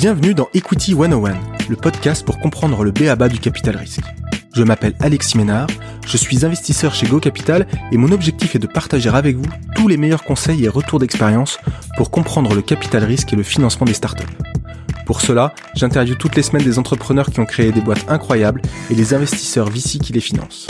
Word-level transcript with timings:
Bienvenue 0.00 0.32
dans 0.32 0.48
Equity 0.54 0.92
101, 0.92 1.34
le 1.68 1.74
podcast 1.74 2.24
pour 2.24 2.38
comprendre 2.38 2.84
le 2.84 2.92
BABA 2.92 3.28
du 3.28 3.40
capital 3.40 3.76
risque. 3.76 4.04
Je 4.54 4.62
m'appelle 4.62 4.94
Alexis 5.00 5.36
Ménard, 5.36 5.66
je 6.06 6.16
suis 6.16 6.46
investisseur 6.46 6.94
chez 6.94 7.08
Go 7.08 7.18
Capital 7.18 7.66
et 7.90 7.96
mon 7.96 8.12
objectif 8.12 8.54
est 8.54 8.60
de 8.60 8.68
partager 8.68 9.08
avec 9.08 9.34
vous 9.34 9.50
tous 9.74 9.88
les 9.88 9.96
meilleurs 9.96 10.22
conseils 10.22 10.64
et 10.64 10.68
retours 10.68 11.00
d'expérience 11.00 11.58
pour 11.96 12.12
comprendre 12.12 12.54
le 12.54 12.62
capital 12.62 13.02
risque 13.02 13.32
et 13.32 13.36
le 13.36 13.42
financement 13.42 13.86
des 13.86 13.92
startups. 13.92 14.22
Pour 15.04 15.20
cela, 15.20 15.52
j'interviewe 15.74 16.14
toutes 16.14 16.36
les 16.36 16.44
semaines 16.44 16.62
des 16.62 16.78
entrepreneurs 16.78 17.30
qui 17.30 17.40
ont 17.40 17.44
créé 17.44 17.72
des 17.72 17.80
boîtes 17.80 18.08
incroyables 18.08 18.62
et 18.92 18.94
les 18.94 19.14
investisseurs 19.14 19.68
VC 19.68 19.98
qui 19.98 20.12
les 20.12 20.20
financent. 20.20 20.68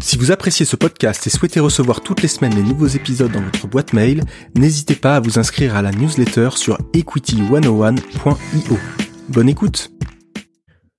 Si 0.00 0.16
vous 0.18 0.32
appréciez 0.32 0.66
ce 0.66 0.76
podcast 0.76 1.26
et 1.26 1.30
souhaitez 1.30 1.60
recevoir 1.60 2.00
toutes 2.02 2.22
les 2.22 2.28
semaines 2.28 2.54
les 2.54 2.62
nouveaux 2.62 2.86
épisodes 2.86 3.32
dans 3.32 3.40
votre 3.40 3.66
boîte 3.66 3.92
mail, 3.92 4.22
n'hésitez 4.54 4.96
pas 4.96 5.16
à 5.16 5.20
vous 5.20 5.38
inscrire 5.38 5.76
à 5.76 5.82
la 5.82 5.92
newsletter 5.92 6.50
sur 6.56 6.78
equity101.io. 6.92 8.78
Bonne 9.28 9.48
écoute 9.48 9.90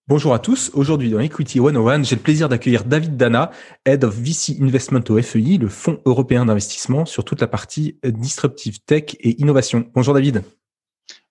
Bonjour 0.08 0.36
à 0.36 0.40
tous, 0.40 0.70
aujourd'hui 0.76 1.10
dans 1.10 1.20
Equity 1.20 1.58
101, 1.58 2.04
j'ai 2.04 2.16
le 2.16 2.22
plaisir 2.22 2.48
d'accueillir 2.48 2.84
David 2.84 3.18
Dana, 3.18 3.50
Head 3.88 4.04
of 4.04 4.16
VC 4.16 4.56
Investment 4.62 5.02
au 5.10 5.20
FEI, 5.20 5.58
le 5.58 5.68
Fonds 5.68 6.00
européen 6.06 6.46
d'investissement, 6.46 7.06
sur 7.06 7.26
toute 7.26 7.42
la 7.42 7.48
partie 7.48 7.98
Disruptive 8.04 8.82
Tech 8.86 9.16
et 9.20 9.42
Innovation. 9.42 9.90
Bonjour 9.96 10.14
David. 10.14 10.44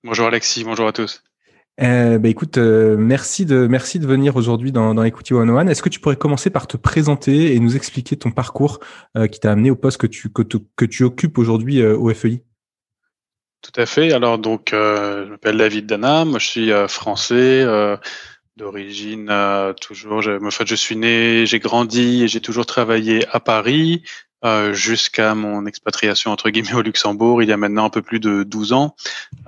Bonjour 0.02 0.26
Alexis, 0.26 0.64
bonjour 0.64 0.88
à 0.88 0.92
tous. 0.92 1.22
Euh, 1.80 2.18
bah 2.18 2.28
écoute, 2.28 2.56
euh, 2.56 2.96
merci 2.96 3.46
de 3.46 3.66
merci 3.66 3.98
de 3.98 4.06
venir 4.06 4.36
aujourd'hui 4.36 4.70
dans, 4.70 4.94
dans 4.94 5.02
Equity 5.02 5.34
101. 5.34 5.66
Est-ce 5.66 5.82
que 5.82 5.88
tu 5.88 5.98
pourrais 5.98 6.16
commencer 6.16 6.50
par 6.50 6.68
te 6.68 6.76
présenter 6.76 7.54
et 7.54 7.58
nous 7.58 7.74
expliquer 7.74 8.16
ton 8.16 8.30
parcours 8.30 8.78
euh, 9.16 9.26
qui 9.26 9.40
t'a 9.40 9.50
amené 9.50 9.70
au 9.70 9.76
poste 9.76 9.98
que 9.98 10.06
tu 10.06 10.32
que, 10.32 10.42
que 10.42 10.84
tu 10.84 11.02
occupes 11.02 11.36
aujourd'hui 11.36 11.80
euh, 11.80 11.96
au 11.96 12.14
FEI 12.14 12.44
Tout 13.60 13.80
à 13.80 13.86
fait. 13.86 14.12
Alors 14.12 14.38
donc, 14.38 14.68
je 14.70 15.28
m'appelle 15.28 15.56
David 15.56 15.86
Dana. 15.86 16.24
Moi, 16.24 16.38
je 16.38 16.46
suis 16.46 16.70
français 16.88 17.66
d'origine 18.56 19.28
toujours. 19.80 20.22
En 20.28 20.50
fait, 20.50 20.66
je 20.66 20.74
suis 20.76 20.94
né, 20.94 21.44
j'ai 21.44 21.58
grandi 21.58 22.22
et 22.22 22.28
j'ai 22.28 22.40
toujours 22.40 22.66
travaillé 22.66 23.26
à 23.32 23.40
Paris. 23.40 24.04
Euh, 24.44 24.74
jusqu'à 24.74 25.34
mon 25.34 25.64
expatriation 25.64 26.30
entre 26.30 26.50
guillemets 26.50 26.74
au 26.74 26.82
Luxembourg 26.82 27.42
il 27.42 27.48
y 27.48 27.52
a 27.52 27.56
maintenant 27.56 27.86
un 27.86 27.90
peu 27.90 28.02
plus 28.02 28.20
de 28.20 28.42
12 28.42 28.74
ans. 28.74 28.94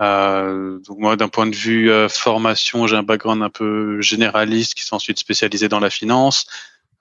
Euh, 0.00 0.78
donc 0.86 0.98
moi 0.98 1.16
d'un 1.16 1.28
point 1.28 1.46
de 1.46 1.54
vue 1.54 1.90
euh, 1.90 2.08
formation, 2.08 2.86
j'ai 2.86 2.96
un 2.96 3.02
background 3.02 3.42
un 3.42 3.50
peu 3.50 4.00
généraliste 4.00 4.72
qui 4.72 4.84
s'est 4.84 4.94
ensuite 4.94 5.18
spécialisé 5.18 5.68
dans 5.68 5.80
la 5.80 5.90
finance 5.90 6.46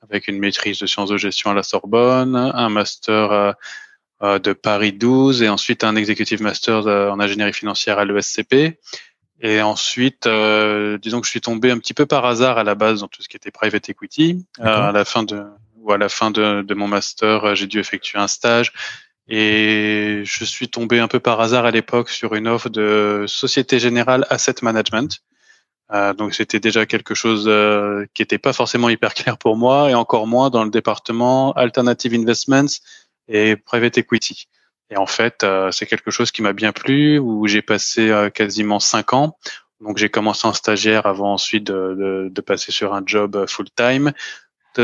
avec 0.02 0.28
une 0.28 0.40
maîtrise 0.40 0.78
de 0.80 0.86
sciences 0.88 1.10
de 1.10 1.16
gestion 1.16 1.52
à 1.52 1.54
la 1.54 1.64
Sorbonne, 1.64 2.36
un 2.36 2.70
master 2.70 3.56
de 4.22 4.54
Paris 4.54 4.92
12 4.92 5.42
et 5.42 5.50
ensuite 5.50 5.84
un 5.84 5.96
executive 5.96 6.44
master 6.44 6.86
en 6.86 7.20
ingénierie 7.20 7.54
financière 7.54 7.98
à 7.98 8.06
l'ESCP. 8.06 8.78
Et 9.42 9.62
ensuite, 9.62 10.28
disons 11.02 11.22
que 11.22 11.26
je 11.26 11.32
suis 11.32 11.42
tombé 11.42 11.72
un 11.72 11.80
petit 11.80 11.96
peu 11.96 12.06
par 12.06 12.24
hasard 12.26 12.60
à 12.60 12.64
la 12.64 12.76
base 12.76 13.00
dans 13.00 13.08
tout 13.08 13.24
ce 13.24 13.30
qui 13.30 13.36
était 13.36 13.50
private 13.50 13.90
equity. 13.90 14.46
à 14.60 14.92
la 14.92 15.06
fin 15.06 15.24
de 15.24 15.44
où 15.86 15.94
à 15.94 15.98
la 15.98 16.10
fin 16.10 16.32
de, 16.32 16.64
de 16.64 16.74
mon 16.74 16.88
master, 16.88 17.46
euh, 17.46 17.56
j'ai 17.56 17.68
dû 17.68 17.80
effectuer 17.80 18.20
un 18.20 18.28
stage. 18.28 18.74
Et 19.28 20.22
je 20.24 20.44
suis 20.46 20.68
tombé 20.70 21.00
un 21.00 21.08
peu 21.08 21.20
par 21.20 21.40
hasard 21.42 21.66
à 21.66 21.72
l'époque 21.72 22.10
sur 22.10 22.36
une 22.36 22.48
offre 22.48 22.70
de 22.70 23.26
Société 23.28 23.80
Générale 23.80 24.26
Asset 24.30 24.56
Management. 24.62 25.22
Euh, 25.94 26.14
donc 26.14 26.34
c'était 26.34 26.60
déjà 26.60 26.86
quelque 26.86 27.14
chose 27.14 27.46
euh, 27.48 28.06
qui 28.14 28.24
n'était 28.24 28.40
pas 28.40 28.54
forcément 28.54 28.90
hyper 28.90 29.14
clair 29.14 29.38
pour 29.38 29.56
moi 29.56 29.90
et 29.90 29.94
encore 29.94 30.26
moins 30.26 30.50
dans 30.50 30.64
le 30.64 30.72
département 30.72 31.54
Alternative 31.54 32.14
Investments 32.14 32.82
et 33.28 33.56
Private 33.56 34.00
Equity. 34.00 34.48
Et 34.92 34.98
en 34.98 35.08
fait, 35.08 35.44
euh, 35.44 35.72
c'est 35.72 35.88
quelque 35.88 36.12
chose 36.12 36.32
qui 36.32 36.42
m'a 36.44 36.54
bien 36.54 36.72
plu, 36.72 37.18
où 37.18 37.48
j'ai 37.48 37.64
passé 37.64 38.10
euh, 38.10 38.30
quasiment 38.30 38.80
cinq 38.80 39.14
ans. 39.14 39.38
Donc 39.82 39.98
j'ai 39.98 40.10
commencé 40.10 40.48
en 40.48 40.54
stagiaire 40.54 41.06
avant 41.08 41.34
ensuite 41.34 41.66
de, 41.66 41.96
de, 41.96 42.30
de 42.30 42.42
passer 42.42 42.72
sur 42.72 42.94
un 42.94 43.02
job 43.06 43.46
full-time 43.48 44.14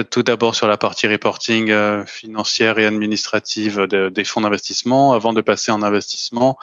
tout 0.09 0.23
d'abord 0.23 0.55
sur 0.55 0.67
la 0.67 0.77
partie 0.77 1.07
reporting 1.07 1.69
euh, 1.69 2.05
financière 2.05 2.79
et 2.79 2.85
administrative 2.85 3.81
des 3.87 4.23
fonds 4.23 4.41
d'investissement 4.41 5.13
avant 5.13 5.33
de 5.33 5.41
passer 5.41 5.71
en 5.71 5.81
investissement 5.81 6.57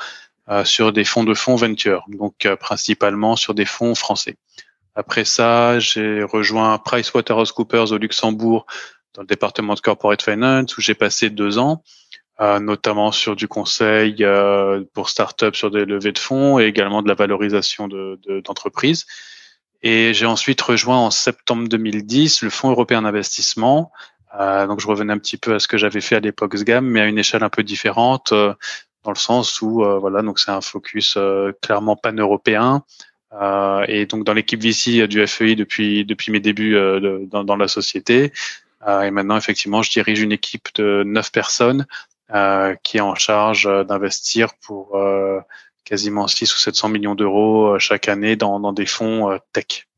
euh, 0.49 0.65
sur 0.65 0.93
des 0.93 1.05
fonds 1.05 1.25
de 1.25 1.35
fonds 1.35 1.57
venture, 1.57 2.05
donc 2.09 2.47
euh, 2.47 2.57
principalement 2.57 3.37
sur 3.37 3.55
des 3.55 3.67
fonds 3.67 3.95
français. 3.95 4.37
Après 4.95 5.25
ça, 5.25 5.79
j'ai 5.79 6.23
rejoint 6.23 6.79
PricewaterhouseCoopers 6.79 7.93
au 7.93 7.99
Luxembourg 7.99 8.67
dans 9.15 9.23
le 9.23 9.27
département 9.27 9.75
de 9.75 9.81
corporate 9.81 10.23
finance 10.23 10.77
où 10.77 10.81
j'ai 10.81 10.95
passé 10.95 11.31
deux 11.31 11.59
ans, 11.59 11.85
notamment 12.41 13.13
sur 13.13 13.37
du 13.37 13.47
conseil 13.47 14.27
pour 14.95 15.09
start-up 15.09 15.55
sur 15.55 15.71
des 15.71 15.85
levées 15.85 16.11
de 16.11 16.19
fonds 16.19 16.59
et 16.59 16.65
également 16.65 17.03
de 17.03 17.09
la 17.09 17.15
valorisation 17.15 17.87
d'entreprises. 18.45 19.07
De, 19.07 19.38
et 19.83 20.13
j'ai 20.15 20.27
ensuite 20.27 20.61
rejoint 20.61 20.99
en 20.99 21.11
septembre 21.11 21.69
2010 21.69 22.43
le 22.43 22.51
Fonds 22.51 22.71
européen 22.71 23.03
d'investissement. 23.03 23.93
Euh, 24.39 24.67
donc 24.67 24.81
je 24.81 24.87
revenais 24.87 25.13
un 25.13 25.19
petit 25.19 25.37
peu 25.37 25.55
à 25.55 25.59
ce 25.59 25.69
que 25.69 25.79
j'avais 25.79 26.01
fait 26.01 26.17
à 26.17 26.21
l'époque 26.21 26.57
SGAM, 26.57 26.85
mais 26.85 27.01
à 27.01 27.07
une 27.07 27.19
échelle 27.19 27.43
un 27.43 27.49
peu 27.49 27.63
différente, 27.63 28.33
euh, 28.33 28.53
dans 29.05 29.13
le 29.13 29.17
sens 29.17 29.63
où 29.63 29.85
euh, 29.85 29.99
voilà, 29.99 30.23
donc 30.23 30.39
c'est 30.39 30.51
un 30.51 30.61
focus 30.61 31.15
euh, 31.17 31.53
clairement 31.63 31.97
pan-européen. 31.97 32.83
et 33.87 34.07
donc 34.07 34.25
dans 34.25 34.35
l'équipe 34.35 34.61
VC 34.61 35.07
du 35.07 35.27
FEI 35.27 35.55
depuis 35.55 36.05
depuis 36.05 36.33
mes 36.33 36.41
débuts 36.41 36.77
dans, 37.31 37.45
dans, 37.45 37.57
la 37.57 37.69
société. 37.69 38.33
et 38.87 39.11
maintenant 39.11 39.37
effectivement, 39.37 39.83
je 39.83 39.91
dirige 39.91 40.21
une 40.23 40.33
équipe 40.33 40.69
de 40.77 41.03
neuf 41.05 41.31
personnes 41.31 41.87
qui 42.83 42.97
est 42.97 43.03
en 43.03 43.15
charge 43.15 43.69
d'investir 43.87 44.49
pour 44.63 44.97
quasiment 45.89 46.27
6 46.27 46.55
ou 46.55 46.59
700 46.59 46.89
millions 46.89 47.15
d'euros 47.15 47.75
euh, 47.75 47.79
chaque 47.79 48.09
année 48.09 48.37
dans, 48.37 48.73
des 48.73 48.87
fonds 48.87 49.31
euh, 49.31 49.39
tech. 49.53 49.89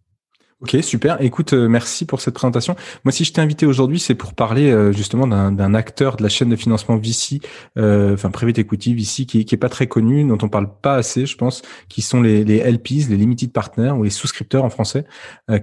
Ok, 0.63 0.77
super. 0.83 1.23
Écoute, 1.23 1.55
euh, 1.55 1.69
merci 1.69 2.05
pour 2.05 2.21
cette 2.21 2.35
présentation. 2.35 2.77
Moi, 3.05 3.13
si 3.13 3.25
je 3.25 3.33
t'ai 3.33 3.41
invité 3.41 3.65
aujourd'hui, 3.65 3.99
c'est 3.99 4.15
pour 4.15 4.35
parler 4.35 4.71
euh, 4.71 4.93
justement 4.93 5.27
d'un 5.27 5.75
acteur 5.75 6.17
de 6.17 6.23
la 6.23 6.29
chaîne 6.29 6.51
de 6.51 6.57
financement 6.57 6.99
VC, 6.99 7.41
euh, 7.79 8.13
enfin 8.13 8.31
private 8.31 8.59
equity 8.59 8.95
VC, 8.95 9.25
qui, 9.25 9.47
qui 9.47 9.55
est 9.55 9.59
pas 9.59 9.71
très 9.71 9.87
connu, 9.87 10.23
dont 10.23 10.37
on 10.43 10.51
parle 10.51 10.69
pas 10.83 10.97
assez, 10.97 11.25
je 11.25 11.35
pense, 11.39 11.63
qui 11.89 12.03
sont 12.03 12.21
les, 12.21 12.45
les 12.45 12.59
LPs, 12.59 13.09
les 13.09 13.17
limited 13.17 13.53
partners 13.53 13.93
ou 13.93 14.03
les 14.03 14.11
souscripteurs 14.11 14.65
en 14.65 14.71
français, 14.71 15.07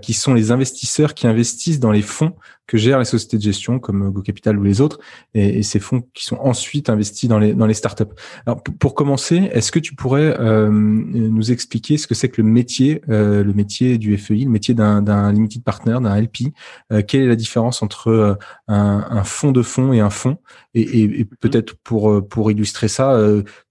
qui 0.02 0.14
sont 0.14 0.34
les 0.34 0.52
investisseurs 0.52 1.14
qui 1.14 1.28
investissent 1.28 1.80
dans 1.80 1.92
les 1.92 2.02
fonds 2.02 2.34
que 2.68 2.78
gèrent 2.78 3.00
les 3.00 3.06
sociétés 3.06 3.38
de 3.38 3.42
gestion 3.42 3.80
comme 3.80 4.12
Go 4.12 4.22
Capital 4.22 4.58
ou 4.60 4.64
les 4.64 4.82
autres, 4.82 5.00
et, 5.34 5.60
et 5.60 5.64
ces 5.64 5.80
fonds 5.80 6.04
qui 6.14 6.26
sont 6.26 6.38
ensuite 6.38 6.90
investis 6.90 7.30
dans 7.30 7.40
les 7.40 7.54
dans 7.54 7.66
les 7.66 7.74
startups. 7.74 8.04
Alors, 8.46 8.62
pour 8.64 8.94
commencer, 8.94 9.50
est-ce 9.52 9.72
que 9.72 9.80
tu 9.80 9.96
pourrais 9.96 10.38
nous 10.70 11.52
expliquer 11.52 11.98
ce 11.98 12.08
que 12.08 12.16
c'est 12.16 12.30
que 12.30 12.42
le 12.42 12.48
métier, 12.48 13.02
le 13.08 13.52
métier 13.54 13.98
du 13.98 14.18
FEI, 14.18 14.44
le 14.44 14.50
métier 14.50 14.74
d'un 14.74 15.02
d'un 15.02 15.32
limited 15.32 15.64
partner, 15.64 15.98
d'un 16.02 16.20
LP. 16.20 16.54
Euh, 16.92 17.02
quelle 17.02 17.22
est 17.22 17.28
la 17.28 17.36
différence 17.36 17.82
entre 17.82 18.10
euh, 18.10 18.36
un, 18.68 19.06
un 19.10 19.24
fonds 19.24 19.52
de 19.52 19.62
fonds 19.62 19.94
et 19.94 20.00
un 20.00 20.10
fonds? 20.10 20.38
Et, 20.74 21.02
et, 21.02 21.08
mhm. 21.08 21.26
peut-être 21.40 21.76
pour 21.84 22.12
euh, 22.12 22.22
pour 22.22 22.52
illustrer 22.52 22.88
ça, 22.88 23.18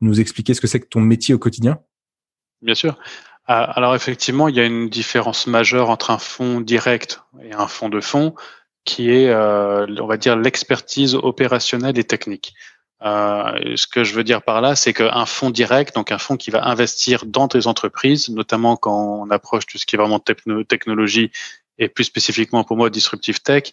nous 0.01 0.21
expliquer 0.21 0.55
ce 0.55 0.61
que 0.61 0.67
c'est 0.67 0.81
que 0.81 0.87
ton 0.87 1.01
métier 1.01 1.34
au 1.34 1.39
quotidien? 1.39 1.78
Bien 2.63 2.75
sûr. 2.75 2.99
Alors 3.49 3.95
effectivement, 3.95 4.49
il 4.49 4.57
y 4.57 4.61
a 4.61 4.65
une 4.65 4.89
différence 4.89 5.47
majeure 5.47 5.89
entre 5.89 6.11
un 6.11 6.19
fonds 6.19 6.61
direct 6.61 7.23
et 7.43 7.53
un 7.53 7.69
fonds 7.69 7.89
de 7.89 8.01
fonds, 8.01 8.34
qui 8.87 9.11
est, 9.11 9.35
on 9.35 10.07
va 10.07 10.17
dire, 10.17 10.37
l'expertise 10.37 11.15
opérationnelle 11.15 11.99
et 11.99 12.05
technique. 12.05 12.55
Euh, 13.03 13.77
ce 13.77 13.87
que 13.87 14.05
je 14.05 14.15
veux 14.15 14.25
dire 14.25 14.43
par 14.43 14.61
là, 14.61 14.75
c'est 14.75 14.95
qu'un 14.95 15.27
fonds 15.27 15.51
direct, 15.51 15.95
donc 15.95 16.13
un 16.13 16.19
fonds 16.19 16.37
qui 16.37 16.51
va 16.51 16.67
investir 16.67 17.27
dans 17.27 17.47
des 17.47 17.67
entreprises, 17.67 18.31
notamment 18.31 18.77
quand 18.77 19.21
on 19.21 19.31
approche 19.31 19.67
tout 19.67 19.77
ce 19.79 19.85
qui 19.85 19.97
est 19.97 19.99
vraiment 19.99 20.19
technologie 20.19 21.31
et 21.79 21.89
plus 21.89 22.05
spécifiquement 22.05 22.65
pour 22.65 22.77
moi 22.77 22.89
disruptive 22.89 23.43
tech, 23.43 23.65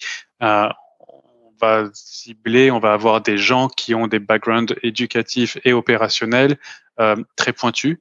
euh, 0.42 0.68
on 1.08 1.54
va 1.62 1.86
cibler, 1.94 2.70
on 2.70 2.80
va 2.80 2.94
avoir 2.94 3.22
des 3.22 3.38
gens 3.38 3.70
qui 3.70 3.96
ont 3.96 4.08
des 4.08 4.20
backgrounds 4.20 4.76
éducatifs 4.84 5.58
et 5.64 5.72
opérationnels 5.72 6.58
euh, 7.00 7.16
très 7.38 7.54
pointus. 7.54 8.00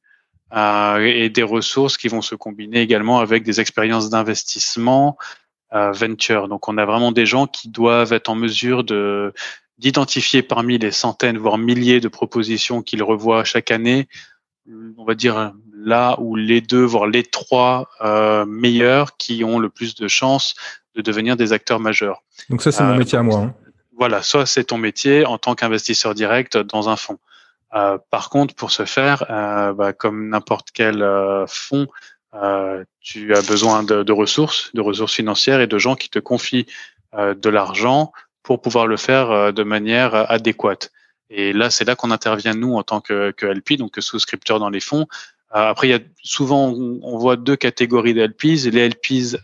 Euh, 0.55 0.99
et 0.99 1.31
des 1.31 1.43
ressources 1.43 1.97
qui 1.97 2.09
vont 2.09 2.21
se 2.21 2.35
combiner 2.35 2.83
également 2.83 3.21
avec 3.21 3.43
des 3.43 3.59
expériences 3.59 4.11
d'investissement 4.11 5.17
euh, 5.19 5.42
venture. 5.73 6.49
Donc 6.49 6.69
on 6.69 6.77
a 6.77 6.85
vraiment 6.85 7.13
des 7.13 7.27
gens 7.27 7.47
qui 7.47 7.69
doivent 7.69 8.13
être 8.13 8.29
en 8.29 8.35
mesure 8.35 8.85
de 8.85 9.33
d'identifier 9.79 10.43
parmi 10.43 10.79
les 10.79 10.93
centaines, 10.93 11.39
voire 11.39 11.59
milliers 11.59 12.01
de 12.01 12.09
propositions 12.09 12.83
qu'il 12.83 13.03
revoit 13.03 13.43
chaque 13.43 13.71
année, 13.71 14.07
on 14.97 15.05
va 15.05 15.15
dire 15.15 15.53
là 15.75 16.17
où 16.21 16.37
les 16.37 16.61
deux, 16.61 16.85
voire 16.85 17.07
les 17.07 17.25
trois 17.25 17.89
euh, 18.01 18.45
meilleurs 18.47 19.17
qui 19.17 19.43
ont 19.45 19.59
le 19.59 19.69
plus 19.69 19.95
de 19.95 20.09
chances 20.09 20.55
de 20.95 21.03
devenir 21.03 21.37
des 21.37 21.53
acteurs 21.53 21.81
majeurs. 21.81 22.23
Donc 22.49 22.63
ça, 22.63 22.71
c'est 22.71 22.85
mon 22.85 22.93
euh, 22.93 22.99
métier 22.99 23.19
à 23.19 23.23
moi. 23.23 23.39
Hein. 23.39 23.55
Voilà, 23.99 24.23
soit 24.23 24.47
c'est 24.47 24.65
ton 24.65 24.79
métier 24.79 25.25
en 25.25 25.39
tant 25.39 25.55
qu'investisseur 25.55 26.15
direct 26.15 26.57
dans 26.57 26.89
un 26.89 26.97
fonds. 26.97 27.19
Euh, 27.75 27.99
par 28.11 28.29
contre, 28.31 28.55
pour 28.55 28.71
ce 28.71 28.85
faire, 28.85 29.25
euh, 29.31 29.73
bah, 29.73 29.93
comme 29.93 30.29
n'importe 30.29 30.69
quel 30.73 31.03
euh, 31.03 31.47
fonds, 31.47 31.87
euh, 32.35 32.85
tu 33.01 33.35
as 33.35 33.43
besoin 33.43 33.83
de, 33.83 34.03
de, 34.03 34.13
ressources, 34.13 34.71
de 34.75 34.81
ressources 34.81 35.15
financières 35.15 35.61
et 35.61 35.67
de 35.67 35.79
gens 35.79 35.97
qui 35.97 36.09
te 36.09 36.19
confient 36.19 36.67
de 37.15 37.51
l'argent 37.51 38.11
pour 38.43 38.61
pouvoir 38.61 38.87
le 38.87 38.97
faire 38.97 39.31
euh, 39.31 39.53
de 39.53 39.63
manière 39.63 40.15
euh, 40.15 40.25
adéquate. 40.29 40.91
Et 41.31 41.53
là, 41.53 41.71
c'est 41.71 41.85
là 41.85 41.95
qu'on 41.97 42.11
intervient 42.11 42.55
nous 42.55 42.75
en 42.75 42.83
tant 42.83 43.01
que, 43.01 43.31
que 43.31 43.47
LP, 43.47 43.79
donc 43.79 43.97
souscripteur 43.99 44.59
dans 44.59 44.69
les 44.69 44.81
fonds. 44.81 45.07
après, 45.51 45.89
il 45.89 45.91
y 45.91 45.95
a 45.95 46.01
souvent 46.23 46.69
on, 46.69 47.17
voit 47.17 47.37
deux 47.37 47.57
catégories 47.57 48.13
de 48.13 48.23
LPs. 48.23 48.67
Les 48.71 48.89
LPs 48.89 49.39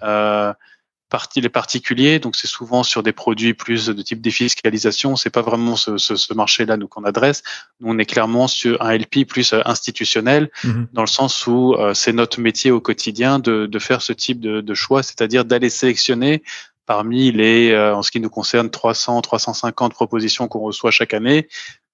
partie 1.08 1.40
les 1.40 1.48
particuliers, 1.48 2.18
donc 2.18 2.36
c'est 2.36 2.46
souvent 2.46 2.82
sur 2.82 3.02
des 3.02 3.12
produits 3.12 3.54
plus 3.54 3.86
de 3.86 4.02
type 4.02 4.20
défiscalisation. 4.20 5.16
C'est 5.16 5.30
pas 5.30 5.42
vraiment 5.42 5.76
ce, 5.76 5.96
ce, 5.96 6.16
ce 6.16 6.34
marché-là 6.34 6.76
nous 6.76 6.88
qu'on 6.88 7.04
adresse. 7.04 7.42
Nous, 7.80 7.90
on 7.90 7.98
est 7.98 8.04
clairement 8.04 8.46
sur 8.46 8.80
un 8.82 8.96
LP 8.96 9.24
plus 9.26 9.52
euh, 9.52 9.62
institutionnel, 9.64 10.50
mhm. 10.64 10.88
dans 10.92 11.02
le 11.02 11.08
sens 11.08 11.46
où 11.46 11.74
euh, 11.74 11.94
c'est 11.94 12.12
notre 12.12 12.40
métier 12.40 12.70
au 12.70 12.80
quotidien 12.80 13.38
de, 13.38 13.66
de 13.66 13.78
faire 13.78 14.02
ce 14.02 14.12
type 14.12 14.40
de, 14.40 14.60
de 14.60 14.74
choix, 14.74 15.02
c'est-à-dire 15.02 15.44
d'aller 15.44 15.70
sélectionner 15.70 16.42
parmi 16.86 17.32
les, 17.32 17.70
euh, 17.70 17.94
en 17.94 18.02
ce 18.02 18.10
qui 18.10 18.20
nous 18.20 18.30
concerne, 18.30 18.70
300, 18.70 19.20
350 19.20 19.92
propositions 19.92 20.48
qu'on 20.48 20.60
reçoit 20.60 20.90
chaque 20.90 21.14
année, 21.14 21.48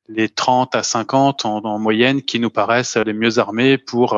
les 0.09 0.29
30 0.29 0.75
à 0.75 0.83
50 0.83 1.45
en, 1.45 1.65
en, 1.65 1.79
moyenne 1.79 2.23
qui 2.23 2.39
nous 2.39 2.51
paraissent 2.51 2.97
les 2.97 3.13
mieux 3.13 3.39
armés 3.39 3.79
pour 3.79 4.17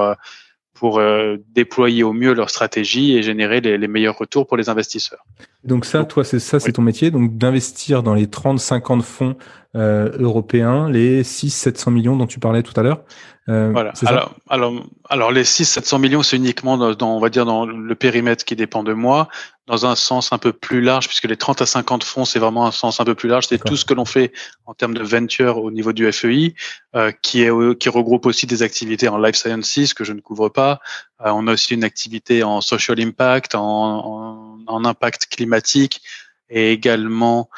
pour 0.77 0.99
euh, 0.99 1.37
déployer 1.55 2.03
au 2.03 2.13
mieux 2.13 2.35
leur 2.35 2.51
stratégie 2.51 3.17
et 3.17 3.23
générer 3.23 3.61
les, 3.61 3.79
les, 3.79 3.89
meilleurs 3.89 4.19
retours 4.19 4.47
pour 4.47 4.57
les 4.57 4.69
investisseurs. 4.69 5.25
Donc 5.65 5.85
ça, 5.85 6.05
toi, 6.05 6.23
c'est 6.23 6.39
ça, 6.39 6.61
c'est 6.61 6.73
ton 6.73 6.83
métier, 6.83 7.11
donc 7.11 7.37
d'investir 7.37 8.03
dans 8.03 8.15
les 8.15 8.27
30-50 8.27 9.01
fonds 9.01 9.37
euh, 9.75 10.11
européens, 10.19 10.89
les 10.91 11.23
600-700 11.23 11.93
millions 11.93 12.17
dont 12.17 12.27
tu 12.27 12.39
parlais 12.39 12.63
tout 12.63 12.79
à 12.79 12.83
l'heure. 12.83 13.03
Euh, 13.49 13.71
voilà. 13.71 13.93
Alors, 14.05 14.35
alors, 14.49 14.73
alors, 15.09 15.31
les 15.31 15.45
600-700 15.45 16.01
millions, 16.01 16.23
c'est 16.23 16.37
uniquement 16.37 16.77
dans, 16.77 17.17
on 17.17 17.21
va 17.21 17.29
dire, 17.29 17.45
dans 17.45 17.65
le 17.65 17.95
périmètre 17.95 18.45
qui 18.45 18.57
dépend 18.57 18.83
de 18.83 18.93
moi, 18.93 19.29
dans 19.69 19.87
un 19.87 19.95
sens 19.95 20.33
un 20.33 20.39
peu 20.39 20.53
plus 20.53 20.81
large, 20.81 21.07
puisque 21.07 21.27
les 21.27 21.37
30 21.37 21.63
à 21.63 21.67
50 21.67 22.03
fonds, 22.03 22.25
c'est 22.25 22.41
vraiment 22.41 22.67
un 22.67 22.73
sens 22.73 22.99
un 22.99 23.05
peu 23.05 23.15
plus 23.15 23.29
large. 23.29 23.47
C'est 23.47 23.63
tout 23.63 23.77
ce 23.77 23.85
que 23.85 23.95
l'on 23.95 24.05
fait 24.05 24.33
en 24.65 24.75
termes 24.75 24.95
de 24.95 25.03
venture 25.03 25.59
au 25.59 25.71
niveau 25.71 25.93
du 25.93 26.11
FEI, 26.13 26.55
euh, 26.97 27.13
qui, 27.23 27.43
est, 27.43 27.79
qui 27.79 27.89
regroupe 27.89 28.27
aussi 28.27 28.47
des 28.47 28.63
activités 28.63 29.09
en 29.09 29.19
life 29.19 29.37
sciences 29.37 29.95
que 29.95 30.03
je 30.03 30.13
ne 30.13 30.21
couvre 30.21 30.49
pas. 30.49 30.81
Euh, 31.25 31.31
on 31.33 31.47
a 31.47 31.53
aussi 31.53 31.75
une 31.75 31.85
activité 31.85 32.43
en 32.43 32.61
social 32.61 33.01
impact, 33.01 33.55
en, 33.55 33.61
en, 33.61 34.59
en 34.67 34.85
impact 34.85 35.27
climatique, 35.27 36.03
et 36.49 36.73
également 36.73 37.49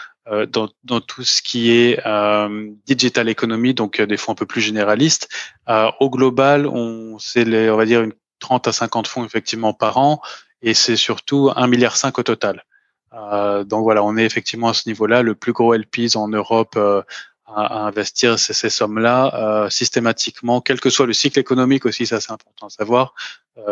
dans, 0.47 0.69
dans, 0.85 1.01
tout 1.01 1.25
ce 1.25 1.41
qui 1.43 1.71
est 1.71 2.01
euh, 2.07 2.71
digital 2.87 3.29
economy, 3.29 3.75
donc 3.75 4.01
euh, 4.01 4.07
des 4.07 4.17
fonds 4.17 4.33
un 4.33 4.35
peu 4.35 4.47
plus 4.47 4.61
généralistes. 4.61 5.29
Euh, 5.69 5.91
au 6.01 6.11
global, 6.11 6.67
on 6.67 7.19
c'est 7.19 7.71
on 7.71 7.77
va 7.77 7.87
dire 7.87 8.03
une 8.03 8.13
30 8.41 8.69
à 8.69 8.73
50 8.73 9.07
fonds 9.07 9.25
effectivement 9.25 9.73
par 9.73 9.97
an, 9.97 10.21
et 10.63 10.75
c'est 10.75 10.97
surtout 10.97 11.49
1,5 11.49 11.69
milliard 11.69 11.97
au 12.17 12.23
total. 12.23 12.65
Euh, 13.15 13.65
donc 13.65 13.83
voilà, 13.85 14.05
on 14.05 14.17
est 14.17 14.25
effectivement 14.25 14.69
à 14.69 14.75
ce 14.75 14.89
niveau-là, 14.89 15.23
le 15.23 15.35
plus 15.35 15.53
gros 15.53 15.75
LPs 15.75 16.15
en 16.17 16.29
Europe 16.29 16.77
à, 16.77 17.05
à, 17.47 17.79
investir 17.87 18.39
ces, 18.39 18.53
ces 18.53 18.69
sommes-là 18.69 19.69
systématiquement, 19.71 20.61
quel 20.61 20.79
que 20.79 20.91
soit 20.91 21.07
le 21.07 21.15
cycle 21.15 21.39
économique 21.39 21.87
aussi, 21.87 22.07
ça 22.07 22.21
c'est 22.21 22.33
important 22.33 22.67
à 22.67 22.71
savoir, 22.71 23.15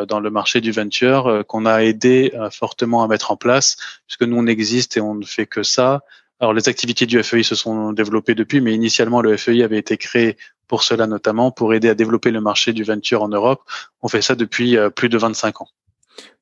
dans 0.09 0.21
le 0.21 0.31
marché 0.31 0.63
du 0.63 0.73
venture, 0.73 1.45
qu'on 1.47 1.67
a 1.67 1.85
aidé 1.85 2.33
fortement 2.51 3.05
à 3.05 3.09
mettre 3.09 3.31
en 3.31 3.37
place, 3.37 3.77
puisque 4.07 4.23
nous 4.23 4.39
on 4.39 4.47
existe 4.47 4.97
et 4.97 5.01
on 5.03 5.15
ne 5.15 5.27
fait 5.27 5.47
que 5.47 5.63
ça. 5.63 6.03
Alors 6.41 6.53
les 6.53 6.69
activités 6.69 7.07
du 7.07 7.23
FEI 7.23 7.43
se 7.43 7.55
sont 7.55 7.93
développées 7.93 8.35
depuis, 8.35 8.61
mais 8.61 8.75
initialement 8.75 9.23
le 9.23 9.37
FEI 9.37 9.63
avait 9.63 9.79
été 9.79 9.97
créé 9.97 10.37
pour 10.69 10.83
cela 10.83 11.07
notamment, 11.07 11.51
pour 11.51 11.73
aider 11.75 11.89
à 11.89 11.95
développer 11.95 12.31
le 12.31 12.41
marché 12.41 12.73
du 12.73 12.85
venture 12.85 13.23
en 13.23 13.29
Europe. 13.29 13.63
On 14.03 14.09
fait 14.09 14.23
ça 14.23 14.35
depuis 14.35 14.77
euh, 14.77 14.91
plus 14.91 15.09
de 15.09 15.17
25 15.17 15.63
ans. 15.63 15.69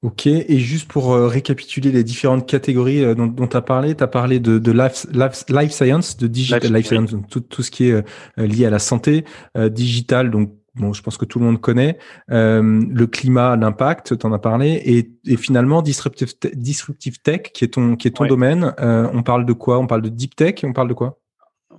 Ok, 0.02 0.26
et 0.26 0.58
juste 0.58 0.88
pour 0.88 1.12
euh, 1.12 1.26
récapituler 1.26 1.91
les 1.91 2.05
différentes 2.05 2.46
catégories 2.49 3.05
euh, 3.05 3.14
dont 3.14 3.46
tu 3.46 3.56
as 3.56 3.62
parlé, 3.62 3.94
tu 3.94 4.05
as 4.05 4.08
parlé 4.08 4.38
de, 4.38 4.58
de 4.58 4.73
life, 4.73 5.06
life, 5.49 5.73
science, 5.73 6.17
de 6.17 6.26
digital 6.26 6.73
life, 6.73 6.87
science, 6.87 7.14
tout, 7.31 7.41
tout, 7.41 7.62
ce 7.62 7.70
qui 7.70 7.88
est 7.88 8.05
lié 8.37 8.67
à 8.67 8.70
la 8.70 8.79
santé, 8.79 9.25
digital, 9.70 10.31
donc 10.31 10.52
bon, 10.75 10.93
je 10.93 11.03
pense 11.03 11.17
que 11.17 11.25
tout 11.25 11.38
le 11.38 11.44
monde 11.44 11.61
connaît, 11.61 11.99
euh, 12.31 12.85
le 12.88 13.06
climat, 13.06 13.56
l'impact, 13.56 14.19
tu 14.19 14.26
en 14.26 14.32
as 14.32 14.38
parlé, 14.38 14.82
et, 14.85 15.11
et 15.31 15.37
finalement 15.37 15.82
disruptive, 15.82 16.32
disruptive 16.55 17.21
tech, 17.23 17.53
qui 17.53 17.65
est 17.65 17.75
ton, 17.75 17.97
qui 17.97 18.09
est 18.09 18.12
ton 18.12 18.26
domaine. 18.26 18.75
Euh, 18.81 19.09
on 19.12 19.23
parle 19.23 19.47
de 19.47 19.53
quoi? 19.53 19.79
On 19.79 19.87
parle 19.87 20.03
de 20.03 20.09
deep 20.09 20.37
tech 20.37 20.56
On 20.65 20.73
parle 20.73 20.88
de 20.88 20.94
quoi? 20.94 21.19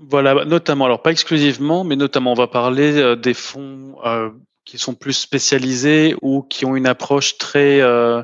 Voilà, 0.10 0.46
notamment, 0.46 0.86
alors 0.86 1.02
pas 1.02 1.12
exclusivement, 1.12 1.84
mais 1.84 1.96
notamment, 1.96 2.32
on 2.32 2.36
va 2.36 2.48
parler 2.48 2.98
euh, 2.98 3.16
des 3.16 3.34
fonds 3.34 3.96
euh, 4.06 4.30
qui 4.66 4.78
sont 4.78 4.94
plus 4.94 5.14
spécialisés 5.14 6.16
ou 6.22 6.42
qui 6.42 6.66
ont 6.66 6.76
une 6.76 6.88
approche 6.88 7.38
très 7.38 7.82
euh, 7.82 8.22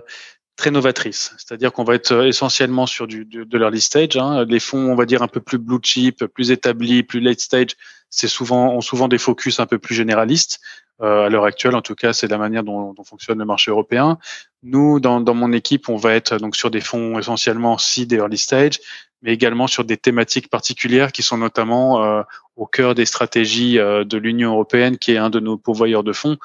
très 0.55 0.71
novatrice. 0.71 1.33
C'est-à-dire 1.37 1.71
qu'on 1.71 1.83
va 1.83 1.95
être 1.95 2.25
essentiellement 2.25 2.85
sur 2.85 3.07
du, 3.07 3.25
de, 3.25 3.43
de 3.43 3.57
l'early 3.57 3.81
stage. 3.81 4.17
Hein. 4.17 4.45
Les 4.45 4.59
fonds, 4.59 4.91
on 4.91 4.95
va 4.95 5.05
dire 5.05 5.21
un 5.21 5.27
peu 5.27 5.39
plus 5.39 5.57
blue 5.57 5.79
chip, 5.81 6.25
plus 6.25 6.51
établis, 6.51 7.03
plus 7.03 7.19
late 7.19 7.39
stage, 7.39 7.69
c'est 8.09 8.27
souvent 8.27 8.73
ont 8.73 8.81
souvent 8.81 9.07
des 9.07 9.17
focus 9.17 9.59
un 9.59 9.65
peu 9.65 9.79
plus 9.79 9.95
généralistes. 9.95 10.59
Euh, 11.01 11.25
à 11.25 11.29
l'heure 11.29 11.45
actuelle, 11.45 11.73
en 11.75 11.81
tout 11.81 11.95
cas, 11.95 12.13
c'est 12.13 12.27
la 12.27 12.37
manière 12.37 12.63
dont, 12.63 12.93
dont, 12.93 13.03
fonctionne 13.03 13.39
le 13.39 13.45
marché 13.45 13.71
européen. 13.71 14.19
Nous, 14.61 14.99
dans, 14.99 15.19
dans, 15.19 15.33
mon 15.33 15.51
équipe, 15.51 15.89
on 15.89 15.95
va 15.95 16.13
être 16.13 16.37
donc 16.37 16.55
sur 16.55 16.69
des 16.69 16.81
fonds 16.81 17.17
essentiellement 17.17 17.79
seed 17.79 18.13
et 18.13 18.17
early 18.17 18.37
stage, 18.37 18.79
mais 19.23 19.33
également 19.33 19.65
sur 19.65 19.83
des 19.83 19.97
thématiques 19.97 20.49
particulières 20.49 21.11
qui 21.11 21.23
sont 21.23 21.37
notamment 21.37 22.03
euh, 22.03 22.21
au 22.55 22.67
cœur 22.67 22.93
des 22.93 23.05
stratégies 23.05 23.79
euh, 23.79 24.03
de 24.03 24.17
l'Union 24.17 24.51
européenne, 24.51 24.97
qui 24.97 25.13
est 25.13 25.17
un 25.17 25.31
de 25.31 25.39
nos 25.39 25.57
pourvoyeurs 25.57 26.03
de 26.03 26.13
fonds. 26.13 26.37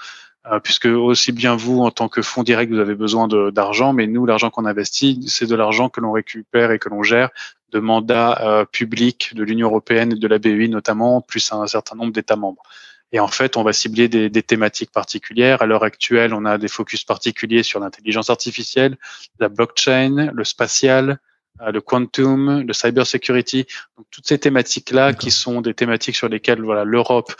Euh, 0.52 0.60
puisque 0.60 0.86
aussi 0.86 1.32
bien 1.32 1.56
vous, 1.56 1.80
en 1.80 1.90
tant 1.90 2.08
que 2.08 2.22
fonds 2.22 2.44
direct, 2.44 2.72
vous 2.72 2.78
avez 2.78 2.94
besoin 2.94 3.26
d'argent, 3.50 3.92
mais 3.92 4.06
nous, 4.06 4.26
l'argent 4.26 4.50
qu'on 4.50 4.64
investit, 4.64 5.24
c'est 5.26 5.46
de 5.46 5.56
l'argent 5.56 5.88
que 5.88 6.00
l'on 6.00 6.12
récupère 6.12 6.70
et 6.70 6.78
que 6.78 6.88
l'on 6.88 7.02
gère 7.02 7.30
de 7.72 7.80
mandats 7.80 8.40
euh, 8.42 8.64
publics 8.64 9.34
de 9.34 9.42
l'Union 9.42 9.66
européenne 9.66 10.12
et 10.12 10.16
de 10.16 10.28
la 10.28 10.38
BEI 10.38 10.68
notamment, 10.68 11.20
plus 11.20 11.52
un 11.52 11.66
certain 11.66 11.96
nombre 11.96 12.12
d'États 12.12 12.36
membres. 12.36 12.62
Et 13.10 13.18
en 13.18 13.26
fait, 13.28 13.56
on 13.56 13.64
va 13.64 13.72
cibler 13.72 14.08
des, 14.08 14.30
des 14.30 14.42
thématiques 14.42 14.92
particulières. 14.92 15.62
À 15.62 15.66
l'heure 15.66 15.84
actuelle, 15.84 16.32
on 16.32 16.44
a 16.44 16.58
des 16.58 16.68
focus 16.68 17.02
particuliers 17.02 17.64
sur 17.64 17.80
l'intelligence 17.80 18.30
artificielle, 18.30 18.96
la 19.40 19.48
blockchain, 19.48 20.30
le 20.32 20.44
spatial, 20.44 21.18
euh, 21.62 21.72
le 21.72 21.80
quantum, 21.80 22.60
le 22.60 22.72
cyber 22.72 23.06
security. 23.06 23.66
Donc, 23.96 24.06
toutes 24.10 24.26
ces 24.26 24.38
thématiques-là 24.38 25.14
qui 25.14 25.30
sont 25.30 25.60
des 25.60 25.74
thématiques 25.74 26.16
sur 26.16 26.28
lesquelles 26.28 26.62
voilà 26.62 26.84
l'Europe 26.84 27.32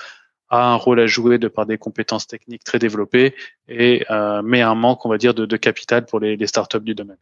a 0.49 0.73
un 0.73 0.75
rôle 0.77 1.01
à 1.01 1.07
jouer 1.07 1.39
de 1.39 1.49
par 1.49 1.67
des 1.67 1.79
compétences 1.79 2.27
techniques 2.27 2.65
très 2.65 2.79
développées 2.79 3.35
et 3.69 4.05
euh, 4.11 4.43
met 4.43 4.63
un 4.63 4.75
manque, 4.75 5.05
on 5.05 5.09
va 5.09 5.19
dire, 5.19 5.35
de, 5.35 5.47
de 5.47 5.57
capital 5.57 6.07
pour 6.07 6.21
les, 6.21 6.37
les 6.37 6.47
startups 6.47 6.81
du 6.81 6.95
domaine. 6.95 7.19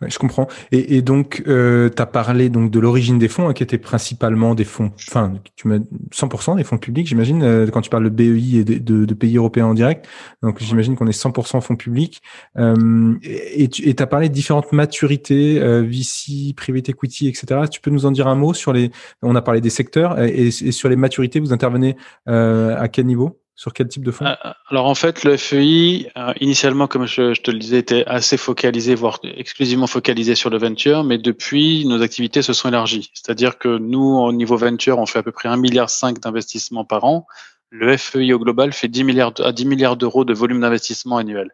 Ouais, 0.00 0.08
je 0.10 0.18
comprends. 0.18 0.46
Et, 0.72 0.96
et 0.96 1.02
donc, 1.02 1.42
euh, 1.46 1.90
tu 1.94 2.00
as 2.00 2.06
parlé 2.06 2.48
donc 2.48 2.70
de 2.70 2.78
l'origine 2.78 3.18
des 3.18 3.28
fonds, 3.28 3.48
hein, 3.48 3.52
qui 3.52 3.62
étaient 3.62 3.78
principalement 3.78 4.54
des 4.54 4.64
fonds, 4.64 4.92
enfin, 5.08 5.34
tu 5.56 5.68
mets 5.68 5.80
100% 6.12 6.56
des 6.56 6.64
fonds 6.64 6.78
publics, 6.78 7.06
j'imagine, 7.06 7.42
euh, 7.42 7.66
quand 7.66 7.80
tu 7.80 7.90
parles 7.90 8.04
de 8.04 8.08
BEI 8.08 8.58
et 8.58 8.64
de, 8.64 8.78
de, 8.78 9.04
de 9.04 9.14
pays 9.14 9.36
européens 9.36 9.66
en 9.66 9.74
direct. 9.74 10.06
Donc, 10.42 10.62
j'imagine 10.62 10.96
qu'on 10.96 11.06
est 11.06 11.18
100% 11.18 11.60
fonds 11.60 11.76
publics. 11.76 12.22
Euh, 12.58 13.14
et 13.22 13.68
tu 13.68 13.94
as 13.98 14.06
parlé 14.06 14.28
de 14.28 14.34
différentes 14.34 14.72
maturités, 14.72 15.60
euh, 15.60 15.82
VC, 15.82 16.54
private 16.56 16.88
equity, 16.88 17.28
etc. 17.28 17.62
Tu 17.70 17.80
peux 17.80 17.90
nous 17.90 18.06
en 18.06 18.12
dire 18.12 18.28
un 18.28 18.36
mot 18.36 18.54
sur 18.54 18.72
les, 18.72 18.90
on 19.22 19.34
a 19.34 19.42
parlé 19.42 19.60
des 19.60 19.70
secteurs, 19.70 20.20
et, 20.22 20.46
et 20.46 20.72
sur 20.72 20.88
les 20.88 20.96
maturités, 20.96 21.40
vous 21.40 21.52
intervenez 21.52 21.96
euh, 22.28 22.76
à 22.78 22.88
quel 22.88 23.06
niveau? 23.06 23.40
Sur 23.56 23.72
quel 23.72 23.88
type 23.88 24.04
de 24.04 24.10
fonds 24.10 24.26
euh, 24.26 24.52
Alors 24.68 24.86
en 24.86 24.94
fait, 24.94 25.24
le 25.24 25.36
FEI, 25.36 26.12
euh, 26.16 26.32
initialement, 26.40 26.86
comme 26.86 27.06
je, 27.06 27.32
je, 27.32 27.40
te 27.40 27.50
le 27.50 27.58
disais, 27.58 27.78
était 27.78 28.04
assez 28.06 28.36
focalisé, 28.36 28.94
voire 28.94 29.18
exclusivement 29.24 29.86
focalisé 29.86 30.34
sur 30.34 30.50
le 30.50 30.58
venture, 30.58 31.04
mais 31.04 31.16
depuis, 31.16 31.86
nos 31.86 32.02
activités 32.02 32.42
se 32.42 32.52
sont 32.52 32.68
élargies. 32.68 33.10
C'est-à-dire 33.14 33.58
que 33.58 33.78
nous, 33.78 34.18
au 34.18 34.32
niveau 34.32 34.56
venture, 34.58 34.98
on 34.98 35.06
fait 35.06 35.20
à 35.20 35.22
peu 35.22 35.32
près 35.32 35.48
1,5 35.48 35.60
milliard 35.60 35.88
d'investissements 36.20 36.84
par 36.84 37.04
an. 37.04 37.26
Le 37.70 37.96
FEI 37.96 38.34
au 38.34 38.38
global 38.38 38.72
fait 38.74 38.88
10 38.88 39.04
milliards, 39.04 39.32
à 39.38 39.52
10 39.52 39.64
milliards 39.64 39.96
d'euros 39.96 40.24
de 40.24 40.34
volume 40.34 40.60
d'investissement 40.60 41.16
annuel. 41.16 41.50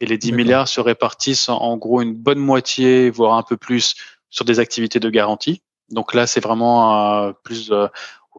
Et 0.00 0.06
les 0.06 0.18
10 0.18 0.32
milliards 0.32 0.68
se 0.68 0.80
répartissent 0.80 1.50
en, 1.50 1.58
en 1.58 1.76
gros 1.76 2.00
une 2.00 2.14
bonne 2.14 2.40
moitié, 2.40 3.10
voire 3.10 3.36
un 3.36 3.42
peu 3.42 3.58
plus, 3.58 3.94
sur 4.30 4.46
des 4.46 4.58
activités 4.58 4.98
de 5.00 5.10
garantie. 5.10 5.62
Donc 5.90 6.14
là, 6.14 6.26
c'est 6.26 6.40
vraiment 6.40 7.26
euh, 7.26 7.32
plus 7.44 7.70
euh, 7.70 7.86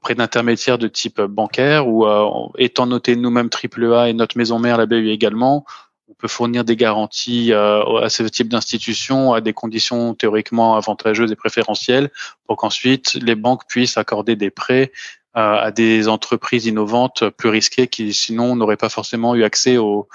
auprès 0.03 0.15
d'intermédiaires 0.15 0.77
de 0.77 0.89
type 0.89 1.21
bancaire 1.21 1.87
ou 1.87 2.05
euh, 2.05 2.29
étant 2.57 2.85
noté 2.85 3.15
nous-mêmes 3.15 3.49
AAA 3.49 4.09
et 4.09 4.13
notre 4.13 4.37
maison 4.37 4.59
mère, 4.59 4.77
la 4.77 4.85
BU 4.85 5.09
également, 5.11 5.65
on 6.09 6.13
peut 6.13 6.27
fournir 6.27 6.65
des 6.65 6.75
garanties 6.75 7.53
euh, 7.53 8.01
à 8.01 8.09
ce 8.09 8.23
type 8.23 8.49
d'institutions 8.49 9.31
à 9.31 9.39
des 9.39 9.53
conditions 9.53 10.13
théoriquement 10.13 10.75
avantageuses 10.75 11.31
et 11.31 11.37
préférentielles 11.37 12.11
pour 12.45 12.57
qu'ensuite 12.57 13.13
les 13.13 13.35
banques 13.35 13.61
puissent 13.69 13.95
accorder 13.97 14.35
des 14.35 14.49
prêts 14.49 14.91
euh, 15.37 15.67
à 15.67 15.71
des 15.71 16.09
entreprises 16.09 16.65
innovantes 16.65 17.29
plus 17.29 17.47
risquées 17.47 17.87
qui 17.87 18.13
sinon 18.13 18.57
n'auraient 18.57 18.75
pas 18.75 18.89
forcément 18.89 19.35
eu 19.35 19.45
accès 19.45 19.77
au, 19.77 20.09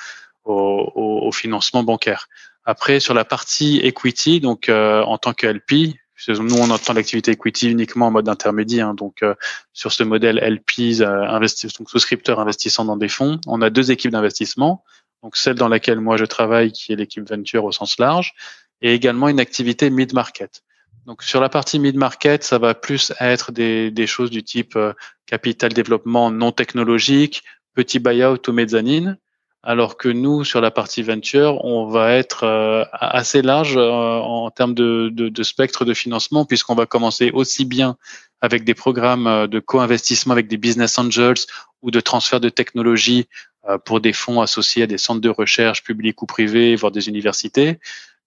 au, 0.44 0.92
au, 0.94 1.32
financement 1.32 1.82
bancaire. 1.82 2.28
Après, 2.66 3.00
sur 3.00 3.14
la 3.14 3.24
partie 3.24 3.78
equity, 3.82 4.40
donc 4.40 4.68
en 4.68 5.16
tant 5.16 5.32
que 5.32 5.46
LP, 5.46 5.96
nous, 6.28 6.56
on 6.56 6.70
entend 6.70 6.92
l'activité 6.92 7.32
equity 7.32 7.70
uniquement 7.70 8.08
en 8.08 8.10
mode 8.10 8.28
intermédiaire. 8.28 8.88
Hein. 8.88 8.94
donc, 8.94 9.22
euh, 9.22 9.34
sur 9.72 9.92
ce 9.92 10.02
modèle 10.02 10.38
LPs, 10.38 11.00
euh, 11.00 11.46
donc 11.78 11.90
souscripteurs 11.90 12.40
investissant 12.40 12.84
dans 12.84 12.96
des 12.96 13.08
fonds, 13.08 13.40
on 13.46 13.62
a 13.62 13.70
deux 13.70 13.90
équipes 13.90 14.10
d'investissement. 14.10 14.84
Donc, 15.22 15.36
celle 15.36 15.54
dans 15.54 15.68
laquelle 15.68 16.00
moi 16.00 16.16
je 16.16 16.24
travaille, 16.24 16.72
qui 16.72 16.92
est 16.92 16.96
l'équipe 16.96 17.28
venture 17.28 17.64
au 17.64 17.72
sens 17.72 17.98
large, 17.98 18.34
et 18.82 18.94
également 18.94 19.28
une 19.28 19.40
activité 19.40 19.90
mid-market. 19.90 20.62
Donc, 21.06 21.22
sur 21.22 21.40
la 21.40 21.48
partie 21.48 21.78
mid-market, 21.78 22.44
ça 22.44 22.58
va 22.58 22.74
plus 22.74 23.12
être 23.18 23.50
des, 23.50 23.90
des 23.90 24.06
choses 24.06 24.30
du 24.30 24.42
type 24.42 24.76
euh, 24.76 24.92
capital 25.26 25.72
développement 25.72 26.30
non 26.30 26.52
technologique, 26.52 27.44
petit 27.74 27.98
buyout 27.98 28.46
ou 28.46 28.52
mezzanine. 28.52 29.18
Alors 29.62 29.96
que 29.96 30.08
nous, 30.08 30.44
sur 30.44 30.60
la 30.60 30.70
partie 30.70 31.02
venture, 31.02 31.64
on 31.64 31.86
va 31.86 32.12
être 32.12 32.44
euh, 32.44 32.84
assez 32.92 33.42
large 33.42 33.76
euh, 33.76 33.82
en 33.90 34.50
termes 34.50 34.74
de, 34.74 35.42
spectre 35.42 35.84
de 35.84 35.94
financement, 35.94 36.44
puisqu'on 36.44 36.74
va 36.74 36.86
commencer 36.86 37.30
aussi 37.32 37.64
bien 37.64 37.96
avec 38.40 38.64
des 38.64 38.74
programmes 38.74 39.26
euh, 39.26 39.46
de 39.48 39.58
co-investissement 39.58 40.32
avec 40.32 40.46
des 40.46 40.58
business 40.58 40.96
angels 40.98 41.44
ou 41.82 41.90
de 41.90 42.00
transfert 42.00 42.40
de 42.40 42.48
technologie 42.48 43.28
pour 43.84 44.00
des 44.00 44.14
fonds 44.14 44.40
associés 44.40 44.84
à 44.84 44.86
des 44.86 44.96
centres 44.96 45.20
de 45.20 45.28
recherche 45.28 45.82
publics 45.82 46.22
ou 46.22 46.26
privés, 46.26 46.74
voire 46.74 46.90
des 46.90 47.08
universités, 47.08 47.78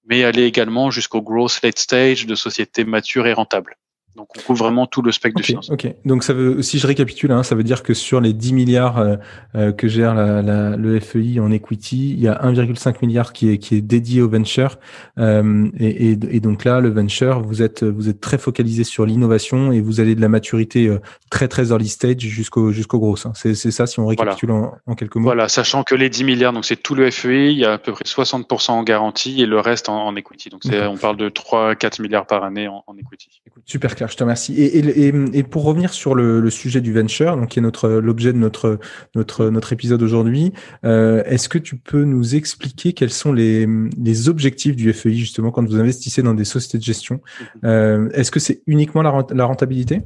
mais 0.05 0.23
aller 0.23 0.43
également 0.43 0.91
jusqu'au 0.91 1.21
growth 1.21 1.61
late 1.63 1.79
stage 1.79 2.27
de 2.27 2.35
sociétés 2.35 2.83
matures 2.83 3.25
et 3.25 3.33
rentables. 3.33 3.75
Donc 4.15 4.27
on 4.37 4.41
couvre 4.41 4.65
vraiment 4.65 4.87
tout 4.87 5.01
le 5.01 5.11
spectre 5.13 5.39
de 5.39 5.45
financement. 5.45 5.73
Ok, 5.73 5.87
donc 6.03 6.23
ça 6.23 6.33
veut, 6.33 6.61
si 6.61 6.79
je 6.79 6.87
récapitule, 6.87 7.31
hein, 7.31 7.43
ça 7.43 7.55
veut 7.55 7.63
dire 7.63 7.81
que 7.81 7.93
sur 7.93 8.19
les 8.19 8.33
10 8.33 8.53
milliards 8.53 8.97
euh, 8.97 9.15
euh, 9.55 9.71
que 9.71 9.87
gère 9.87 10.13
la, 10.13 10.41
la, 10.41 10.75
le 10.75 10.99
FEI 10.99 11.39
en 11.39 11.49
equity, 11.49 12.11
il 12.11 12.19
y 12.19 12.27
a 12.27 12.33
1,5 12.43 12.95
milliard 13.01 13.31
qui 13.31 13.49
est, 13.49 13.57
qui 13.57 13.75
est 13.75 13.81
dédié 13.81 14.21
au 14.21 14.27
venture. 14.27 14.79
Euh, 15.17 15.69
et, 15.79 16.11
et, 16.11 16.19
et, 16.29 16.39
donc 16.41 16.65
là, 16.65 16.81
le 16.81 16.89
venture, 16.89 17.41
vous 17.41 17.61
êtes, 17.61 17.83
vous 17.83 18.09
êtes 18.09 18.19
très 18.19 18.37
focalisé 18.37 18.83
sur 18.83 19.05
l'innovation 19.05 19.71
et 19.71 19.79
vous 19.79 20.01
allez 20.01 20.13
de 20.13 20.21
la 20.21 20.27
maturité 20.27 20.87
euh, 20.87 20.99
très 21.29 21.47
très 21.47 21.69
early 21.69 21.87
stage 21.87 22.19
jusqu'au 22.19 22.71
jusqu'au 22.71 22.99
gros. 22.99 23.15
Hein. 23.25 23.31
C'est 23.33 23.55
ça 23.55 23.87
si 23.87 24.01
on 24.01 24.07
récapitule 24.07 24.51
en, 24.51 24.73
en, 24.87 24.95
quelques 24.95 25.15
mots. 25.15 25.23
Voilà, 25.23 25.47
sachant 25.47 25.83
que 25.83 25.95
les 25.95 26.09
10 26.09 26.25
milliards, 26.25 26.51
donc 26.51 26.65
c'est 26.65 26.81
tout 26.81 26.95
le 26.95 27.09
FEI, 27.09 27.53
il 27.53 27.57
y 27.57 27.65
a 27.65 27.73
à 27.73 27.77
peu 27.77 27.93
près 27.93 28.03
60% 28.03 28.71
en 28.71 28.83
garantie 28.83 29.41
et 29.41 29.45
le 29.45 29.59
reste 29.59 29.87
en, 29.87 30.05
en 30.05 30.15
equity. 30.17 30.49
Donc 30.49 30.61
on 30.65 30.97
parle 30.97 31.15
de 31.15 31.29
3-4 31.29 32.01
milliards 32.01 32.25
par 32.25 32.43
année 32.43 32.67
en, 32.67 32.83
en 32.87 32.97
equity. 32.97 33.41
super 33.65 33.95
je 34.09 34.15
te 34.15 34.23
remercie. 34.23 34.53
Et, 34.61 34.79
et, 34.79 35.13
et 35.33 35.43
pour 35.43 35.63
revenir 35.63 35.93
sur 35.93 36.15
le, 36.15 36.39
le, 36.39 36.49
sujet 36.49 36.81
du 36.81 36.93
venture, 36.93 37.35
donc 37.35 37.49
qui 37.49 37.59
est 37.59 37.61
notre 37.61 37.89
l'objet 37.89 38.33
de 38.33 38.37
notre 38.37 38.79
notre 39.15 39.49
notre 39.49 39.73
épisode 39.73 40.01
aujourd'hui, 40.01 40.53
euh, 40.85 41.23
est-ce 41.25 41.49
que 41.49 41.57
tu 41.57 41.77
peux 41.77 42.03
nous 42.03 42.35
expliquer 42.35 42.93
quels 42.93 43.11
sont 43.11 43.33
les, 43.33 43.67
les 43.97 44.29
objectifs 44.29 44.75
du 44.75 44.91
FEI 44.93 45.15
justement 45.15 45.51
quand 45.51 45.65
vous 45.65 45.79
investissez 45.79 46.21
dans 46.21 46.33
des 46.33 46.45
sociétés 46.45 46.77
de 46.77 46.83
gestion? 46.83 47.15
Mm-hmm. 47.15 47.65
euh, 47.65 48.09
Est-ce 48.11 48.31
que 48.31 48.39
c'est 48.39 48.61
uniquement 48.67 49.01
la, 49.01 49.45
rentabilité? 49.45 50.01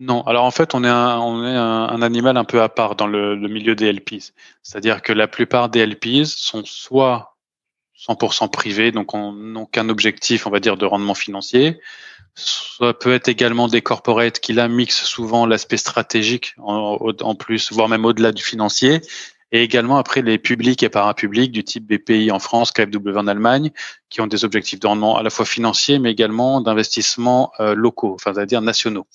Non, 0.00 0.22
alors 0.22 0.44
en 0.44 0.50
fait, 0.50 0.74
on 0.74 0.82
est 0.82 0.88
un, 0.88 1.18
on 1.18 1.46
est 1.46 1.56
un, 1.56 1.88
un 1.88 2.02
animal 2.02 2.36
un 2.36 2.44
peu 2.44 2.60
à 2.60 2.68
part 2.68 2.96
dans 2.96 3.06
le, 3.06 3.36
le 3.36 3.48
milieu 3.48 3.74
des 3.74 3.92
LPs. 3.92 4.32
C'est-à-dire 4.62 5.02
que 5.02 5.12
la 5.12 5.28
plupart 5.28 5.68
des 5.68 5.86
LPs 5.86 6.26
sont 6.36 6.62
soit 6.64 7.32
100% 8.08 8.50
privés, 8.50 8.90
donc 8.90 9.14
n'ont 9.14 9.66
qu'un 9.66 9.88
objectif, 9.88 10.46
on 10.46 10.50
va 10.50 10.60
dire, 10.60 10.76
de 10.76 10.86
rendement 10.86 11.14
financier, 11.14 11.80
ça 12.34 12.94
peut 12.94 13.12
être 13.12 13.28
également 13.28 13.68
des 13.68 13.82
corporates 13.82 14.40
qui 14.40 14.52
là 14.52 14.68
mixent 14.68 15.04
souvent 15.04 15.46
l'aspect 15.46 15.76
stratégique 15.76 16.54
en, 16.58 17.34
plus, 17.34 17.72
voire 17.72 17.88
même 17.88 18.04
au-delà 18.04 18.32
du 18.32 18.42
financier. 18.42 19.00
Et 19.54 19.62
également 19.62 19.98
après 19.98 20.22
les 20.22 20.38
publics 20.38 20.82
et 20.82 20.88
parapublics 20.88 21.52
du 21.52 21.62
type 21.62 21.86
BPI 21.86 22.30
en 22.30 22.38
France, 22.38 22.72
KfW 22.72 23.16
en 23.16 23.26
Allemagne, 23.26 23.70
qui 24.08 24.22
ont 24.22 24.26
des 24.26 24.46
objectifs 24.46 24.80
de 24.80 24.86
rendement 24.86 25.18
à 25.18 25.22
la 25.22 25.28
fois 25.28 25.44
financiers, 25.44 25.98
mais 25.98 26.10
également 26.10 26.62
d'investissement 26.62 27.52
euh, 27.60 27.74
locaux, 27.74 28.14
enfin 28.14 28.32
c'est-à-dire 28.32 28.62
nationaux. 28.62 29.06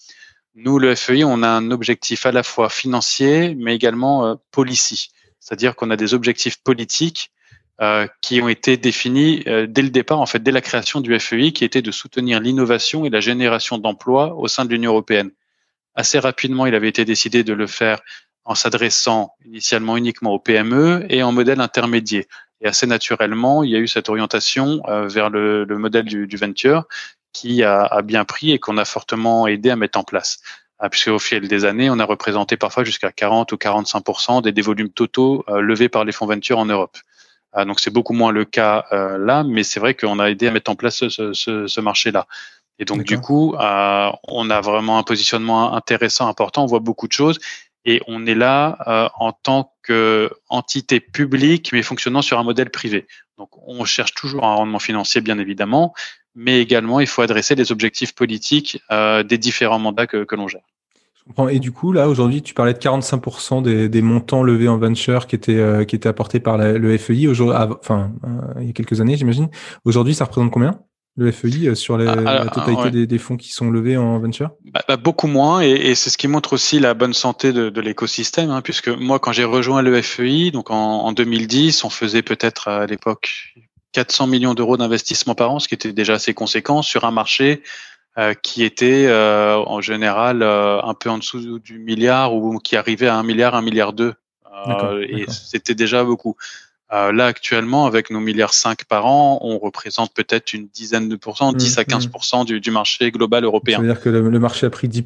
Nous, 0.53 0.77
le 0.77 0.93
FEI, 0.93 1.23
on 1.23 1.41
a 1.41 1.47
un 1.47 1.71
objectif 1.71 2.27
à 2.27 2.31
la 2.31 2.43
fois 2.43 2.69
financier, 2.69 3.55
mais 3.55 3.73
également 3.75 4.27
euh, 4.27 4.35
policy, 4.51 5.09
c'est-à-dire 5.39 5.75
qu'on 5.75 5.89
a 5.89 5.95
des 5.95 6.13
objectifs 6.13 6.57
politiques 6.61 7.31
euh, 7.79 8.07
qui 8.21 8.41
ont 8.41 8.47
été 8.47 8.75
définis 8.75 9.43
euh, 9.45 9.67
dès 9.67 9.83
le 9.83 9.91
départ, 9.91 10.19
en 10.19 10.25
fait, 10.25 10.41
dès 10.41 10.49
la 10.49 10.61
création 10.61 10.99
du 10.99 11.17
FEI, 11.19 11.51
qui 11.51 11.63
était 11.63 11.83
de 11.83 11.91
soutenir 11.91 12.39
l'innovation 12.39 13.05
et 13.05 13.11
la 13.11 13.19
génération 13.19 13.77
d'emplois 13.77 14.33
au 14.33 14.47
sein 14.47 14.65
de 14.65 14.71
l'Union 14.71 14.93
européenne. 14.93 15.29
Assez 15.93 16.17
rapidement, 16.17 16.65
il 16.65 16.73
avait 16.73 16.89
été 16.89 17.05
décidé 17.05 17.43
de 17.43 17.53
le 17.53 17.67
faire 17.67 17.99
en 18.45 18.55
s'adressant 18.55 19.35
initialement 19.45 19.95
uniquement 19.95 20.31
aux 20.31 20.39
PME 20.39 21.05
et 21.09 21.21
en 21.21 21.31
modèle 21.31 21.61
intermédiaire. 21.61 22.23
Et 22.61 22.67
assez 22.67 22.87
naturellement, 22.87 23.61
il 23.61 23.69
y 23.69 23.75
a 23.75 23.79
eu 23.79 23.87
cette 23.87 24.09
orientation 24.09 24.81
euh, 24.87 25.07
vers 25.07 25.29
le, 25.29 25.63
le, 25.63 25.77
modèle 25.77 26.05
du, 26.05 26.35
venture 26.35 26.85
qui 27.31 27.61
a, 27.61 28.01
bien 28.01 28.25
pris 28.25 28.53
et 28.53 28.57
qu'on 28.57 28.79
a 28.79 28.85
fortement 28.85 29.45
aidé 29.45 29.69
à 29.69 29.75
mettre 29.75 29.99
en 29.99 30.03
place. 30.03 30.39
Ah, 30.79 30.89
puisqu'au 30.89 31.19
fil 31.19 31.47
des 31.47 31.63
années, 31.63 31.91
on 31.91 31.99
a 31.99 32.05
représenté 32.05 32.57
parfois 32.57 32.83
jusqu'à 32.83 33.11
40 33.11 33.51
ou 33.51 33.57
45 33.57 34.41
des, 34.41 34.51
des 34.51 34.61
volumes 34.63 34.89
totaux 34.89 35.45
levés 35.47 35.89
par 35.89 36.05
les 36.05 36.11
fonds 36.11 36.25
venture 36.25 36.57
en 36.57 36.65
Europe. 36.65 36.97
Ah, 37.53 37.65
donc 37.65 37.79
c'est 37.79 37.91
beaucoup 37.91 38.13
moins 38.13 38.31
le 38.31 38.45
cas 38.45 38.85
euh, 38.91 39.17
là, 39.17 39.43
mais 39.43 39.63
c'est 39.63 39.79
vrai 39.79 39.93
qu'on 39.93 40.19
a 40.19 40.29
aidé 40.29 40.47
à 40.47 40.51
mettre 40.51 40.69
en 40.69 40.75
place 40.75 41.07
ce, 41.07 41.33
ce, 41.33 41.67
ce 41.67 41.81
marché-là. 41.81 42.27
Et 42.79 42.85
donc 42.85 43.03
du 43.03 43.19
coup, 43.19 43.55
euh, 43.55 44.11
on 44.27 44.49
a 44.49 44.61
vraiment 44.61 44.99
un 44.99 45.03
positionnement 45.03 45.73
intéressant, 45.73 46.27
important. 46.27 46.63
On 46.63 46.67
voit 46.67 46.79
beaucoup 46.79 47.07
de 47.07 47.13
choses 47.13 47.39
et 47.85 48.01
on 48.07 48.25
est 48.25 48.35
là 48.35 48.77
euh, 48.87 49.09
en 49.15 49.31
tant 49.31 49.73
qu'entité 49.83 50.99
publique, 50.99 51.71
mais 51.73 51.81
fonctionnant 51.81 52.21
sur 52.21 52.37
un 52.37 52.43
modèle 52.43 52.69
privé. 52.69 53.07
Donc 53.37 53.49
on 53.65 53.83
cherche 53.85 54.13
toujours 54.13 54.43
un 54.45 54.55
rendement 54.55 54.79
financier, 54.79 55.21
bien 55.21 55.39
évidemment, 55.39 55.93
mais 56.35 56.61
également 56.61 56.99
il 56.99 57.07
faut 57.07 57.21
adresser 57.21 57.55
les 57.55 57.71
objectifs 57.71 58.13
politiques 58.13 58.79
euh, 58.91 59.23
des 59.23 59.37
différents 59.37 59.79
mandats 59.79 60.05
que, 60.05 60.23
que 60.23 60.35
l'on 60.35 60.47
gère. 60.47 60.61
Et 61.49 61.59
du 61.59 61.71
coup, 61.71 61.91
là, 61.91 62.09
aujourd'hui, 62.09 62.41
tu 62.41 62.53
parlais 62.53 62.73
de 62.73 62.79
45% 62.79 63.61
des, 63.61 63.89
des, 63.89 64.01
montants 64.01 64.43
levés 64.43 64.67
en 64.67 64.77
venture 64.77 65.27
qui 65.27 65.35
étaient, 65.35 65.57
euh, 65.57 65.83
qui 65.83 65.95
étaient 65.95 66.09
apportés 66.09 66.39
par 66.39 66.57
la, 66.57 66.73
le 66.73 66.97
FEI, 66.97 67.27
enfin, 67.27 68.11
euh, 68.23 68.61
il 68.61 68.67
y 68.67 68.69
a 68.69 68.73
quelques 68.73 69.01
années, 69.01 69.17
j'imagine. 69.17 69.49
Aujourd'hui, 69.85 70.15
ça 70.15 70.25
représente 70.25 70.51
combien 70.51 70.79
le 71.15 71.31
FEI 71.31 71.67
euh, 71.67 71.75
sur 71.75 71.97
les, 71.97 72.07
ah, 72.07 72.15
la 72.15 72.45
totalité 72.45 72.83
ouais. 72.83 72.91
des, 72.91 73.07
des, 73.07 73.17
fonds 73.17 73.37
qui 73.37 73.51
sont 73.51 73.69
levés 73.69 73.97
en 73.97 74.19
venture? 74.19 74.51
Bah, 74.71 74.81
bah, 74.87 74.97
Beaucoup 74.97 75.27
moins, 75.27 75.61
et, 75.61 75.71
et 75.71 75.95
c'est 75.95 76.09
ce 76.09 76.17
qui 76.17 76.27
montre 76.27 76.53
aussi 76.53 76.79
la 76.79 76.93
bonne 76.93 77.13
santé 77.13 77.53
de, 77.53 77.69
de 77.69 77.81
l'écosystème, 77.81 78.51
hein, 78.51 78.61
puisque 78.61 78.89
moi, 78.89 79.19
quand 79.19 79.31
j'ai 79.31 79.43
rejoint 79.43 79.81
le 79.81 80.01
FEI, 80.01 80.51
donc 80.51 80.71
en, 80.71 81.05
en 81.05 81.11
2010, 81.11 81.83
on 81.83 81.89
faisait 81.89 82.21
peut-être 82.21 82.67
à 82.67 82.85
l'époque 82.85 83.55
400 83.93 84.27
millions 84.27 84.53
d'euros 84.53 84.77
d'investissement 84.77 85.35
par 85.35 85.51
an, 85.51 85.59
ce 85.59 85.67
qui 85.67 85.73
était 85.73 85.91
déjà 85.91 86.13
assez 86.13 86.33
conséquent 86.33 86.81
sur 86.81 87.03
un 87.03 87.11
marché 87.11 87.63
euh, 88.17 88.33
qui 88.33 88.63
était 88.63 89.05
euh, 89.05 89.57
en 89.57 89.79
général 89.79 90.41
euh, 90.41 90.81
un 90.81 90.95
peu 90.95 91.07
en 91.07 91.19
dessous 91.19 91.59
du 91.59 91.77
milliard 91.77 92.33
ou 92.33 92.57
qui 92.57 92.75
arrivait 92.75 93.05
à 93.05 93.15
un 93.15 93.21
milliard, 93.21 93.53
un 93.53 93.61
milliard 93.61 93.93
deux. 93.93 94.15
et 95.07 95.25
c'était 95.29 95.75
déjà 95.75 96.03
beaucoup. 96.03 96.35
là, 96.91 97.27
actuellement, 97.27 97.85
avec 97.85 98.09
nos 98.09 98.19
milliards 98.19 98.55
5 98.55 98.85
par 98.85 99.05
an, 99.05 99.37
on 99.43 99.59
représente 99.59 100.15
peut-être 100.15 100.53
une 100.53 100.67
dizaine 100.67 101.09
de 101.09 101.15
pourcents, 101.15 101.53
10 101.53 101.77
mmh, 101.77 101.79
à 101.79 101.85
15 101.85 102.07
mmh. 102.07 102.45
du, 102.45 102.59
du, 102.59 102.71
marché 102.71 103.11
global 103.11 103.43
européen. 103.43 103.77
C'est-à-dire 103.77 104.01
que 104.01 104.09
le, 104.09 104.27
le, 104.27 104.39
marché 104.39 104.65
a 104.65 104.71
pris 104.71 104.87
10 104.87 105.03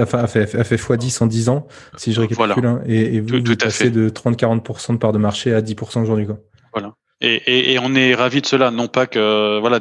enfin, 0.00 0.18
a 0.20 0.28
fait, 0.28 0.54
a 0.54 0.62
fait 0.62 0.76
x10 0.76 1.24
en 1.24 1.26
10 1.26 1.48
ans, 1.48 1.66
si 1.96 2.12
je 2.12 2.20
récapitule, 2.20 2.52
voilà. 2.54 2.68
hein, 2.68 2.82
et, 2.86 3.16
et, 3.16 3.20
vous, 3.20 3.40
tout, 3.40 3.50
vous 3.50 3.56
passez 3.56 3.90
de 3.90 4.08
30-40% 4.10 4.92
de 4.92 4.98
part 4.98 5.10
de 5.10 5.18
marché 5.18 5.52
à 5.52 5.60
10% 5.60 6.02
aujourd'hui. 6.02 6.28
Voilà. 6.72 6.94
Et, 7.20 7.34
et, 7.34 7.72
et, 7.72 7.78
on 7.80 7.96
est 7.96 8.14
ravi 8.14 8.42
de 8.42 8.46
cela, 8.46 8.70
non 8.70 8.86
pas 8.86 9.08
que 9.08 9.58
voilà, 9.58 9.80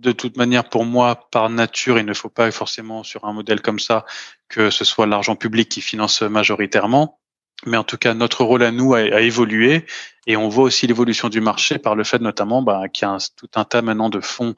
de 0.00 0.12
toute 0.12 0.36
manière, 0.36 0.68
pour 0.68 0.84
moi, 0.84 1.28
par 1.30 1.50
nature, 1.50 1.98
il 1.98 2.06
ne 2.06 2.14
faut 2.14 2.28
pas 2.28 2.50
forcément 2.50 3.02
sur 3.02 3.24
un 3.24 3.32
modèle 3.32 3.60
comme 3.60 3.78
ça 3.78 4.04
que 4.48 4.70
ce 4.70 4.84
soit 4.84 5.06
l'argent 5.06 5.36
public 5.36 5.68
qui 5.68 5.80
finance 5.80 6.22
majoritairement. 6.22 7.18
Mais 7.66 7.76
en 7.76 7.84
tout 7.84 7.98
cas, 7.98 8.14
notre 8.14 8.44
rôle 8.44 8.62
à 8.62 8.70
nous 8.70 8.94
a, 8.94 8.98
a 8.98 9.20
évolué 9.20 9.84
et 10.26 10.36
on 10.36 10.48
voit 10.48 10.64
aussi 10.64 10.86
l'évolution 10.86 11.28
du 11.28 11.40
marché 11.40 11.78
par 11.78 11.96
le 11.96 12.04
fait 12.04 12.20
notamment 12.20 12.62
bah, 12.62 12.88
qu'il 12.88 13.06
y 13.06 13.10
a 13.10 13.14
un, 13.14 13.18
tout 13.36 13.50
un 13.56 13.64
tas 13.64 13.82
maintenant 13.82 14.10
de 14.10 14.20
fonds 14.20 14.54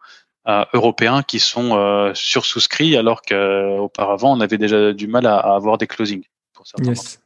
euh, 0.47 0.64
européens 0.75 1.23
qui 1.23 1.40
sont 1.40 1.76
euh, 1.76 2.12
sursouscrits 2.14 2.97
alors 2.97 3.23
qu'auparavant, 3.23 4.37
on 4.37 4.40
avait 4.40 4.59
déjà 4.59 4.92
du 4.92 5.06
mal 5.06 5.25
à, 5.26 5.38
à 5.38 5.54
avoir 5.54 5.78
des 5.78 5.87
closings. 5.87 6.25
Pour 6.52 6.66
certains 6.66 6.90
yes. 6.90 7.20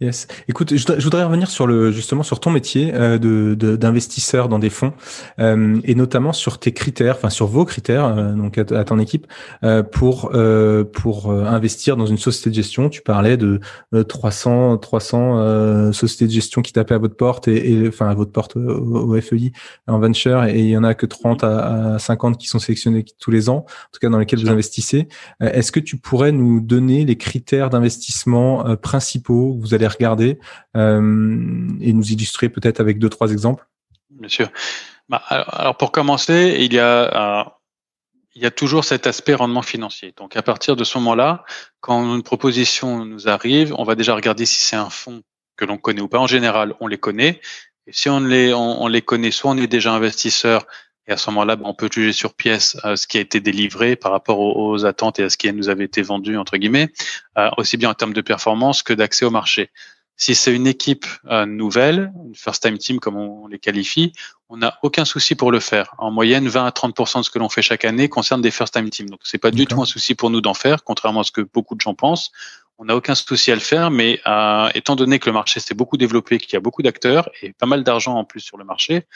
Yes. 0.00 0.26
Écoute, 0.48 0.74
je, 0.76 1.04
voudrais 1.04 1.24
revenir 1.24 1.48
sur 1.48 1.66
le 1.66 1.92
justement 1.92 2.24
sur 2.24 2.40
ton 2.40 2.50
métier 2.50 2.92
euh, 2.94 3.16
de 3.16 3.54
d'investisseur 3.54 4.48
dans 4.48 4.58
des 4.58 4.68
fonds 4.68 4.92
euh, 5.38 5.80
et 5.84 5.94
notamment 5.94 6.32
sur 6.32 6.58
tes 6.58 6.72
critères, 6.72 7.14
enfin 7.16 7.30
sur 7.30 7.46
vos 7.46 7.64
critères, 7.64 8.04
euh, 8.04 8.32
donc 8.32 8.58
à, 8.58 8.64
à, 8.76 8.84
ton 8.84 8.98
équipe 8.98 9.26
euh, 9.62 9.84
pour 9.84 10.32
euh, 10.34 10.84
pour 10.84 11.30
investir 11.30 11.96
dans 11.96 12.06
une 12.06 12.18
société 12.18 12.50
de 12.50 12.54
gestion. 12.56 12.88
Tu 12.88 13.02
parlais 13.02 13.36
de 13.36 13.60
300 13.92 14.78
300 14.78 15.92
sociétés 15.92 16.26
de 16.26 16.32
gestion 16.32 16.60
qui 16.60 16.72
tapaient 16.72 16.94
à 16.94 16.98
votre 16.98 17.16
porte 17.16 17.46
et, 17.46 17.72
et 17.72 17.88
enfin 17.88 18.08
à 18.08 18.14
votre 18.14 18.32
porte 18.32 18.56
au, 18.56 18.60
au, 18.60 19.20
FEI 19.20 19.52
en 19.86 20.00
venture 20.00 20.44
et 20.44 20.58
il 20.58 20.68
y 20.68 20.76
en 20.76 20.84
a 20.84 20.94
que 20.94 21.06
30 21.06 21.44
à, 21.44 21.94
à 21.94 21.98
50 21.98 22.36
qui 22.36 22.48
sont 22.48 22.58
sélectionnés 22.58 23.04
tous 23.20 23.30
les 23.30 23.48
ans, 23.48 23.64
en 23.64 23.90
tout 23.92 24.00
cas 24.00 24.08
dans 24.08 24.18
lesquels 24.18 24.40
vous 24.40 24.50
investissez. 24.50 25.08
Est-ce 25.40 25.70
que 25.70 25.80
tu 25.80 25.96
pourrais 25.96 26.32
nous 26.32 26.60
donner 26.60 27.04
les 27.04 27.16
critères 27.16 27.70
d'investissement 27.70 28.76
principaux 28.76 29.53
vous 29.58 29.74
allez 29.74 29.86
regarder 29.86 30.38
euh, 30.76 31.68
et 31.80 31.92
nous 31.92 32.12
illustrer 32.12 32.48
peut-être 32.48 32.80
avec 32.80 32.98
deux, 32.98 33.08
trois 33.08 33.32
exemples 33.32 33.66
Bien 34.10 34.28
sûr. 34.28 34.50
Bah, 35.08 35.22
alors, 35.26 35.76
pour 35.76 35.92
commencer, 35.92 36.56
il 36.60 36.72
y 36.72 36.78
a, 36.78 37.40
euh, 37.40 37.44
il 38.34 38.42
y 38.42 38.46
a 38.46 38.50
toujours 38.50 38.84
cet 38.84 39.06
aspect 39.06 39.34
rendement 39.34 39.62
financier. 39.62 40.12
Donc 40.16 40.36
à 40.36 40.42
partir 40.42 40.76
de 40.76 40.84
ce 40.84 40.98
moment-là, 40.98 41.44
quand 41.80 42.14
une 42.14 42.22
proposition 42.22 43.04
nous 43.04 43.28
arrive, 43.28 43.74
on 43.76 43.84
va 43.84 43.94
déjà 43.94 44.14
regarder 44.14 44.46
si 44.46 44.62
c'est 44.62 44.76
un 44.76 44.90
fonds 44.90 45.22
que 45.56 45.64
l'on 45.64 45.78
connaît 45.78 46.00
ou 46.00 46.08
pas. 46.08 46.18
En 46.18 46.26
général, 46.26 46.74
on 46.80 46.86
les 46.86 46.98
connaît. 46.98 47.40
Et 47.86 47.92
si 47.92 48.08
on 48.08 48.20
les 48.20 49.02
connaît, 49.02 49.30
soit 49.30 49.50
on 49.50 49.56
est 49.56 49.66
déjà 49.66 49.92
investisseur 49.92 50.66
et 51.06 51.12
à 51.12 51.16
ce 51.16 51.30
moment-là, 51.30 51.56
on 51.62 51.74
peut 51.74 51.88
juger 51.92 52.12
sur 52.12 52.34
pièce 52.34 52.76
euh, 52.84 52.96
ce 52.96 53.06
qui 53.06 53.18
a 53.18 53.20
été 53.20 53.40
délivré 53.40 53.96
par 53.96 54.12
rapport 54.12 54.40
aux, 54.40 54.84
attentes 54.86 55.18
et 55.18 55.24
à 55.24 55.30
ce 55.30 55.36
qui 55.36 55.52
nous 55.52 55.68
avait 55.68 55.84
été 55.84 56.02
vendu, 56.02 56.36
entre 56.38 56.56
guillemets, 56.56 56.90
euh, 57.36 57.50
aussi 57.58 57.76
bien 57.76 57.90
en 57.90 57.94
termes 57.94 58.14
de 58.14 58.20
performance 58.20 58.82
que 58.82 58.92
d'accès 58.92 59.24
au 59.24 59.30
marché. 59.30 59.70
Si 60.16 60.34
c'est 60.34 60.54
une 60.54 60.66
équipe 60.66 61.06
euh, 61.26 61.44
nouvelle, 61.44 62.12
une 62.24 62.34
first 62.34 62.62
time 62.62 62.78
team 62.78 63.00
comme 63.00 63.16
on, 63.16 63.48
les 63.48 63.58
qualifie, 63.58 64.12
on 64.48 64.58
n'a 64.58 64.78
aucun 64.82 65.04
souci 65.04 65.34
pour 65.34 65.50
le 65.50 65.58
faire. 65.58 65.94
En 65.98 66.10
moyenne, 66.10 66.46
20 66.46 66.66
à 66.66 66.70
30% 66.70 67.18
de 67.18 67.22
ce 67.24 67.30
que 67.30 67.38
l'on 67.38 67.48
fait 67.48 67.62
chaque 67.62 67.84
année 67.84 68.08
concerne 68.08 68.40
des 68.40 68.52
first 68.52 68.72
time 68.72 68.88
teams. 68.90 69.10
Donc 69.10 69.20
c'est 69.24 69.38
pas 69.38 69.50
du 69.50 69.66
tout 69.66 69.82
un 69.82 69.86
souci 69.86 70.14
pour 70.14 70.30
nous 70.30 70.40
d'en 70.40 70.54
faire, 70.54 70.84
contrairement 70.84 71.20
à 71.20 71.24
ce 71.24 71.32
que 71.32 71.40
beaucoup 71.40 71.74
de 71.74 71.80
gens 71.80 71.94
pensent. 71.94 72.30
On 72.78 72.86
n'a 72.86 72.96
aucun 72.96 73.14
souci 73.14 73.52
à 73.52 73.54
le 73.54 73.60
faire, 73.60 73.90
mais 73.90 74.20
euh, 74.26 74.68
étant 74.74 74.96
donné 74.96 75.18
que 75.18 75.26
le 75.26 75.32
marché 75.32 75.60
s'est 75.60 75.74
beaucoup 75.74 75.96
développé, 75.96 76.38
qu'il 76.38 76.54
y 76.54 76.56
a 76.56 76.60
beaucoup 76.60 76.82
d'acteurs 76.82 77.30
et 77.40 77.52
pas 77.52 77.66
mal 77.66 77.84
d'argent 77.84 78.16
en 78.16 78.24
plus 78.24 78.40
sur 78.40 78.58
le 78.58 78.64
marché, 78.64 79.06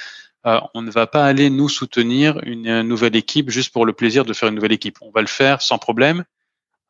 euh, 0.47 0.61
on 0.75 0.83
ne 0.83 0.91
va 0.91 1.07
pas 1.09 1.25
aller 1.25 1.51
nous 1.51 1.69
soutenir 1.69 2.39
une 2.45 2.83
nouvelle 2.83 3.17
équipe 3.17 3.51
juste 3.51 3.73
pour 3.73 3.85
le 3.85 3.93
plaisir 3.93 4.25
de 4.25 4.33
faire 4.33 4.49
une 4.49 4.55
nouvelle 4.55 4.73
équipe. 4.73 4.99
On 5.01 5.11
va 5.11 5.21
le 5.21 5.27
faire 5.27 5.61
sans 5.61 5.79
problème, 5.79 6.25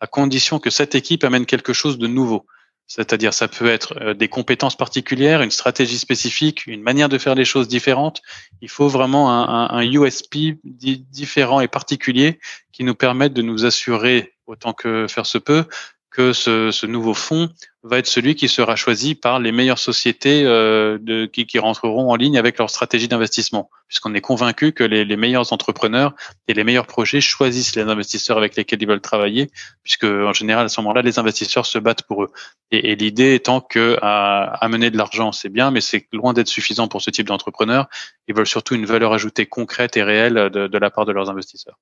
à 0.00 0.06
condition 0.06 0.58
que 0.58 0.70
cette 0.70 0.94
équipe 0.94 1.24
amène 1.24 1.46
quelque 1.46 1.72
chose 1.72 1.98
de 1.98 2.06
nouveau. 2.06 2.46
C'est-à-dire, 2.86 3.34
ça 3.34 3.48
peut 3.48 3.68
être 3.68 3.94
euh, 4.00 4.14
des 4.14 4.28
compétences 4.28 4.76
particulières, 4.76 5.42
une 5.42 5.50
stratégie 5.50 5.98
spécifique, 5.98 6.66
une 6.66 6.82
manière 6.82 7.10
de 7.10 7.18
faire 7.18 7.34
les 7.34 7.44
choses 7.44 7.68
différentes. 7.68 8.22
Il 8.62 8.70
faut 8.70 8.88
vraiment 8.88 9.30
un, 9.30 9.70
un, 9.70 9.82
USP 9.82 10.58
différent 10.64 11.60
et 11.60 11.68
particulier 11.68 12.40
qui 12.72 12.84
nous 12.84 12.94
permette 12.94 13.34
de 13.34 13.42
nous 13.42 13.66
assurer, 13.66 14.34
autant 14.46 14.72
que 14.72 15.06
faire 15.06 15.26
se 15.26 15.36
peut, 15.36 15.66
que 16.10 16.32
ce, 16.32 16.86
nouveau 16.86 17.14
fonds 17.14 17.48
va 17.82 17.98
être 17.98 18.06
celui 18.06 18.34
qui 18.34 18.48
sera 18.48 18.76
choisi 18.76 19.14
par 19.14 19.38
les 19.38 19.52
meilleures 19.52 19.78
sociétés 19.78 20.42
euh, 20.44 21.26
qui, 21.32 21.46
qui, 21.46 21.58
rentreront 21.58 22.10
en 22.10 22.16
ligne 22.16 22.38
avec 22.38 22.58
leur 22.58 22.70
stratégie 22.70 23.08
d'investissement, 23.08 23.70
puisqu'on 23.86 24.14
est 24.14 24.20
convaincu 24.20 24.72
que 24.72 24.84
les, 24.84 25.16
meilleurs 25.16 25.52
entrepreneurs 25.52 26.14
et 26.48 26.54
les 26.54 26.64
meilleurs 26.64 26.86
projets 26.86 27.20
choisissent 27.20 27.76
les 27.76 27.82
investisseurs 27.82 28.38
avec 28.38 28.56
lesquels 28.56 28.82
ils 28.82 28.88
veulent 28.88 29.00
travailler, 29.00 29.50
puisque 29.82 30.04
en 30.04 30.32
général 30.32 30.66
à 30.66 30.68
ce 30.68 30.80
moment-là, 30.80 31.02
les 31.02 31.18
investisseurs 31.18 31.66
se 31.66 31.78
battent 31.78 32.02
pour 32.02 32.24
eux. 32.24 32.30
Et, 32.70 32.92
et 32.92 32.96
l'idée 32.96 33.34
étant 33.34 33.60
que 33.60 33.98
amener 34.02 34.90
de 34.90 34.96
l'argent, 34.96 35.32
c'est 35.32 35.50
bien, 35.50 35.70
mais 35.70 35.80
c'est 35.80 36.08
loin 36.12 36.32
d'être 36.32 36.48
suffisant 36.48 36.88
pour 36.88 37.02
ce 37.02 37.10
type 37.10 37.26
d'entrepreneurs. 37.26 37.86
Ils 38.28 38.34
veulent 38.34 38.46
surtout 38.46 38.74
une 38.74 38.86
valeur 38.86 39.12
ajoutée 39.12 39.46
concrète 39.46 39.96
et 39.96 40.02
réelle 40.02 40.50
de, 40.52 40.66
de 40.66 40.78
la 40.78 40.90
part 40.90 41.04
de 41.04 41.12
leurs 41.12 41.30
investisseurs. 41.30 41.78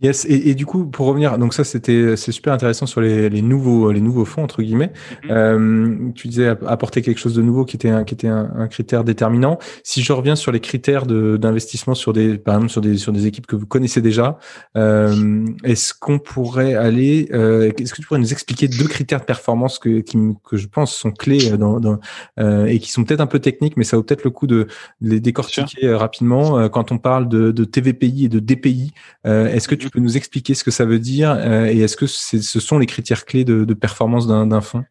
Yes, 0.00 0.24
et, 0.26 0.50
et, 0.50 0.54
du 0.54 0.64
coup, 0.64 0.86
pour 0.86 1.06
revenir, 1.06 1.38
donc 1.38 1.54
ça 1.54 1.64
c'était 1.64 2.16
c'est 2.16 2.30
super 2.30 2.52
intéressant 2.52 2.86
sur 2.86 3.00
les, 3.00 3.28
les, 3.28 3.42
nouveaux 3.42 3.90
les 3.90 4.00
nouveaux 4.00 4.24
fonds 4.24 4.44
entre 4.44 4.62
guillemets. 4.62 4.92
Mm-hmm. 5.24 5.30
euh, 5.30 6.12
tu 6.14 6.28
disais 6.28 6.46
apporter 6.46 7.02
quelque 7.02 7.18
chose 7.18 7.34
de 7.34 7.42
nouveau 7.42 7.64
qui 7.64 7.76
était 7.76 7.88
un, 7.88 8.04
qui 8.04 8.14
était 8.14 8.28
un, 8.28 8.50
un 8.56 8.68
critère 8.68 9.02
déterminant. 9.02 9.58
Si 9.82 10.02
je 10.02 10.12
reviens 10.12 10.36
sur 10.36 10.52
les 10.52 10.60
critères 10.60 11.06
d'investissement 11.06 11.94
sur 11.94 12.12
des 12.12 12.38
par 12.38 12.54
exemple 12.54 12.70
sur 12.70 12.80
des 12.80 12.96
sur 12.96 13.12
des 13.12 13.26
équipes 13.26 13.46
que 13.46 13.56
vous 13.56 13.66
connaissez 13.66 14.00
déjà, 14.00 14.38
euh, 14.76 15.44
est-ce 15.64 15.94
qu'on 15.94 16.18
pourrait 16.18 16.74
aller 16.74 17.28
euh, 17.32 17.70
Est-ce 17.76 17.92
que 17.92 18.00
tu 18.00 18.06
pourrais 18.06 18.20
nous 18.20 18.32
expliquer 18.32 18.68
deux 18.68 18.86
critères 18.86 19.20
de 19.20 19.24
performance 19.24 19.78
que 19.78 20.00
qui, 20.00 20.18
que 20.48 20.56
je 20.56 20.66
pense 20.66 20.94
sont 20.94 21.10
clés 21.10 21.56
dans, 21.56 21.80
dans 21.80 21.98
euh, 22.38 22.66
et 22.66 22.78
qui 22.78 22.90
sont 22.90 23.04
peut-être 23.04 23.20
un 23.20 23.26
peu 23.26 23.38
techniques, 23.38 23.76
mais 23.76 23.84
ça 23.84 23.96
vaut 23.96 24.02
peut-être 24.02 24.24
le 24.24 24.30
coup 24.30 24.46
de, 24.46 24.68
les 25.00 25.20
décortiquer 25.20 25.92
rapidement 25.94 26.58
euh, 26.58 26.68
quand 26.68 26.92
on 26.92 26.98
parle 26.98 27.28
de, 27.28 27.50
de 27.50 27.64
TVPI 27.64 28.26
et 28.26 28.28
de 28.28 28.38
DPI. 28.38 28.92
est-ce 29.24 29.68
que 29.68 29.74
tu 29.74 29.87
tu 29.88 29.92
peux 29.92 30.00
nous 30.00 30.18
expliquer 30.18 30.52
ce 30.52 30.64
que 30.64 30.70
ça 30.70 30.84
veut 30.84 30.98
dire 30.98 31.30
euh, 31.30 31.64
et 31.64 31.80
est-ce 31.80 31.96
que 31.96 32.06
ce 32.06 32.60
sont 32.60 32.78
les 32.78 32.84
critères 32.84 33.24
clés 33.24 33.44
de, 33.44 33.72
performance 33.72 34.26
d'un 34.26 34.60
fonds? 34.60 34.84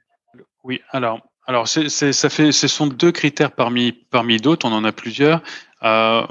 Oui, 0.63 0.81
alors, 0.89 1.19
alors 1.45 1.67
ça 1.67 2.29
fait, 2.29 2.51
ce 2.51 2.67
sont 2.67 2.87
deux 2.87 3.11
critères 3.11 3.51
parmi, 3.51 3.91
parmi 3.91 4.37
d'autres, 4.37 4.67
on 4.67 4.73
en 4.73 4.83
a 4.83 4.91
plusieurs. 4.91 5.43
Euh, 5.83 6.23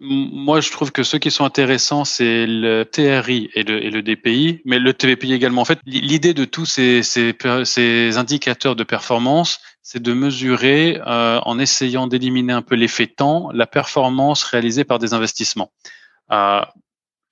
moi, 0.00 0.60
je 0.60 0.72
trouve 0.72 0.90
que 0.90 1.04
ceux 1.04 1.18
qui 1.18 1.30
sont 1.30 1.44
intéressants, 1.44 2.04
c'est 2.04 2.46
le 2.48 2.82
TRI 2.82 3.48
et 3.54 3.62
le, 3.62 3.82
et 3.82 3.90
le, 3.90 4.02
DPI, 4.02 4.60
mais 4.64 4.80
le 4.80 4.92
TVPI 4.92 5.32
également. 5.32 5.62
En 5.62 5.64
fait, 5.64 5.78
l'idée 5.86 6.34
de 6.34 6.44
tous 6.44 6.66
ces, 6.66 7.02
ces, 7.04 8.18
indicateurs 8.18 8.74
de 8.74 8.82
performance, 8.82 9.60
c'est 9.82 10.02
de 10.02 10.12
mesurer, 10.12 11.00
euh, 11.06 11.38
en 11.44 11.60
essayant 11.60 12.08
d'éliminer 12.08 12.52
un 12.52 12.62
peu 12.62 12.74
l'effet 12.74 13.06
temps, 13.06 13.50
la 13.54 13.68
performance 13.68 14.42
réalisée 14.42 14.82
par 14.82 14.98
des 14.98 15.14
investissements 15.14 15.70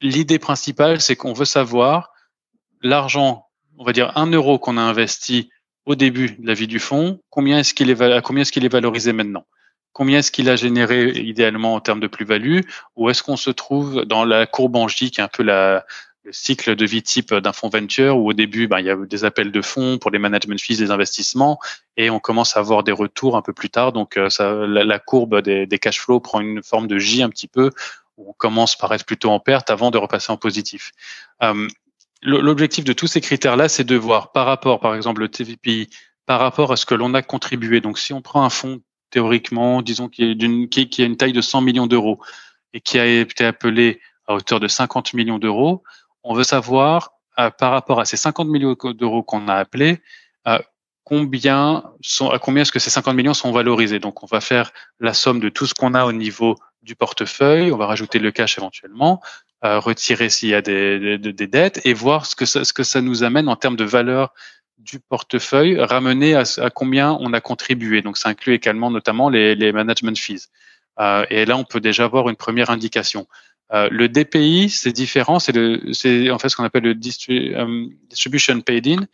l'idée 0.03 0.39
principale, 0.39 1.01
c'est 1.01 1.17
qu'on 1.17 1.33
veut 1.33 1.45
savoir 1.45 2.13
l'argent, 2.83 3.47
on 3.79 3.85
va 3.85 3.93
dire 3.93 4.13
un 4.17 4.27
euro 4.27 4.59
qu'on 4.59 4.77
a 4.77 4.83
investi 4.83 5.51
au 5.87 5.95
début 5.95 6.37
de 6.39 6.47
la 6.47 6.55
vie 6.55 6.67
du 6.67 6.79
fonds, 6.79 7.21
combien 7.31 7.59
est-ce 7.59 7.75
qu'il 7.75 7.91
est, 7.91 8.23
combien 8.23 8.43
est-ce 8.43 8.53
qu'il 8.53 8.65
est 8.65 8.73
valorisé 8.73 9.13
maintenant? 9.13 9.47
Combien 9.93 10.21
est-ce 10.21 10.31
qu'il 10.31 10.49
a 10.49 10.57
généré 10.57 11.11
idéalement 11.11 11.75
en 11.75 11.81
termes 11.81 12.01
de 12.01 12.07
plus-value? 12.07 12.61
Ou 12.97 13.11
est-ce 13.11 13.23
qu'on 13.23 13.37
se 13.37 13.51
trouve 13.51 14.05
dans 14.05 14.25
la 14.25 14.47
courbe 14.47 14.77
en 14.77 14.89
J, 14.89 15.11
qui 15.11 15.21
est 15.21 15.25
un 15.25 15.29
peu 15.29 15.43
la, 15.43 15.85
le 16.25 16.33
cycle 16.33 16.77
de 16.77 16.87
vie 16.87 17.03
type 17.03 17.35
d'un 17.35 17.53
fonds 17.53 17.69
venture, 17.69 18.17
où 18.17 18.31
au 18.31 18.33
début, 18.33 18.69
ben, 18.69 18.79
il 18.79 18.87
y 18.87 18.91
a 18.91 18.97
des 18.97 19.25
appels 19.25 19.53
de 19.53 19.61
fonds 19.61 19.99
pour 19.99 20.11
les 20.11 20.19
management 20.19 20.59
fees, 20.59 20.79
des 20.79 20.91
investissements, 20.91 21.59
et 21.97 22.11
on 22.11 22.21
commence 22.21 22.57
à 22.57 22.61
avoir 22.61 22.85
des 22.85 22.93
retours 22.93 23.37
un 23.37 23.43
peu 23.43 23.53
plus 23.53 23.69
tard. 23.69 23.93
Donc, 23.93 24.17
euh, 24.17 24.29
la, 24.67 24.99
courbe 24.99 25.43
des 25.43 25.79
cash 25.79 26.01
flows 26.01 26.21
prend 26.21 26.41
une 26.41 26.63
forme 26.63 26.87
de 26.87 26.99
J 26.99 27.23
un 27.23 27.29
petit 27.29 27.49
peu, 27.49 27.71
on 28.27 28.33
commence 28.33 28.77
par 28.77 28.93
être 28.95 29.05
plutôt 29.05 29.31
en 29.31 29.41
perte 29.41 29.71
avant 29.71 29.91
de 29.91 29.99
repasser 29.99 30.33
en 30.33 30.37
positif. 30.37 30.93
Euh, 31.43 31.69
l'objectif 32.23 32.85
de 32.85 32.93
tous 32.93 33.07
ces 33.07 33.21
critères-là, 33.21 33.69
c'est 33.69 33.85
de 33.85 33.97
voir 33.97 34.33
par 34.33 34.47
rapport, 34.47 34.81
par 34.81 34.95
exemple, 34.95 35.21
le 35.21 35.29
TVPI, 35.29 35.89
par 36.27 36.41
rapport 36.41 36.73
à 36.73 36.77
ce 36.77 36.87
que 36.87 36.95
l'on 36.95 37.15
a 37.15 37.23
contribué. 37.23 37.81
Donc, 37.81 37.99
si 37.99 38.13
on 38.13 38.23
prend 38.23 38.45
un 38.45 38.51
fonds 38.51 38.81
théoriquement, 39.11 39.83
disons, 39.83 40.09
qui, 40.09 40.25
est 40.25 41.01
a 41.01 41.05
une 41.05 41.17
taille 41.17 41.33
de 41.33 41.41
100 41.41 41.61
millions 41.61 41.87
d'euros 41.87 42.21
et 42.73 42.81
qui 42.81 42.99
a 42.99 43.07
été 43.07 43.45
appelé 43.45 44.01
à 44.27 44.35
hauteur 44.35 44.61
de 44.61 44.69
50 44.69 45.13
millions 45.15 45.39
d'euros, 45.39 45.83
on 46.23 46.35
veut 46.35 46.45
savoir, 46.45 47.11
euh, 47.39 47.51
par 47.51 47.73
rapport 47.73 48.01
à 48.01 48.05
ces 48.05 48.17
50 48.17 48.49
millions 48.49 48.77
d'euros 48.95 49.23
qu'on 49.23 49.49
a 49.49 49.55
appelés, 49.55 50.01
euh, 50.47 50.59
combien 51.05 51.83
à 52.31 52.39
combien 52.39 52.63
est-ce 52.63 52.73
que 52.73 52.79
ces 52.79 52.91
50 52.91 53.15
millions 53.15 53.35
sont 53.35 53.53
valorisés. 53.53 53.99
Donc, 53.99 54.23
on 54.23 54.27
va 54.27 54.41
faire 54.41 54.73
la 55.01 55.13
somme 55.13 55.41
de 55.41 55.49
tout 55.49 55.67
ce 55.67 55.75
qu'on 55.75 55.95
a 55.95 56.05
au 56.07 56.13
niveau 56.13 56.57
du 56.83 56.95
portefeuille, 56.97 57.73
on 57.73 57.77
va 57.77 57.87
rajouter 57.87 58.19
le 58.19 58.31
cash 58.31 58.59
éventuellement, 58.59 59.21
euh, 59.65 59.79
retirer 59.79 60.29
s'il 60.29 60.49
y 60.49 60.55
a 60.55 60.63
des, 60.63 61.19
des, 61.19 61.47
dettes 61.47 61.81
et 61.85 61.95
voir 61.95 62.27
ce 62.27 62.35
que, 62.35 62.45
ça, 62.45 62.65
ce 62.65 62.73
que 62.73 62.83
ça 62.83 63.01
nous 63.01 63.23
amène 63.23 63.49
en 63.49 63.57
termes 63.57 63.77
de 63.77 63.85
valeur 63.85 64.33
du 64.79 64.99
portefeuille, 64.99 65.79
ramener 65.79 66.35
à, 66.35 66.43
à 66.59 66.71
combien 66.71 67.17
on 67.21 67.33
a 67.33 67.41
contribué. 67.41 68.03
Donc 68.03 68.17
ça 68.17 68.29
inclut 68.29 68.55
également 68.55 68.91
notamment 68.91 69.29
les, 69.29 69.55
les 69.55 69.73
management 69.73 70.19
fees. 70.19 70.49
Euh, 71.01 71.25
et 71.31 71.45
là, 71.45 71.57
on 71.57 71.65
peut 71.65 71.81
déjà 71.81 72.05
avoir 72.05 72.29
une 72.29 72.37
première 72.37 72.71
indication. 72.71 73.27
Euh, 73.73 73.89
le 73.91 74.09
DPI, 74.09 74.69
c'est 74.69 74.93
différent, 74.93 75.39
c'est 75.39 76.31
en 76.31 76.39
fait 76.39 76.49
ce 76.49 76.57
qu'on 76.57 76.65
appelle 76.65 76.83
le 76.83 76.91
euh, 76.91 77.89
distribution 78.09 78.61
paid 78.61 78.87
in. 78.87 79.07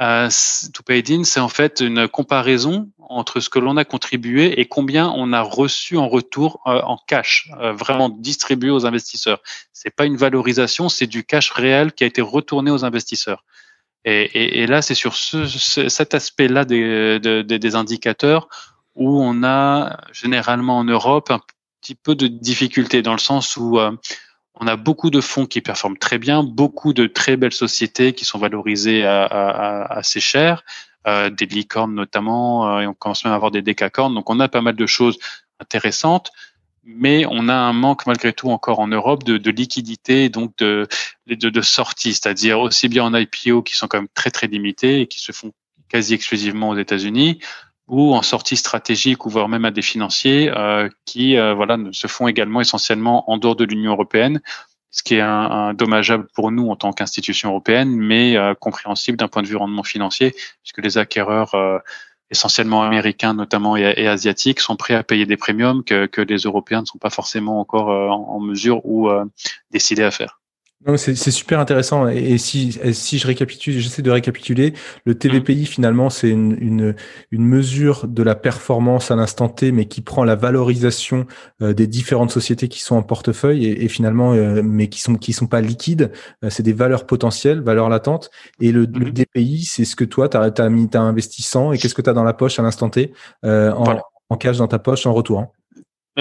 Euh, 0.00 0.30
to 0.72 0.82
paid 0.82 1.10
in, 1.10 1.24
c'est 1.24 1.40
en 1.40 1.50
fait 1.50 1.80
une 1.80 2.08
comparaison 2.08 2.90
entre 2.98 3.40
ce 3.40 3.50
que 3.50 3.58
l'on 3.58 3.76
a 3.76 3.84
contribué 3.84 4.58
et 4.58 4.66
combien 4.66 5.12
on 5.14 5.32
a 5.32 5.42
reçu 5.42 5.98
en 5.98 6.08
retour 6.08 6.60
euh, 6.66 6.80
en 6.82 6.96
cash, 7.06 7.50
euh, 7.60 7.72
vraiment 7.72 8.08
distribué 8.08 8.70
aux 8.70 8.86
investisseurs. 8.86 9.40
C'est 9.74 9.94
pas 9.94 10.06
une 10.06 10.16
valorisation, 10.16 10.88
c'est 10.88 11.06
du 11.06 11.24
cash 11.24 11.50
réel 11.50 11.92
qui 11.92 12.04
a 12.04 12.06
été 12.06 12.22
retourné 12.22 12.70
aux 12.70 12.84
investisseurs. 12.84 13.44
Et, 14.06 14.66
là, 14.66 14.80
c'est 14.80 14.94
sur 14.94 15.14
ce, 15.14 15.46
cet 15.90 16.14
aspect-là 16.14 16.64
des, 16.64 17.20
des, 17.20 17.74
indicateurs 17.74 18.48
où 18.94 19.20
on 19.22 19.44
a 19.44 20.00
généralement 20.10 20.78
en 20.78 20.84
Europe 20.84 21.30
un 21.30 21.40
petit 21.82 21.94
peu 21.94 22.14
de 22.14 22.26
difficulté 22.26 23.02
dans 23.02 23.12
le 23.12 23.18
sens 23.18 23.58
où 23.58 23.78
on 24.60 24.66
a 24.66 24.76
beaucoup 24.76 25.10
de 25.10 25.20
fonds 25.20 25.46
qui 25.46 25.62
performent 25.62 25.96
très 25.96 26.18
bien, 26.18 26.42
beaucoup 26.42 26.92
de 26.92 27.06
très 27.06 27.36
belles 27.36 27.52
sociétés 27.52 28.12
qui 28.12 28.26
sont 28.26 28.38
valorisées 28.38 29.04
assez 29.04 30.20
cher, 30.20 30.62
euh, 31.06 31.30
des 31.30 31.46
licornes 31.46 31.94
notamment, 31.94 32.76
euh, 32.76 32.80
et 32.80 32.86
on 32.86 32.92
commence 32.92 33.24
même 33.24 33.32
à 33.32 33.36
avoir 33.36 33.50
des 33.50 33.62
décacornes. 33.62 34.14
Donc 34.14 34.28
on 34.28 34.38
a 34.38 34.48
pas 34.48 34.60
mal 34.60 34.76
de 34.76 34.86
choses 34.86 35.18
intéressantes, 35.58 36.30
mais 36.84 37.24
on 37.26 37.48
a 37.48 37.54
un 37.54 37.72
manque 37.72 38.06
malgré 38.06 38.34
tout 38.34 38.50
encore 38.50 38.80
en 38.80 38.88
Europe 38.88 39.24
de, 39.24 39.38
de 39.38 39.50
liquidité, 39.50 40.28
donc 40.28 40.54
de, 40.58 40.86
de, 41.26 41.48
de 41.48 41.60
sortie, 41.62 42.12
c'est-à-dire 42.12 42.60
aussi 42.60 42.88
bien 42.88 43.04
en 43.04 43.14
IPO 43.14 43.62
qui 43.62 43.74
sont 43.74 43.88
quand 43.88 43.98
même 43.98 44.08
très 44.12 44.30
très 44.30 44.46
limités 44.46 45.00
et 45.00 45.06
qui 45.06 45.20
se 45.20 45.32
font 45.32 45.52
quasi 45.88 46.12
exclusivement 46.12 46.68
aux 46.68 46.78
États-Unis, 46.78 47.40
ou 47.90 48.14
en 48.14 48.22
sortie 48.22 48.56
stratégique 48.56 49.26
ou 49.26 49.30
voire 49.30 49.48
même 49.48 49.64
à 49.64 49.72
des 49.72 49.82
financiers 49.82 50.50
euh, 50.56 50.88
qui 51.04 51.36
euh, 51.36 51.54
voilà 51.54 51.76
se 51.90 52.06
font 52.06 52.28
également 52.28 52.60
essentiellement 52.60 53.28
en 53.30 53.36
dehors 53.36 53.56
de 53.56 53.64
l'Union 53.64 53.92
européenne, 53.92 54.40
ce 54.90 55.02
qui 55.02 55.16
est 55.16 55.20
un, 55.20 55.74
dommageable 55.74 56.28
pour 56.32 56.52
nous 56.52 56.70
en 56.70 56.76
tant 56.76 56.92
qu'institution 56.92 57.50
européenne, 57.50 57.90
mais 57.90 58.36
euh, 58.36 58.54
compréhensible 58.54 59.18
d'un 59.18 59.26
point 59.26 59.42
de 59.42 59.48
vue 59.48 59.56
rendement 59.56 59.82
financier, 59.82 60.34
puisque 60.62 60.78
les 60.82 60.98
acquéreurs 60.98 61.54
essentiellement 62.30 62.84
américains 62.84 63.34
notamment 63.34 63.76
et, 63.76 64.06
asiatiques 64.06 64.60
sont 64.60 64.76
prêts 64.76 64.94
à 64.94 65.02
payer 65.02 65.26
des 65.26 65.36
premiums 65.36 65.82
que, 65.82 66.06
que 66.06 66.20
les 66.20 66.38
Européens 66.38 66.82
ne 66.82 66.86
sont 66.86 66.98
pas 66.98 67.10
forcément 67.10 67.58
encore 67.58 67.88
en, 67.88 68.38
mesure 68.38 68.86
ou 68.86 69.10
décidés 69.72 70.04
à 70.04 70.12
faire. 70.12 70.39
C'est 70.96 71.14
super 71.14 71.60
intéressant. 71.60 72.08
Et, 72.08 72.38
si, 72.38 72.78
si 72.92 73.18
je 73.18 73.26
récapitule, 73.26 73.78
j'essaie 73.78 74.00
de 74.00 74.10
récapituler, 74.10 74.72
le 75.04 75.14
TVPI 75.14 75.66
finalement 75.66 76.08
c'est 76.08 76.30
une, 76.30 76.56
une, 76.58 76.94
une, 77.30 77.44
mesure 77.44 78.08
de 78.08 78.22
la 78.22 78.34
performance 78.34 79.10
à 79.10 79.16
l'instant 79.16 79.50
T, 79.50 79.72
mais 79.72 79.86
qui 79.86 80.00
prend 80.00 80.24
la 80.24 80.36
valorisation 80.36 81.26
euh, 81.60 81.74
des 81.74 81.86
différentes 81.86 82.30
sociétés 82.30 82.68
qui 82.68 82.80
sont 82.80 82.96
en 82.96 83.02
portefeuille 83.02 83.66
et, 83.66 83.84
et 83.84 83.88
finalement, 83.88 84.32
euh, 84.32 84.62
mais 84.64 84.88
qui 84.88 85.02
sont 85.02 85.16
qui 85.16 85.34
sont 85.34 85.46
pas 85.46 85.60
liquides. 85.60 86.12
Euh, 86.44 86.48
c'est 86.48 86.62
des 86.62 86.72
valeurs 86.72 87.04
potentielles, 87.06 87.60
valeurs 87.60 87.90
latentes. 87.90 88.30
Et 88.60 88.72
le, 88.72 88.86
le 88.86 89.12
DPI, 89.12 89.64
c'est 89.64 89.84
ce 89.84 89.96
que 89.96 90.04
toi 90.04 90.30
tu 90.30 90.36
as, 90.38 90.68
mis, 90.70 90.88
as 90.94 91.00
investi 91.00 91.42
100 91.42 91.72
et 91.72 91.78
qu'est-ce 91.78 91.94
que 91.94 92.02
tu 92.02 92.10
as 92.10 92.14
dans 92.14 92.24
la 92.24 92.32
poche 92.32 92.58
à 92.58 92.62
l'instant 92.62 92.88
T 92.88 93.12
en, 93.44 94.00
en 94.30 94.36
cash 94.36 94.56
dans 94.56 94.68
ta 94.68 94.78
poche 94.78 95.04
en 95.06 95.12
retour. 95.12 95.40
Hein. 95.40 95.48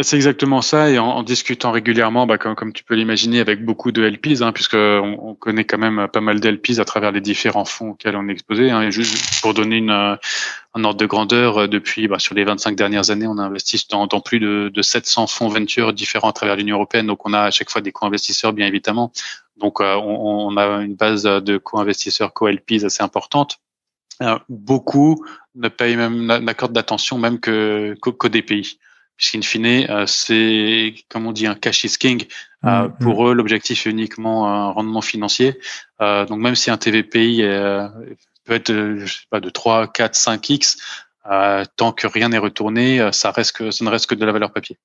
C'est 0.04 0.16
exactement 0.16 0.62
ça, 0.62 0.92
et 0.92 1.00
en, 1.00 1.24
discutant 1.24 1.72
régulièrement, 1.72 2.28
bah, 2.28 2.38
comme, 2.38 2.56
comme, 2.56 2.74
tu 2.74 2.84
peux 2.84 2.94
l'imaginer, 2.94 3.40
avec 3.40 3.66
beaucoup 3.66 3.92
de 3.92 4.04
LPs, 4.04 4.42
hein, 4.44 4.52
puisque 4.52 4.76
on, 4.76 5.34
connaît 5.34 5.66
quand 5.66 5.80
même 5.80 6.08
pas 6.08 6.22
mal 6.22 6.40
d'LPs 6.40 6.80
à 6.80 6.86
travers 6.86 7.12
les 7.12 7.22
différents 7.22 7.66
fonds 7.66 7.92
auxquels 7.92 8.16
on 8.16 8.30
est 8.30 8.32
exposé. 8.32 8.70
Hein, 8.70 8.92
juste 8.92 9.42
pour 9.42 9.56
donner 9.56 9.78
une, 9.78 9.90
un 9.90 10.84
ordre 10.84 11.00
de 11.00 11.08
grandeur, 11.08 11.58
euh, 11.58 11.68
depuis 11.68 12.08
bah, 12.08 12.20
sur 12.20 12.36
les 12.36 12.44
25 12.44 12.76
dernières 12.76 13.10
années, 13.10 13.26
on 13.26 13.40
a 13.40 13.44
investi 13.44 13.84
dans, 13.90 14.06
dans 14.06 14.22
plus 14.22 14.40
de, 14.40 14.70
de, 14.72 14.82
700 14.82 15.26
fonds 15.26 15.48
venture 15.48 15.92
différents 15.92 16.30
à 16.30 16.34
travers 16.34 16.56
l'Union 16.56 16.76
européenne. 16.76 17.08
Donc 17.08 17.26
on 17.26 17.34
a 17.34 17.42
à 17.42 17.52
chaque 17.52 17.72
fois 17.72 17.82
des 17.82 17.92
co-investisseurs, 17.92 18.54
bien 18.54 18.68
évidemment. 18.68 19.12
Donc 19.58 19.82
euh, 19.82 19.96
on, 19.96 20.50
on, 20.50 20.58
a 20.58 20.82
une 20.84 20.96
base 20.96 21.24
de 21.24 21.58
co-investisseurs, 21.58 22.34
co-LPs 22.34 22.84
assez 22.84 23.02
importante. 23.02 23.58
Euh, 24.22 24.38
beaucoup 24.50 25.26
ne 25.56 25.68
payent 25.68 25.96
même 25.96 26.26
n'accordent 26.26 26.74
d'attention 26.74 27.18
même 27.18 27.40
que 27.40 27.96
qu'au 28.02 28.30
DPI 28.30 28.78
puisqu'in 29.20 29.42
fine, 29.42 29.86
euh, 29.90 30.06
c'est, 30.08 30.96
comme 31.10 31.28
on 31.28 31.34
dit, 31.34 31.46
un 31.46 31.54
cash 31.54 31.84
is 31.84 31.98
king. 32.00 32.24
Euh, 32.66 32.88
mm, 32.88 32.94
pour 33.02 33.24
mm. 33.24 33.28
eux, 33.28 33.34
l'objectif 33.34 33.86
est 33.86 33.90
uniquement 33.90 34.48
un 34.48 34.72
rendement 34.72 35.02
financier. 35.02 35.60
Euh, 36.02 36.26
donc 36.26 36.40
même 36.40 36.56
si 36.56 36.72
un 36.72 36.78
TVPI 36.78 37.42
peut 38.46 38.54
être, 38.54 38.72
je 38.72 39.06
sais 39.06 39.28
pas, 39.30 39.42
de 39.42 39.50
3, 39.50 39.88
4, 39.88 40.16
5x, 40.16 40.78
tant 41.76 41.92
que 41.92 42.08
rien 42.08 42.30
n'est 42.30 42.38
retourné, 42.38 43.10
ça 43.12 43.32
reste 43.32 43.58
que, 43.58 43.72
ça 43.72 43.84
ne 43.84 43.90
reste 43.90 44.08
que 44.08 44.16
de 44.16 44.26
la 44.26 44.32
valeur 44.32 44.54
papier. 44.54 44.78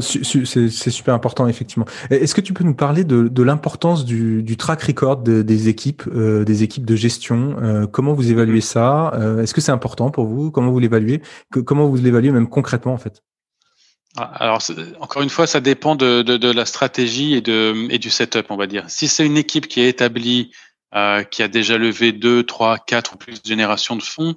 C'est 0.00 0.90
super 0.90 1.14
important, 1.14 1.46
effectivement. 1.46 1.86
Est-ce 2.10 2.34
que 2.34 2.40
tu 2.40 2.52
peux 2.52 2.64
nous 2.64 2.74
parler 2.74 3.04
de, 3.04 3.28
de 3.28 3.42
l'importance 3.42 4.04
du, 4.04 4.42
du, 4.42 4.56
track 4.56 4.82
record 4.82 5.18
des 5.18 5.68
équipes, 5.68 6.02
des 6.12 6.62
équipes 6.64 6.84
de 6.84 6.96
gestion 6.96 7.86
Comment 7.92 8.12
vous 8.12 8.32
évaluez 8.32 8.58
mm. 8.58 8.62
ça 8.62 9.12
Est-ce 9.40 9.54
que 9.54 9.60
c'est 9.60 9.72
important 9.72 10.10
pour 10.10 10.26
vous 10.26 10.50
Comment 10.50 10.72
vous 10.72 10.80
l'évaluez 10.80 11.22
Comment 11.64 11.86
vous 11.86 11.96
l'évaluez 11.96 12.32
même 12.32 12.48
concrètement, 12.48 12.92
en 12.92 12.98
fait? 12.98 13.22
Alors, 14.16 14.62
encore 15.00 15.22
une 15.22 15.30
fois, 15.30 15.46
ça 15.46 15.60
dépend 15.60 15.94
de, 15.94 16.22
de, 16.22 16.36
de, 16.36 16.50
la 16.50 16.64
stratégie 16.64 17.34
et, 17.34 17.40
de, 17.40 17.86
et 17.90 17.98
du 17.98 18.10
setup, 18.10 18.46
on 18.50 18.56
va 18.56 18.66
dire. 18.66 18.84
Si 18.88 19.08
c'est 19.08 19.26
une 19.26 19.36
équipe 19.36 19.68
qui 19.68 19.80
est 19.80 19.88
établie, 19.88 20.52
euh, 20.94 21.22
qui 21.24 21.42
a 21.42 21.48
déjà 21.48 21.76
levé 21.76 22.12
deux, 22.12 22.42
trois, 22.42 22.78
quatre 22.78 23.14
ou 23.14 23.16
plus 23.16 23.40
générations 23.44 23.96
de 23.96 24.02
fonds, 24.02 24.34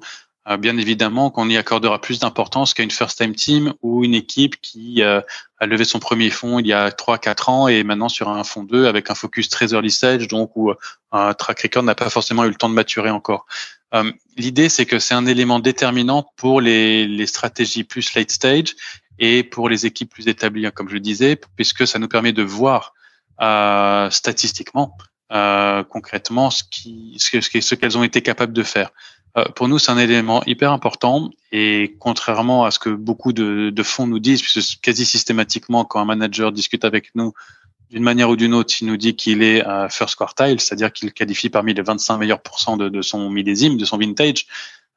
euh, 0.47 0.57
bien 0.57 0.77
évidemment 0.77 1.29
qu'on 1.29 1.47
y 1.49 1.55
accordera 1.55 2.01
plus 2.01 2.19
d'importance 2.19 2.73
qu'à 2.73 2.83
une 2.83 2.91
first-time 2.91 3.35
team 3.35 3.73
ou 3.81 4.03
une 4.03 4.15
équipe 4.15 4.59
qui 4.61 5.01
euh, 5.03 5.21
a 5.59 5.65
levé 5.65 5.85
son 5.85 5.99
premier 5.99 6.29
fonds 6.29 6.59
il 6.59 6.67
y 6.67 6.73
a 6.73 6.91
trois, 6.91 7.17
quatre 7.17 7.49
ans 7.49 7.67
et 7.67 7.83
maintenant 7.83 8.09
sur 8.09 8.29
un 8.29 8.43
fonds 8.43 8.63
2 8.63 8.87
avec 8.87 9.09
un 9.11 9.15
focus 9.15 9.47
très 9.47 9.73
early 9.73 9.91
stage, 9.91 10.27
donc 10.27 10.51
où 10.55 10.73
un 11.11 11.33
track 11.33 11.61
record 11.61 11.83
n'a 11.83 11.95
pas 11.95 12.09
forcément 12.09 12.43
eu 12.45 12.49
le 12.49 12.55
temps 12.55 12.69
de 12.69 12.73
maturer 12.73 13.11
encore. 13.11 13.45
L'idée, 14.37 14.69
c'est 14.69 14.85
que 14.85 14.99
c'est 14.99 15.15
un 15.15 15.25
élément 15.25 15.59
déterminant 15.59 16.31
pour 16.35 16.61
les, 16.61 17.07
les 17.07 17.25
stratégies 17.25 17.83
plus 17.83 18.13
late 18.13 18.31
stage 18.31 18.75
et 19.19 19.43
pour 19.43 19.69
les 19.69 19.85
équipes 19.85 20.09
plus 20.09 20.27
établies, 20.27 20.65
hein, 20.65 20.71
comme 20.73 20.89
je 20.89 20.93
le 20.93 20.99
disais, 20.99 21.39
puisque 21.55 21.85
ça 21.85 21.99
nous 21.99 22.07
permet 22.07 22.33
de 22.33 22.43
voir 22.43 22.93
euh, 23.41 24.09
statistiquement, 24.09 24.97
euh, 25.31 25.83
concrètement, 25.83 26.49
ce 26.49 26.63
qui, 26.63 27.15
ce, 27.19 27.39
ce 27.41 27.75
qu'elles 27.75 27.97
ont 27.97 28.03
été 28.03 28.21
capables 28.21 28.53
de 28.53 28.63
faire. 28.63 28.91
Euh, 29.37 29.45
pour 29.55 29.67
nous, 29.67 29.77
c'est 29.77 29.91
un 29.91 29.97
élément 29.97 30.43
hyper 30.45 30.71
important 30.71 31.29
et 31.51 31.95
contrairement 31.99 32.65
à 32.65 32.71
ce 32.71 32.79
que 32.79 32.89
beaucoup 32.89 33.31
de, 33.31 33.69
de 33.69 33.83
fonds 33.83 34.07
nous 34.07 34.19
disent, 34.19 34.41
puisque 34.41 34.81
quasi 34.81 35.05
systématiquement, 35.05 35.85
quand 35.85 35.99
un 35.99 36.05
manager 36.05 36.51
discute 36.51 36.83
avec 36.85 37.13
nous, 37.15 37.33
d'une 37.91 38.03
manière 38.03 38.29
ou 38.29 38.35
d'une 38.35 38.53
autre, 38.53 38.73
il 38.81 38.87
nous 38.87 38.97
dit 38.97 39.15
qu'il 39.15 39.41
est 39.41 39.63
first 39.89 40.15
quartile, 40.15 40.59
c'est-à-dire 40.59 40.93
qu'il 40.93 41.11
qualifie 41.11 41.49
parmi 41.49 41.73
les 41.73 41.81
25 41.81 42.17
meilleurs 42.17 42.41
pourcents 42.41 42.77
de, 42.77 42.87
de 42.87 43.01
son 43.01 43.31
millésime, 43.31 43.77
de 43.77 43.85
son 43.85 43.97
vintage. 43.97 44.45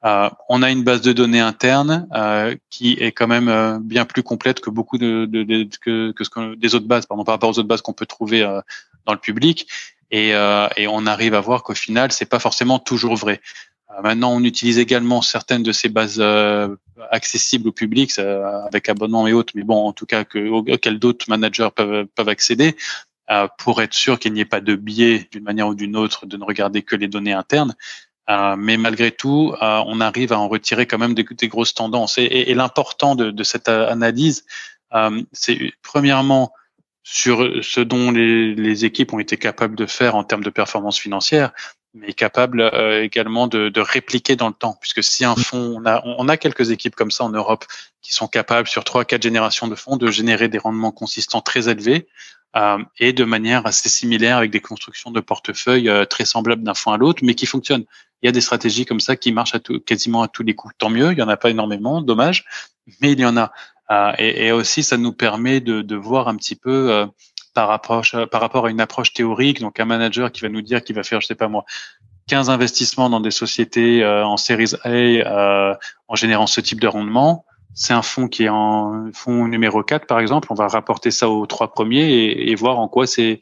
Euh, 0.05 0.29
on 0.49 0.62
a 0.62 0.71
une 0.71 0.83
base 0.83 1.01
de 1.01 1.12
données 1.12 1.41
interne 1.41 2.09
euh, 2.12 2.57
qui 2.71 2.95
est 2.95 3.12
quand 3.12 3.29
même 3.29 3.49
euh, 3.49 3.79
bien 3.81 4.05
plus 4.05 4.25
complète 4.25 4.59
que 4.59 4.69
beaucoup 4.69 4.99
de, 4.99 5.27
de, 5.27 5.69
que, 5.81 6.11
que, 6.11 6.55
des 6.57 6.75
autres 6.75 6.88
bases, 6.88 7.07
par 7.07 7.17
rapport 7.25 7.51
aux 7.51 7.59
autres 7.59 7.69
bases 7.69 7.83
qu'on 7.83 7.93
peut 7.93 8.07
trouver 8.07 8.41
dans 9.07 9.12
le 9.12 9.19
public. 9.19 9.69
Et, 10.11 10.31
et, 10.31 10.87
on 10.88 11.07
arrive 11.07 11.35
à 11.35 11.41
voir 11.41 11.62
qu'au 11.62 11.75
final, 11.75 12.12
c'est 12.12 12.27
pas 12.27 12.38
forcément 12.38 12.79
toujours 12.79 13.17
vrai. 13.17 13.41
maintenant, 14.03 14.33
on 14.35 14.45
utilise 14.45 14.79
également 14.79 15.23
certaines 15.23 15.62
de 15.62 15.73
ces 15.73 15.88
bases 15.88 16.23
accessibles 17.11 17.69
au 17.69 17.73
public 17.73 18.19
avec 18.19 18.88
abonnement 18.88 19.27
et 19.27 19.33
autres, 19.33 19.55
mais 19.55 19.62
bon, 19.62 19.87
en 19.87 19.93
tout 19.93 20.05
cas, 20.05 20.25
que, 20.25 20.49
auxquelles 20.49 20.99
d'autres 20.99 21.27
managers 21.29 21.71
peuvent, 21.75 22.07
peuvent 22.15 22.29
accéder. 22.29 22.77
pour 23.59 23.81
être 23.81 23.95
sûr 23.95 24.19
qu'il 24.19 24.35
n'y 24.35 24.41
ait 24.41 24.45
pas 24.45 24.61
de 24.61 24.75
biais 24.75 25.29
d'une 25.31 25.45
manière 25.45 25.69
ou 25.69 25.75
d'une 25.75 25.97
autre 25.97 26.27
de 26.27 26.37
ne 26.37 26.45
regarder 26.45 26.83
que 26.83 26.97
les 26.97 27.09
données 27.09 27.33
internes. 27.33 27.75
Euh, 28.31 28.55
mais 28.57 28.77
malgré 28.77 29.11
tout, 29.11 29.55
euh, 29.61 29.83
on 29.87 30.01
arrive 30.01 30.33
à 30.33 30.39
en 30.39 30.49
retirer 30.49 30.87
quand 30.87 30.99
même 30.99 31.15
des, 31.15 31.25
grosses 31.49 31.75
tendances. 31.75 32.19
Et, 32.19 32.55
l'important 32.55 33.15
de, 33.17 33.43
cette 33.43 33.69
analyse, 33.69 34.45
euh, 34.95 35.23
c'est 35.33 35.73
premièrement 35.83 36.53
sur 37.03 37.51
ce 37.63 37.81
dont 37.81 38.13
les, 38.13 38.85
équipes 38.85 39.13
ont 39.13 39.19
été 39.19 39.37
capables 39.37 39.75
de 39.75 39.87
faire 39.87 40.15
en 40.15 40.23
termes 40.23 40.45
de 40.45 40.51
performance 40.51 40.99
financière, 40.99 41.51
mais 41.95 42.13
capables 42.13 42.63
également 43.03 43.49
de, 43.49 43.81
répliquer 43.81 44.37
dans 44.37 44.49
le 44.49 44.55
temps. 44.55 44.79
Puisque 44.81 45.03
si 45.03 45.25
un 45.25 45.35
fonds, 45.35 45.81
on 45.81 45.85
a, 45.85 46.01
on 46.05 46.29
a 46.29 46.37
quelques 46.37 46.71
équipes 46.71 46.95
comme 46.95 47.11
ça 47.11 47.25
en 47.25 47.31
Europe 47.31 47.65
qui 48.03 48.15
sont 48.15 48.29
capables 48.29 48.69
sur 48.69 48.85
trois, 48.85 49.05
quatre 49.05 49.23
générations 49.23 49.67
de 49.67 49.75
fonds 49.75 49.97
de 49.97 50.11
générer 50.11 50.49
des 50.49 50.59
rendements 50.59 50.93
consistants 50.93 51.41
très 51.41 51.69
élevés 51.69 52.07
et 52.99 53.13
de 53.13 53.25
manière 53.25 53.67
assez 53.67 53.89
similaire 53.89 54.37
avec 54.37 54.51
des 54.53 54.61
constructions 54.61 55.11
de 55.11 55.21
portefeuille 55.21 55.91
très 56.09 56.25
semblables 56.25 56.63
d'un 56.63 56.75
fonds 56.75 56.93
à 56.93 56.99
l'autre, 56.99 57.25
mais 57.25 57.35
qui 57.35 57.47
fonctionnent. 57.47 57.87
Il 58.23 58.27
y 58.27 58.29
a 58.29 58.33
des 58.33 58.41
stratégies 58.41 58.87
comme 58.87 59.01
ça 59.01 59.17
qui 59.17 59.33
marchent 59.33 59.55
à 59.55 59.61
tout, 59.61 59.81
quasiment 59.81 60.23
à 60.23 60.29
tous 60.29 60.43
les 60.43 60.55
coups. 60.55 60.75
Tant 60.79 60.91
mieux, 60.91 61.13
il 61.13 61.19
y 61.19 61.23
en 61.23 61.29
a 61.29 61.37
pas 61.37 61.51
énormément, 61.51 62.01
dommage, 62.01 62.45
mais 63.01 63.13
il 63.13 63.21
y 63.21 63.25
en 63.25 63.37
a. 63.37 63.53
Euh, 63.91 64.13
et, 64.19 64.53
aussi, 64.53 64.83
ça 64.83 64.97
nous 64.97 65.13
permet 65.13 65.61
de, 65.61 65.83
de 65.83 65.97
voir 65.97 66.29
un 66.29 66.37
petit 66.37 66.57
peu 66.57 66.91
euh, 66.91 67.07
par, 67.53 67.69
rapport, 67.69 68.05
par 68.31 68.41
rapport 68.41 68.67
à 68.67 68.71
une 68.71 68.81
approche 68.81 69.13
théorique. 69.13 69.61
Donc, 69.61 69.81
un 69.81 69.85
manager 69.85 70.31
qui 70.31 70.41
va 70.41 70.49
nous 70.49 70.63
dire 70.63 70.83
qu'il 70.83 70.95
va 70.95 71.03
faire, 71.03 71.21
je 71.21 71.27
sais 71.27 71.35
pas 71.35 71.49
moi, 71.49 71.65
15 72.29 72.49
investissements 72.49 73.11
dans 73.11 73.21
des 73.21 73.33
sociétés 73.33 74.03
euh, 74.03 74.25
en 74.25 74.37
Series 74.37 74.75
A 74.85 75.79
en 76.09 76.15
générant 76.15 76.47
ce 76.47 76.61
type 76.61 76.81
de 76.81 76.89
rendement. 76.89 77.45
C'est 77.75 77.95
un 77.95 78.03
fonds 78.03 78.29
qui 78.29 78.45
est 78.45 78.49
en 78.49 79.11
fonds 79.13 79.49
numéro 79.49 79.83
4, 79.83 80.07
par 80.07 80.21
exemple. 80.21 80.49
On 80.51 80.55
va 80.55 80.69
rapporter 80.69 81.11
ça 81.11 81.29
aux 81.29 81.47
trois 81.47 81.73
premiers 81.73 82.05
et, 82.05 82.51
et 82.51 82.55
voir 82.55 82.79
en 82.79 82.87
quoi 82.87 83.07
c'est 83.07 83.41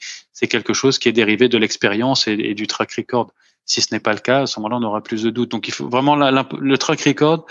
quelque 0.49 0.73
chose 0.73 0.99
qui 0.99 1.09
est 1.09 1.13
dérivé 1.13 1.49
de 1.49 1.59
l'expérience 1.59 2.27
et, 2.29 2.55
du 2.55 2.67
track 2.67 2.93
record. 2.93 3.33
Si 3.65 3.81
ce 3.81 3.95
n'est 3.95 4.01
pas 4.01 4.13
le 4.13 4.19
cas, 4.19 4.43
à 4.43 4.47
ce 4.47 4.59
moment-là, 4.61 4.77
on 4.77 4.83
aura 4.83 5.01
plus 5.03 5.23
de 5.23 5.31
doutes. 5.31 5.51
Donc, 5.51 5.69
il 5.69 5.75
faut 5.75 5.89
vraiment 5.89 6.17
le 6.17 6.77
track 6.77 7.01
record. 7.03 7.47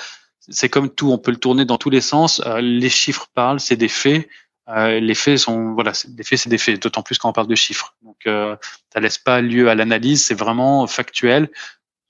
C'est 0.49 0.69
comme 0.69 0.89
tout, 0.89 1.11
on 1.11 1.17
peut 1.17 1.31
le 1.31 1.37
tourner 1.37 1.65
dans 1.65 1.77
tous 1.77 1.89
les 1.89 2.01
sens. 2.01 2.41
Euh, 2.45 2.59
les 2.61 2.89
chiffres 2.89 3.27
parlent, 3.33 3.59
c'est 3.59 3.75
des 3.75 3.87
faits. 3.87 4.27
Euh, 4.67 4.99
les 4.99 5.15
faits 5.15 5.37
sont, 5.37 5.73
voilà, 5.73 5.93
des 6.07 6.23
faits, 6.23 6.39
c'est 6.39 6.49
des 6.49 6.57
faits. 6.57 6.81
D'autant 6.81 7.03
plus 7.03 7.17
quand 7.17 7.29
on 7.29 7.33
parle 7.33 7.47
de 7.47 7.55
chiffres. 7.55 7.95
Donc, 8.01 8.17
euh, 8.27 8.55
ça 8.93 8.99
laisse 8.99 9.17
pas 9.17 9.41
lieu 9.41 9.69
à 9.69 9.75
l'analyse. 9.75 10.25
C'est 10.25 10.37
vraiment 10.37 10.87
factuel. 10.87 11.49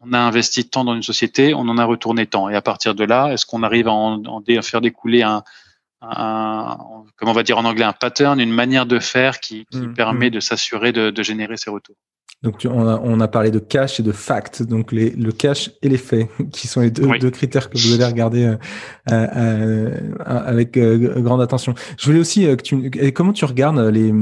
On 0.02 0.14
a 0.14 0.18
investi 0.18 0.70
tant 0.70 0.86
dans 0.86 0.96
une 0.96 1.04
société, 1.04 1.54
on 1.54 1.68
en 1.68 1.78
a 1.78 1.84
retourné 1.84 2.26
tant. 2.26 2.48
Et 2.48 2.56
à 2.56 2.62
partir 2.62 2.96
de 2.96 3.04
là, 3.04 3.34
est-ce 3.34 3.46
qu'on 3.46 3.64
arrive 3.64 3.90
à, 3.90 3.92
en, 3.92 4.24
à 4.24 4.62
faire 4.62 4.80
découler 4.80 5.24
un, 5.24 5.44
un, 6.02 6.78
comment 7.18 7.32
on 7.32 7.34
va 7.34 7.44
dire 7.44 7.58
en 7.58 7.66
anglais, 7.66 7.84
un 7.84 7.92
pattern, 7.92 8.40
une 8.40 8.54
manière 8.54 8.86
de 8.86 9.00
faire 9.00 9.42
qui, 9.42 9.66
qui 9.70 9.80
mmh, 9.80 9.94
permet 9.94 10.28
mmh. 10.28 10.34
de 10.36 10.40
s'assurer 10.40 10.94
de, 10.94 11.10
de 11.10 11.24
générer 11.24 11.58
ces 11.58 11.70
retours? 11.70 11.98
Donc 12.42 12.66
on 12.70 12.88
a, 12.88 13.02
on 13.04 13.20
a 13.20 13.28
parlé 13.28 13.52
de 13.52 13.60
cash 13.60 14.00
et 14.00 14.04
de 14.04 14.14
fact, 14.14 14.64
donc 14.64 14.94
les, 14.94 15.10
le 15.10 15.34
cash 15.34 15.72
et 15.82 15.90
les 15.90 15.98
faits, 15.98 16.30
qui 16.54 16.70
sont 16.70 16.80
les 16.80 16.90
deux, 16.90 17.06
deux 17.20 17.32
critères 17.32 17.70
que 17.70 17.78
vous 17.78 17.94
allez 17.94 18.06
regarder 18.06 18.46
euh, 18.46 18.56
euh, 19.12 19.28
euh 19.36 20.16
avec 20.26 20.78
euh, 20.78 21.20
grande 21.20 21.42
attention. 21.42 21.74
Je 21.98 22.06
voulais 22.06 22.20
aussi 22.20 22.44
que 22.44 22.62
tu, 22.62 23.12
comment 23.12 23.34
tu 23.34 23.44
regardes 23.44 23.80
les 23.80 24.14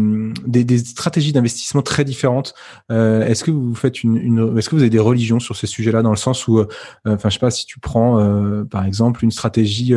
des, 0.47 0.63
des 0.63 0.79
stratégies 0.79 1.31
d'investissement 1.31 1.83
très 1.83 2.05
différentes. 2.05 2.55
est-ce 2.89 3.43
que 3.43 3.51
vous 3.51 3.75
faites 3.75 4.03
une, 4.03 4.17
une 4.17 4.57
est-ce 4.57 4.69
que 4.69 4.75
vous 4.75 4.81
avez 4.81 4.89
des 4.89 4.99
religions 4.99 5.39
sur 5.39 5.55
ces 5.55 5.67
sujets-là 5.67 6.01
dans 6.01 6.09
le 6.09 6.17
sens 6.17 6.47
où, 6.47 6.63
enfin 7.05 7.29
je 7.29 7.33
sais 7.33 7.39
pas 7.39 7.51
si 7.51 7.67
tu 7.67 7.79
prends 7.79 8.65
par 8.71 8.85
exemple 8.85 9.23
une 9.23 9.31
stratégie 9.31 9.93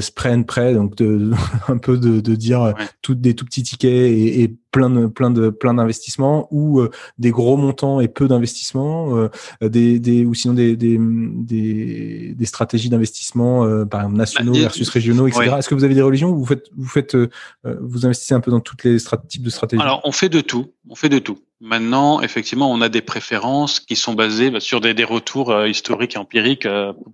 spray 0.00 0.34
and 0.34 0.42
pray, 0.42 0.74
donc 0.74 0.94
de, 0.96 1.30
un 1.68 1.78
peu 1.78 1.96
de, 1.96 2.20
de 2.20 2.34
dire 2.34 2.74
tout, 3.00 3.14
des 3.14 3.34
tout 3.34 3.46
petits 3.46 3.62
tickets 3.62 3.90
et, 3.90 4.42
et 4.42 4.56
plein 4.70 4.90
de 4.90 5.06
plein 5.06 5.30
de 5.30 5.50
plein 5.50 5.74
d'investissements 5.74 6.48
ou 6.50 6.82
des 7.18 7.30
gros 7.30 7.56
montants 7.56 8.00
et 8.00 8.08
peu 8.08 8.28
d'investissements, 8.28 9.28
des, 9.60 9.98
des 9.98 10.24
ou 10.24 10.34
sinon 10.34 10.54
des 10.54 10.76
des, 10.76 10.98
des, 10.98 12.34
des 12.34 12.46
stratégies 12.46 12.88
d'investissement 12.88 13.86
par 13.86 14.00
exemple 14.00 14.16
nationaux 14.16 14.52
bah, 14.52 14.60
versus 14.60 14.88
régionaux, 14.88 15.26
etc. 15.26 15.56
Est-ce 15.58 15.68
que 15.68 15.74
vous 15.74 15.84
avez 15.84 15.94
des 15.94 16.02
religions 16.02 16.30
ou 16.30 16.38
vous 16.38 16.46
faites 16.46 16.66
vous 16.76 16.88
faites 16.88 17.16
vous 17.64 18.06
investissez 18.06 18.34
un 18.34 18.40
peu 18.40 18.50
dans 18.50 18.60
toutes 18.60 18.84
les 18.84 18.96
types 19.28 19.42
de 19.42 19.50
stratégies? 19.50 19.82
Alors 19.82 20.00
on 20.04 20.12
fait 20.12 20.28
de 20.28 20.40
tout, 20.40 20.72
on 20.88 20.94
fait 20.94 21.08
de 21.08 21.18
tout. 21.18 21.38
Maintenant, 21.62 22.22
effectivement, 22.22 22.72
on 22.72 22.80
a 22.80 22.88
des 22.88 23.02
préférences 23.02 23.80
qui 23.80 23.94
sont 23.94 24.14
basées 24.14 24.50
bah, 24.50 24.60
sur 24.60 24.80
des, 24.80 24.94
des 24.94 25.04
retours 25.04 25.66
historiques 25.66 26.14
et 26.14 26.18
empiriques 26.18 26.66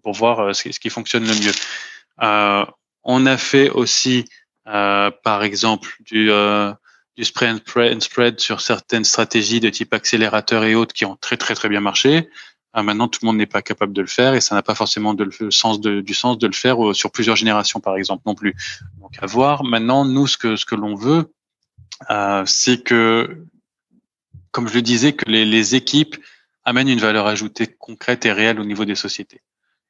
pour 0.05 0.13
voir 0.13 0.55
ce 0.55 0.79
qui 0.79 0.91
fonctionne 0.91 1.25
le 1.25 1.35
mieux. 1.35 1.53
Euh, 2.23 2.65
on 3.05 3.27
a 3.27 3.37
fait 3.37 3.71
aussi, 3.71 4.25
euh, 4.67 5.11
par 5.23 5.43
exemple, 5.45 5.97
du, 6.01 6.31
euh, 6.31 6.73
du 7.17 7.25
spread 7.25 7.63
and 7.77 8.01
spread 8.01 8.41
sur 8.41 8.61
certaines 8.61 9.05
stratégies 9.05 9.61
de 9.61 9.71
type 9.71 9.95
accélérateur 9.95 10.65
et 10.65 10.75
autres 10.75 10.95
qui 10.95 11.05
ont 11.05 11.17
très 11.17 11.37
très 11.37 11.55
très 11.55 11.69
bien 11.69 11.81
marché. 11.81 12.29
maintenant, 12.75 13.09
tout 13.09 13.21
le 13.23 13.27
monde 13.27 13.39
n'est 13.39 13.47
pas 13.47 13.63
capable 13.63 13.93
de 13.93 14.03
le 14.03 14.07
faire 14.07 14.35
et 14.35 14.41
ça 14.41 14.55
n'a 14.55 14.63
pas 14.63 14.75
forcément 14.75 15.15
de 15.15 15.29
sens 15.51 15.81
du 15.81 16.15
sens 16.15 16.37
de 16.39 16.47
le 16.47 16.53
faire 16.53 16.77
sur 16.95 17.11
plusieurs 17.11 17.37
générations, 17.37 17.81
par 17.81 17.97
exemple, 17.97 18.23
non 18.27 18.35
plus. 18.35 18.55
Donc, 19.01 19.13
à 19.21 19.27
voir. 19.27 19.65
Maintenant, 19.65 20.05
nous, 20.05 20.27
ce 20.27 20.37
que 20.37 20.57
ce 20.57 20.67
que 20.67 20.75
l'on 20.75 20.95
veut, 20.95 21.33
euh, 22.11 22.43
c'est 22.45 22.83
que, 22.83 23.45
comme 24.51 24.69
je 24.69 24.75
le 24.75 24.83
disais, 24.83 25.15
que 25.15 25.25
les, 25.31 25.47
les 25.47 25.75
équipes 25.75 26.17
amènent 26.65 26.89
une 26.89 27.01
valeur 27.01 27.27
ajoutée 27.27 27.67
concrète 27.67 28.27
et 28.27 28.33
réelle 28.33 28.61
au 28.61 28.65
niveau 28.65 28.85
des 28.85 28.97
sociétés. 28.97 29.41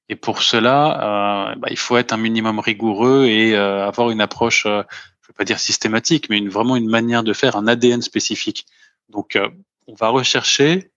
Et 0.08 0.14
pour 0.14 0.42
cela, 0.42 1.50
euh, 1.50 1.54
bah, 1.56 1.68
il 1.70 1.78
faut 1.78 1.96
être 1.96 2.12
un 2.12 2.16
minimum 2.16 2.60
rigoureux 2.60 3.24
et 3.24 3.56
euh, 3.56 3.86
avoir 3.86 4.10
une 4.10 4.20
approche, 4.20 4.66
euh, 4.66 4.82
je 5.26 5.32
ne 5.32 5.34
veux 5.34 5.38
pas 5.38 5.44
dire 5.44 5.58
systématique, 5.58 6.28
mais 6.30 6.38
une, 6.38 6.48
vraiment 6.48 6.76
une 6.76 6.88
manière 6.88 7.24
de 7.24 7.32
faire, 7.32 7.56
un 7.56 7.66
ADN 7.66 8.00
spécifique. 8.00 8.64
Donc, 9.08 9.36
on 9.88 9.94
va 9.94 10.08
rechercher 10.08 10.92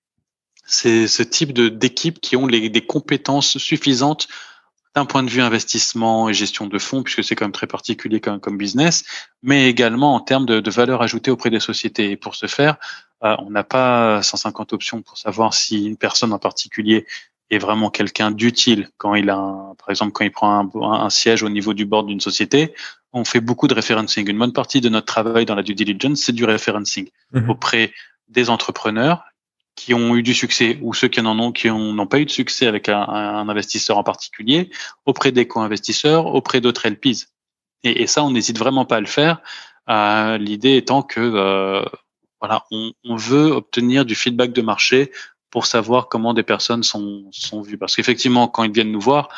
ces, 0.67 1.07
ce 1.07 1.23
type 1.23 1.51
de 1.51 1.67
d'équipes 1.67 2.21
qui 2.21 2.35
ont 2.35 2.45
les, 2.45 2.69
des 2.69 2.85
compétences 2.85 3.57
suffisantes 3.57 4.27
d'un 4.93 5.05
point 5.05 5.23
de 5.23 5.31
vue 5.31 5.41
investissement 5.41 6.29
et 6.29 6.33
gestion 6.35 6.67
de 6.67 6.77
fonds, 6.77 7.01
puisque 7.01 7.23
c'est 7.23 7.35
quand 7.35 7.45
même 7.45 7.51
très 7.51 7.65
particulier 7.65 8.19
comme, 8.19 8.39
comme 8.39 8.57
business, 8.57 9.03
mais 9.41 9.67
également 9.67 10.13
en 10.13 10.19
termes 10.19 10.45
de, 10.45 10.59
de, 10.59 10.71
valeur 10.71 11.01
ajoutée 11.01 11.31
auprès 11.31 11.49
des 11.49 11.59
sociétés. 11.59 12.11
Et 12.11 12.17
pour 12.17 12.35
ce 12.35 12.45
faire, 12.45 12.77
on 13.21 13.49
n'a 13.49 13.63
pas 13.63 14.21
150 14.21 14.73
options 14.73 15.01
pour 15.01 15.17
savoir 15.17 15.55
si 15.55 15.85
une 15.85 15.97
personne 15.97 16.33
en 16.33 16.39
particulier 16.39 17.07
est 17.49 17.57
vraiment 17.57 17.89
quelqu'un 17.89 18.31
d'utile 18.31 18.89
quand 18.97 19.15
il 19.15 19.29
a, 19.29 19.73
par 19.77 19.89
exemple, 19.89 20.11
quand 20.11 20.23
il 20.23 20.31
prend 20.31 20.59
un, 20.59 21.03
un, 21.05 21.09
siège 21.09 21.43
au 21.43 21.49
niveau 21.49 21.73
du 21.73 21.85
board 21.85 22.07
d'une 22.07 22.19
société, 22.19 22.73
on 23.13 23.25
fait 23.25 23.39
beaucoup 23.39 23.67
de 23.67 23.73
referencing. 23.73 24.29
Une 24.29 24.37
bonne 24.37 24.53
partie 24.53 24.81
de 24.81 24.89
notre 24.89 25.07
travail 25.07 25.45
dans 25.45 25.55
la 25.55 25.63
due 25.63 25.73
diligence, 25.73 26.19
c'est 26.19 26.31
du 26.31 26.45
referencing 26.45 27.09
mhm. 27.33 27.49
auprès 27.49 27.91
des 28.27 28.49
entrepreneurs 28.49 29.23
qui 29.75 29.93
ont 29.93 30.15
eu 30.15 30.23
du 30.23 30.33
succès 30.33 30.77
ou 30.81 30.93
ceux 30.93 31.07
qui 31.07 31.21
n'en 31.21 31.39
ont 31.39 31.51
qui 31.51 31.69
n'ont 31.69 32.07
pas 32.07 32.19
eu 32.19 32.25
de 32.25 32.31
succès 32.31 32.67
avec 32.67 32.89
un, 32.89 33.01
un, 33.01 33.47
investisseur 33.47 33.97
en 33.97 34.03
particulier, 34.03 34.69
auprès 35.05 35.31
des 35.31 35.47
co-investisseurs, 35.47 36.25
auprès 36.27 36.59
d'autres 36.59 36.87
LPs. 36.87 37.29
Et, 37.83 38.01
et, 38.01 38.07
ça, 38.07 38.23
on 38.23 38.31
n'hésite 38.31 38.59
vraiment 38.59 38.83
pas 38.83 38.97
à 38.97 38.99
le 38.99 39.05
faire. 39.05 39.41
Euh, 39.89 40.37
L'idée 40.37 40.75
étant 40.75 41.01
que 41.01 41.21
euh, 41.21 41.85
voilà, 42.41 42.65
on, 42.71 42.91
on, 43.05 43.15
veut 43.15 43.51
obtenir 43.51 44.03
du 44.03 44.15
feedback 44.15 44.51
de 44.51 44.61
marché 44.61 45.11
pour 45.51 45.65
savoir 45.65 46.07
comment 46.07 46.33
des 46.33 46.43
personnes 46.43 46.83
sont, 46.83 47.23
sont 47.31 47.61
vues. 47.61 47.77
Parce 47.77 47.95
qu'effectivement, 47.95 48.47
quand 48.47 48.63
ils 48.63 48.71
viennent 48.71 48.91
nous 48.91 48.99
voir, 48.99 49.29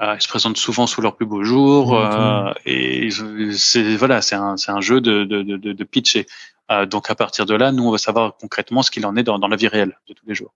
euh, 0.00 0.14
ils 0.16 0.22
se 0.22 0.28
présentent 0.28 0.56
souvent 0.56 0.86
sous 0.86 1.00
leur 1.00 1.16
plus 1.16 1.26
beau 1.26 1.42
jour 1.42 1.98
euh, 1.98 2.52
et 2.64 3.08
c'est 3.52 3.96
voilà, 3.96 4.22
c'est 4.22 4.36
un, 4.36 4.54
un 4.68 4.80
jeu 4.80 5.00
de, 5.00 5.24
de, 5.24 5.42
de, 5.42 5.56
de 5.56 5.84
pitcher. 5.84 6.26
Euh, 6.70 6.86
donc 6.86 7.10
à 7.10 7.16
partir 7.16 7.46
de 7.46 7.54
là, 7.54 7.72
nous 7.72 7.84
on 7.84 7.90
va 7.90 7.98
savoir 7.98 8.36
concrètement 8.36 8.82
ce 8.82 8.90
qu'il 8.92 9.04
en 9.06 9.16
est 9.16 9.24
dans, 9.24 9.38
dans 9.38 9.48
la 9.48 9.56
vie 9.56 9.68
réelle 9.68 9.98
de 10.08 10.14
tous 10.14 10.26
les 10.26 10.34
jours. 10.34 10.54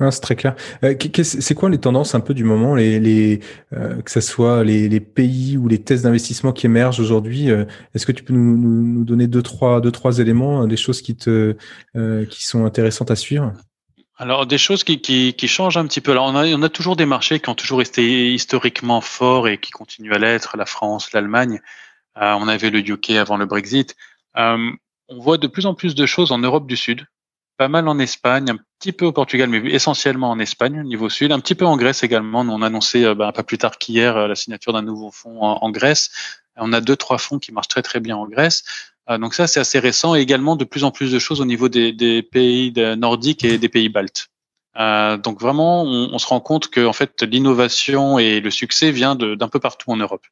Ah, 0.00 0.10
c'est 0.10 0.20
très 0.20 0.34
clair. 0.34 0.56
Euh, 0.82 0.94
c'est 1.22 1.54
quoi 1.54 1.70
les 1.70 1.78
tendances 1.78 2.14
un 2.14 2.20
peu 2.20 2.34
du 2.34 2.42
moment, 2.42 2.74
les, 2.74 2.98
les 2.98 3.40
euh, 3.72 4.00
que 4.02 4.10
ce 4.10 4.20
soit 4.20 4.64
les, 4.64 4.88
les, 4.88 5.00
pays 5.00 5.56
ou 5.56 5.68
les 5.68 5.78
tests 5.78 6.02
d'investissement 6.04 6.52
qui 6.52 6.66
émergent 6.66 6.98
aujourd'hui 6.98 7.50
euh, 7.50 7.66
Est-ce 7.94 8.06
que 8.06 8.12
tu 8.12 8.24
peux 8.24 8.32
nous, 8.32 8.56
nous, 8.56 8.82
nous, 8.82 9.04
donner 9.04 9.28
deux 9.28 9.42
trois 9.42 9.80
deux 9.80 9.92
trois 9.92 10.18
éléments, 10.18 10.66
des 10.66 10.76
choses 10.76 11.02
qui 11.02 11.14
te 11.14 11.56
qui 11.94 12.44
sont 12.44 12.64
intéressantes 12.64 13.10
à 13.10 13.16
suivre? 13.16 13.52
Alors 14.22 14.46
des 14.46 14.56
choses 14.56 14.84
qui, 14.84 15.00
qui, 15.00 15.34
qui, 15.34 15.48
changent 15.48 15.76
un 15.76 15.84
petit 15.84 16.00
peu. 16.00 16.14
Là, 16.14 16.22
on 16.22 16.36
a, 16.36 16.46
on 16.46 16.62
a 16.62 16.68
toujours 16.68 16.94
des 16.94 17.06
marchés 17.06 17.40
qui 17.40 17.48
ont 17.48 17.56
toujours 17.56 17.82
été 17.82 18.32
historiquement 18.32 19.00
forts 19.00 19.48
et 19.48 19.58
qui 19.58 19.72
continuent 19.72 20.12
à 20.12 20.18
l'être, 20.18 20.56
la 20.56 20.64
France, 20.64 21.12
l'Allemagne. 21.12 21.60
Euh, 22.18 22.32
on 22.34 22.46
avait 22.46 22.70
le 22.70 22.78
UK 22.78 23.10
avant 23.10 23.36
le 23.36 23.46
Brexit. 23.46 23.96
Euh, 24.36 24.70
on 25.08 25.18
voit 25.18 25.38
de 25.38 25.48
plus 25.48 25.66
en 25.66 25.74
plus 25.74 25.96
de 25.96 26.06
choses 26.06 26.30
en 26.30 26.38
Europe 26.38 26.68
du 26.68 26.76
Sud, 26.76 27.04
pas 27.56 27.66
mal 27.66 27.88
en 27.88 27.98
Espagne, 27.98 28.48
un 28.48 28.58
petit 28.78 28.92
peu 28.92 29.06
au 29.06 29.12
Portugal, 29.12 29.48
mais 29.48 29.58
essentiellement 29.72 30.30
en 30.30 30.38
Espagne 30.38 30.78
au 30.78 30.84
niveau 30.84 31.08
sud, 31.08 31.32
un 31.32 31.40
petit 31.40 31.56
peu 31.56 31.66
en 31.66 31.76
Grèce 31.76 32.04
également. 32.04 32.42
On 32.42 32.62
a 32.62 32.66
annoncé 32.66 33.04
euh, 33.04 33.16
bah, 33.16 33.32
pas 33.32 33.42
plus 33.42 33.58
tard 33.58 33.76
qu'hier 33.76 34.16
euh, 34.16 34.28
la 34.28 34.36
signature 34.36 34.72
d'un 34.72 34.82
nouveau 34.82 35.10
fonds 35.10 35.42
en, 35.42 35.58
en 35.64 35.70
Grèce. 35.72 36.10
On 36.56 36.72
a 36.72 36.80
deux, 36.80 36.96
trois 36.96 37.18
fonds 37.18 37.40
qui 37.40 37.50
marchent 37.50 37.68
très 37.68 37.82
très 37.82 37.98
bien 37.98 38.16
en 38.16 38.28
Grèce. 38.28 38.91
Euh, 39.12 39.18
donc 39.18 39.34
ça, 39.34 39.46
c'est 39.46 39.60
assez 39.60 39.78
récent 39.78 40.14
et 40.14 40.20
également 40.20 40.56
de 40.56 40.64
plus 40.64 40.84
en 40.84 40.90
plus 40.90 41.12
de 41.12 41.18
choses 41.18 41.40
au 41.40 41.44
niveau 41.44 41.68
des, 41.68 41.92
des 41.92 42.22
pays 42.22 42.72
nordiques 42.96 43.44
et 43.44 43.58
des 43.58 43.68
pays 43.68 43.88
baltes. 43.88 44.28
Euh, 44.78 45.16
donc 45.16 45.40
vraiment, 45.40 45.82
on, 45.82 46.10
on, 46.12 46.18
se 46.18 46.26
rend 46.26 46.40
compte 46.40 46.68
que 46.68 46.84
en 46.86 46.92
fait, 46.92 47.22
l'innovation 47.22 48.18
et 48.18 48.40
le 48.40 48.50
succès 48.50 48.90
vient 48.90 49.14
d'un 49.14 49.48
peu 49.48 49.60
partout 49.60 49.90
en 49.90 49.96
Europe. 49.96 50.26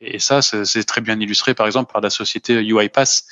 Et 0.00 0.18
ça, 0.18 0.42
c'est 0.42 0.84
très 0.84 1.00
bien 1.00 1.18
illustré, 1.18 1.54
par 1.54 1.66
exemple, 1.66 1.90
par 1.90 2.02
la 2.02 2.10
société 2.10 2.54
UiPath, 2.54 3.22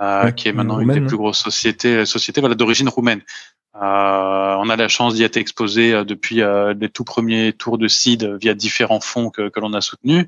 euh, 0.00 0.30
qui 0.30 0.48
est 0.48 0.52
maintenant 0.52 0.78
une 0.78 0.92
des 0.92 1.00
plus 1.00 1.16
grosses 1.16 1.40
sociétés, 1.42 2.06
sociétés 2.06 2.40
voilà, 2.40 2.54
d'origine 2.54 2.88
roumaine. 2.88 3.22
Euh, 3.74 4.56
on 4.60 4.68
a 4.68 4.76
la 4.76 4.86
chance 4.86 5.14
d'y 5.14 5.24
être 5.24 5.36
exposé 5.36 6.04
depuis 6.04 6.36
les 6.36 6.88
tout 6.88 7.02
premiers 7.02 7.52
tours 7.52 7.78
de 7.78 7.88
seed 7.88 8.24
via 8.40 8.54
différents 8.54 9.00
fonds 9.00 9.30
que, 9.30 9.48
que 9.48 9.58
l'on 9.58 9.72
a 9.72 9.80
soutenus. 9.80 10.26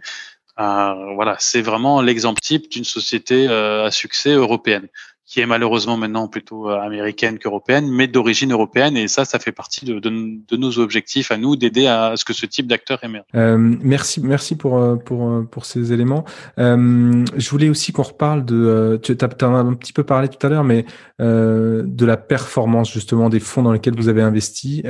Euh, 0.59 1.15
voilà, 1.15 1.37
c'est 1.39 1.61
vraiment 1.61 2.01
l'exemple 2.01 2.41
type 2.41 2.71
d'une 2.71 2.85
société 2.85 3.47
euh, 3.49 3.87
à 3.87 3.91
succès 3.91 4.31
européenne 4.31 4.89
qui 5.27 5.41
est 5.41 5.47
malheureusement 5.47 5.97
maintenant 5.97 6.29
plutôt 6.29 6.71
euh, 6.71 6.81
américaine 6.81 7.39
qu'européenne, 7.39 7.91
mais 7.91 8.07
d'origine 8.07 8.53
européenne. 8.53 8.97
Et 8.97 9.09
ça, 9.09 9.25
ça 9.25 9.41
fait 9.41 9.51
partie 9.51 9.85
de, 9.85 9.99
de, 9.99 10.57
nos 10.57 10.79
objectifs 10.79 11.33
à 11.33 11.37
nous 11.37 11.57
d'aider 11.57 11.89
à, 11.89 12.13
ce 12.15 12.25
que 12.25 12.33
ce 12.33 12.47
type 12.47 12.69
d'acteur 12.69 13.03
émerge. 13.03 13.27
Euh, 13.35 13.59
merci, 13.59 14.21
merci 14.21 14.57
pour 14.57 14.79
euh, 14.79 14.95
pour 14.95 15.45
pour 15.51 15.65
ces 15.65 15.93
éléments. 15.93 16.25
Je 16.57 17.51
voulais 17.51 17.69
aussi 17.69 17.93
qu'on 17.93 18.05
reparle 18.05 18.45
de. 18.45 19.01
Tu 19.03 19.17
as, 19.21 19.45
as, 19.45 19.47
un 19.47 19.75
petit 19.75 19.93
peu 19.93 20.05
parlé 20.05 20.29
tout 20.29 20.45
à 20.47 20.49
l'heure, 20.49 20.65
mais 20.65 20.87
de 21.19 22.05
la 22.05 22.17
performance 22.17 22.93
justement 22.93 23.29
des 23.29 23.41
fonds 23.41 23.63
dans 23.63 23.73
lesquels 23.73 23.97
vous 23.97 24.09
avez 24.09 24.23
investi. 24.23 24.83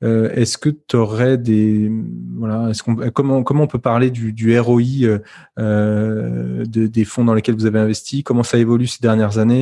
est-ce 0.00 0.56
que 0.56 0.70
tu 0.70 0.96
aurais 0.96 1.36
des 1.36 1.92
voilà, 2.38 2.70
est-ce 2.70 2.82
qu'on 2.82 2.96
comment 3.10 3.42
comment 3.42 3.64
on 3.64 3.66
peut 3.66 3.78
parler 3.78 4.10
du, 4.10 4.58
ROI 4.58 5.18
de, 5.58 6.64
des 6.64 7.04
fonds 7.04 7.24
dans 7.24 7.34
lesquels 7.34 7.54
vous 7.54 7.66
avez 7.66 7.80
investi? 7.80 8.22
Comment 8.22 8.42
ça 8.42 8.56
évolue 8.56 8.86
ces 8.86 9.00
dernières 9.00 9.38
années? 9.38 9.57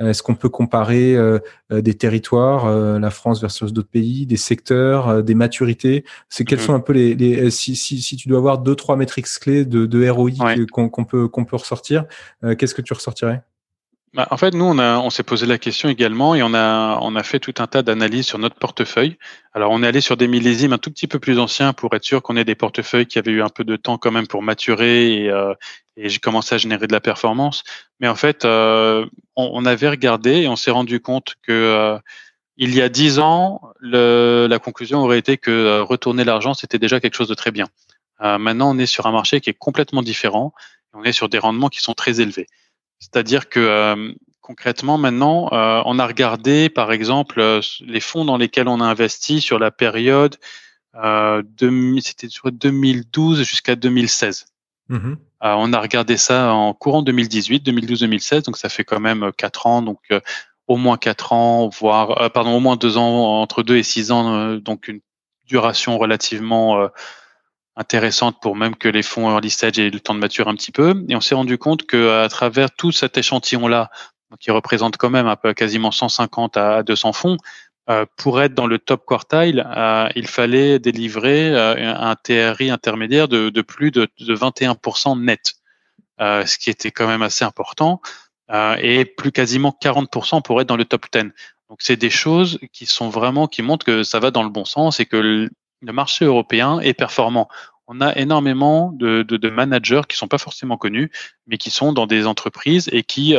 Euh, 0.00 0.10
est-ce 0.10 0.22
qu'on 0.22 0.34
peut 0.34 0.48
comparer 0.48 1.14
euh, 1.14 1.38
euh, 1.72 1.80
des 1.80 1.94
territoires, 1.94 2.68
la 2.98 3.10
France 3.10 3.40
versus 3.40 3.72
d'autres 3.72 3.88
pays, 3.88 4.26
des 4.26 4.36
secteurs, 4.36 5.22
des 5.22 5.34
maturités? 5.34 6.04
C'est 6.28 6.44
quels 6.44 6.58
mhm. 6.58 6.64
sont 6.64 6.74
un 6.74 6.80
peu 6.80 6.92
les, 6.92 7.50
si, 7.50 7.76
si, 7.76 8.00
si, 8.00 8.16
tu 8.16 8.28
dois 8.28 8.38
avoir 8.38 8.58
deux 8.58 8.74
trois 8.74 8.96
métriques 8.96 9.26
clés 9.40 9.64
de, 9.64 9.86
de 9.86 10.08
ROI 10.08 10.30
qu'on 10.70 11.04
peut 11.04 11.28
qu'on 11.28 11.44
peut 11.44 11.56
ressortir, 11.56 12.04
qu'est-ce 12.58 12.74
que 12.74 12.82
tu 12.82 12.92
ressortirais? 12.92 13.42
Bah, 14.14 14.26
en 14.30 14.36
fait, 14.36 14.54
nous, 14.54 14.64
on, 14.64 15.10
s'est 15.10 15.22
posé 15.22 15.46
la 15.46 15.58
question 15.58 15.88
également 15.88 16.34
et 16.34 16.42
on 16.42 16.54
a, 16.54 17.22
fait 17.22 17.38
tout 17.38 17.54
un 17.58 17.66
tas 17.66 17.82
d'analyses 17.82 18.26
sur 18.26 18.38
notre 18.38 18.56
portefeuille. 18.56 19.18
Alors, 19.52 19.70
on 19.70 19.82
est 19.82 19.86
allé 19.86 20.00
sur 20.00 20.16
des 20.16 20.28
millésimes 20.28 20.72
un 20.72 20.78
tout 20.78 20.90
petit 20.90 21.06
peu 21.06 21.18
plus 21.18 21.38
anciens 21.38 21.72
pour 21.72 21.94
être 21.94 22.04
sûr 22.04 22.22
qu'on 22.22 22.36
ait 22.36 22.44
des 22.44 22.54
portefeuilles 22.54 23.06
qui 23.06 23.18
avaient 23.18 23.32
eu 23.32 23.42
un 23.42 23.48
peu 23.48 23.64
de 23.64 23.76
temps 23.76 23.98
quand 23.98 24.10
même 24.10 24.26
pour 24.26 24.42
maturer 24.42 25.24
et, 25.24 25.30
euh, 25.30 25.52
j'ai 25.98 26.18
commencé 26.20 26.54
à 26.54 26.58
générer 26.58 26.86
de 26.86 26.92
la 26.92 27.00
performance. 27.00 27.64
Mais 28.00 28.08
en 28.08 28.14
fait, 28.14 28.44
euh, 28.44 29.06
on, 29.36 29.64
avait 29.66 29.88
regardé 29.88 30.42
et 30.42 30.48
on 30.48 30.56
s'est 30.56 30.70
rendu 30.70 31.00
compte 31.00 31.34
que 31.42 31.52
euh, 31.52 31.98
il 32.56 32.74
y 32.74 32.82
a 32.82 32.88
dix 32.88 33.18
ans, 33.18 33.60
la 33.80 34.58
conclusion 34.58 35.00
aurait 35.00 35.18
été 35.18 35.36
que 35.38 35.50
euh, 35.50 35.82
retourner 35.82 36.24
l'argent, 36.24 36.54
c'était 36.54 36.78
déjà 36.78 37.00
quelque 37.00 37.14
chose 37.14 37.28
de 37.28 37.34
très 37.34 37.50
bien. 37.50 37.66
Maintenant, 38.20 38.74
on 38.74 38.78
est 38.78 38.86
sur 38.86 39.06
un 39.06 39.12
marché 39.12 39.40
qui 39.40 39.48
est 39.48 39.54
complètement 39.54 40.02
différent. 40.02 40.52
On 40.92 41.04
est 41.04 41.12
sur 41.12 41.28
des 41.28 41.38
rendements 41.38 41.68
qui 41.68 41.80
sont 41.80 41.94
très 41.94 42.20
élevés. 42.20 42.48
C'est-à-dire 42.98 43.48
que 43.48 43.60
euh, 43.60 44.12
concrètement, 44.40 44.98
maintenant, 44.98 45.52
euh, 45.52 45.82
on 45.84 45.98
a 45.98 46.06
regardé, 46.06 46.68
par 46.68 46.92
exemple, 46.92 47.40
euh, 47.40 47.60
les 47.86 48.00
fonds 48.00 48.24
dans 48.24 48.36
lesquels 48.36 48.68
on 48.68 48.80
a 48.80 48.84
investi 48.84 49.40
sur 49.40 49.58
la 49.58 49.70
période, 49.70 50.36
c'était 52.00 52.28
sur 52.28 52.50
2012 52.50 53.42
jusqu'à 53.42 53.76
2016. 53.76 54.46
Mmh 54.88 55.14
on 55.40 55.72
a 55.72 55.80
regardé 55.80 56.16
ça 56.16 56.52
en 56.52 56.74
courant 56.74 57.02
2018, 57.02 57.64
2012-2016, 57.64 58.46
donc 58.46 58.56
ça 58.56 58.68
fait 58.68 58.82
quand 58.82 58.98
même 58.98 59.30
quatre 59.36 59.68
ans, 59.68 59.82
donc 59.82 60.00
au 60.66 60.76
moins 60.76 60.96
quatre 60.96 61.32
ans, 61.32 61.68
voire 61.68 62.32
pardon, 62.32 62.56
au 62.56 62.58
moins 62.58 62.74
deux 62.74 62.96
ans, 62.96 63.40
entre 63.40 63.62
deux 63.62 63.76
et 63.76 63.84
six 63.84 64.10
ans, 64.10 64.56
donc 64.56 64.88
une 64.88 64.98
duration 65.46 65.96
relativement 65.96 66.90
intéressante 67.78 68.36
pour 68.42 68.56
même 68.56 68.74
que 68.74 68.88
les 68.88 69.02
fonds 69.02 69.30
early 69.30 69.50
stage 69.50 69.78
aient 69.78 69.88
le 69.88 70.00
temps 70.00 70.14
de 70.14 70.18
maturer 70.18 70.50
un 70.50 70.54
petit 70.54 70.72
peu. 70.72 71.04
Et 71.08 71.16
on 71.16 71.20
s'est 71.20 71.36
rendu 71.36 71.56
compte 71.56 71.86
que 71.86 72.10
à 72.10 72.28
travers 72.28 72.70
tout 72.72 72.92
cet 72.92 73.16
échantillon-là 73.16 73.90
qui 74.40 74.50
représente 74.50 74.96
quand 74.98 75.10
même 75.10 75.26
un 75.26 75.36
peu 75.36 75.54
quasiment 75.54 75.90
150 75.90 76.56
à 76.56 76.82
200 76.82 77.12
fonds, 77.12 77.36
euh, 77.88 78.04
pour 78.16 78.42
être 78.42 78.52
dans 78.52 78.66
le 78.66 78.78
top 78.78 79.06
quartile, 79.06 79.66
euh, 79.74 80.08
il 80.14 80.26
fallait 80.26 80.78
délivrer 80.78 81.48
euh, 81.54 81.94
un 81.96 82.16
TRI 82.16 82.70
intermédiaire 82.70 83.28
de, 83.28 83.62
plus 83.62 83.90
de, 83.90 84.08
de 84.20 84.36
21% 84.36 85.18
net, 85.22 85.54
ce 86.18 86.58
qui 86.58 86.68
était 86.68 86.90
quand 86.90 87.06
même 87.06 87.22
assez 87.22 87.44
important, 87.44 88.02
et 88.52 89.04
plus 89.04 89.32
quasiment 89.32 89.74
40% 89.82 90.42
pour 90.42 90.60
être 90.60 90.68
dans 90.68 90.76
le 90.76 90.84
top 90.84 91.06
10. 91.12 91.30
Donc 91.70 91.78
c'est 91.80 91.96
des 91.96 92.10
choses 92.10 92.58
qui 92.72 92.86
sont 92.86 93.08
vraiment 93.08 93.46
qui 93.46 93.62
montrent 93.62 93.86
que 93.86 94.02
ça 94.02 94.20
va 94.20 94.30
dans 94.30 94.42
le 94.42 94.48
bon 94.48 94.64
sens 94.64 95.00
et 95.00 95.06
que 95.06 95.48
le, 95.80 95.92
marché 95.92 96.24
européen 96.24 96.80
est 96.80 96.94
performant. 96.94 97.48
On 97.86 98.00
a 98.00 98.14
énormément 98.16 98.92
de, 98.92 99.22
de, 99.22 99.36
de, 99.36 99.48
managers 99.48 100.02
qui 100.08 100.16
sont 100.16 100.28
pas 100.28 100.38
forcément 100.38 100.76
connus, 100.76 101.10
mais 101.46 101.56
qui 101.56 101.70
sont 101.70 101.92
dans 101.92 102.06
des 102.06 102.26
entreprises 102.26 102.88
et 102.92 103.02
qui 103.02 103.34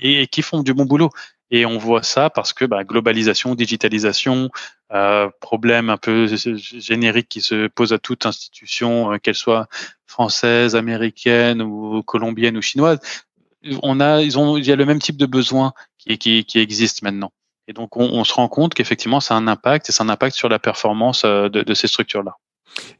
et 0.00 0.26
qui 0.26 0.42
font 0.42 0.62
du 0.62 0.74
bon 0.74 0.84
boulot. 0.84 1.10
Et 1.50 1.66
on 1.66 1.78
voit 1.78 2.02
ça 2.02 2.30
parce 2.30 2.52
que 2.52 2.64
bah, 2.64 2.84
globalisation, 2.84 3.54
digitalisation, 3.54 4.50
euh, 4.92 5.28
problème 5.40 5.90
un 5.90 5.96
peu 5.96 6.26
générique 6.26 7.28
qui 7.28 7.42
se 7.42 7.68
pose 7.68 7.92
à 7.92 7.98
toute 7.98 8.26
institution, 8.26 9.12
euh, 9.12 9.18
qu'elle 9.18 9.34
soit 9.34 9.68
française, 10.06 10.74
américaine 10.74 11.62
ou 11.62 12.02
colombienne 12.02 12.56
ou 12.56 12.62
chinoise. 12.62 12.98
On 13.82 14.00
a, 14.00 14.22
ils 14.22 14.38
ont, 14.38 14.56
il 14.56 14.66
y 14.66 14.72
a 14.72 14.76
le 14.76 14.84
même 14.84 14.98
type 14.98 15.16
de 15.16 15.26
besoin 15.26 15.72
qui, 15.98 16.18
qui, 16.18 16.44
qui 16.44 16.58
existe 16.58 17.02
maintenant. 17.02 17.32
Et 17.68 17.72
donc, 17.72 17.96
on, 17.96 18.04
on 18.04 18.24
se 18.24 18.34
rend 18.34 18.48
compte 18.48 18.74
qu'effectivement, 18.74 19.20
ça 19.20 19.34
a 19.34 19.38
un 19.38 19.46
impact 19.46 19.88
et 19.88 19.92
a 19.98 20.04
un 20.04 20.08
impact 20.08 20.36
sur 20.36 20.48
la 20.48 20.58
performance 20.58 21.22
euh, 21.24 21.48
de, 21.48 21.62
de 21.62 21.74
ces 21.74 21.86
structures-là. 21.86 22.36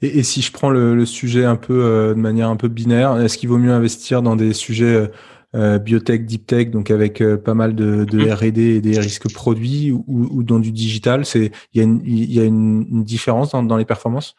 Et, 0.03 0.19
et, 0.19 0.23
si 0.23 0.41
je 0.41 0.53
prends 0.53 0.71
le, 0.71 0.95
le 0.95 1.05
sujet 1.05 1.45
un 1.45 1.57
peu 1.57 1.85
euh, 1.85 2.15
de 2.15 2.21
manière 2.21 2.49
un 2.49 2.57
peu 2.57 2.69
binaire, 2.69 3.21
est-ce 3.21 3.37
qu'il 3.39 3.49
vaut 3.49 3.59
mieux 3.59 3.73
investir 3.73 4.23
dans 4.23 4.37
des 4.37 4.53
sujets 4.53 5.11
euh, 5.55 5.79
biotech, 5.79 6.27
deep 6.27 6.47
tech, 6.47 6.71
donc 6.71 6.91
avec 6.91 7.21
euh, 7.21 7.37
pas 7.37 7.55
mal 7.55 7.77
de, 7.77 8.05
de 8.05 8.19
mm-hmm. 8.19 8.51
R&D 8.51 8.61
et 8.61 8.81
des 8.81 8.99
risques 8.99 9.33
produits, 9.33 9.93
ou, 9.93 10.05
ou 10.09 10.43
dans 10.43 10.59
du 10.59 10.73
digital, 10.73 11.25
c'est 11.25 11.53
il 11.73 11.79
y 11.79 11.81
a 11.81 11.85
une, 11.85 12.03
y 12.05 12.41
a 12.41 12.45
une, 12.45 12.85
une 12.91 13.05
différence 13.05 13.53
dans, 13.53 13.63
dans, 13.63 13.77
les 13.77 13.85
performances? 13.85 14.35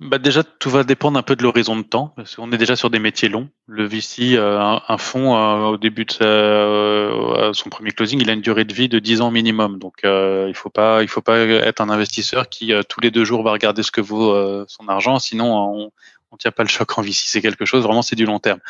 Bah 0.00 0.18
déjà, 0.18 0.42
tout 0.42 0.70
va 0.70 0.82
dépendre 0.82 1.18
un 1.18 1.22
peu 1.22 1.36
de 1.36 1.42
l'horizon 1.42 1.76
de 1.76 1.82
temps, 1.82 2.14
parce 2.16 2.34
qu'on 2.34 2.50
est 2.52 2.56
déjà 2.56 2.74
sur 2.74 2.88
des 2.88 2.98
métiers 2.98 3.28
longs. 3.28 3.50
Le 3.66 3.86
VC, 3.86 4.34
euh, 4.34 4.58
un, 4.58 4.80
un, 4.88 4.98
fonds 4.98 5.36
au 5.66 5.76
début 5.76 6.06
de 6.06 6.12
sa, 6.12 7.52
son 7.52 7.68
premier 7.68 7.90
closing, 7.90 8.20
il 8.20 8.30
a 8.30 8.32
une 8.32 8.40
durée 8.40 8.64
de 8.64 8.72
vie 8.72 8.88
de 8.88 8.98
10 8.98 9.20
ans 9.20 9.30
minimum. 9.30 9.78
Donc, 9.78 10.00
il 10.04 10.54
faut 10.54 10.70
pas, 10.70 11.02
il 11.02 11.08
faut 11.08 11.20
pas 11.20 11.38
être 11.38 11.80
un 11.82 11.90
investisseur 11.90 12.48
qui 12.48 12.72
tous 12.88 13.00
les 13.00 13.10
deux 13.10 13.24
jours 13.24 13.42
va 13.42 13.52
regarder 13.52 13.82
ce 13.82 13.92
que 13.92 14.00
vaut 14.00 14.64
son 14.66 14.88
argent, 14.88 15.18
sinon 15.18 15.54
on, 15.54 15.92
on 16.32 16.36
tient 16.36 16.52
pas 16.52 16.62
le 16.62 16.68
choc 16.68 16.98
en 16.98 17.02
VC. 17.02 17.24
C'est 17.26 17.42
quelque 17.42 17.64
chose 17.64 17.82
vraiment, 17.82 18.02
c'est 18.02 18.16
du 18.16 18.24
long 18.24 18.38
terme. 18.38 18.60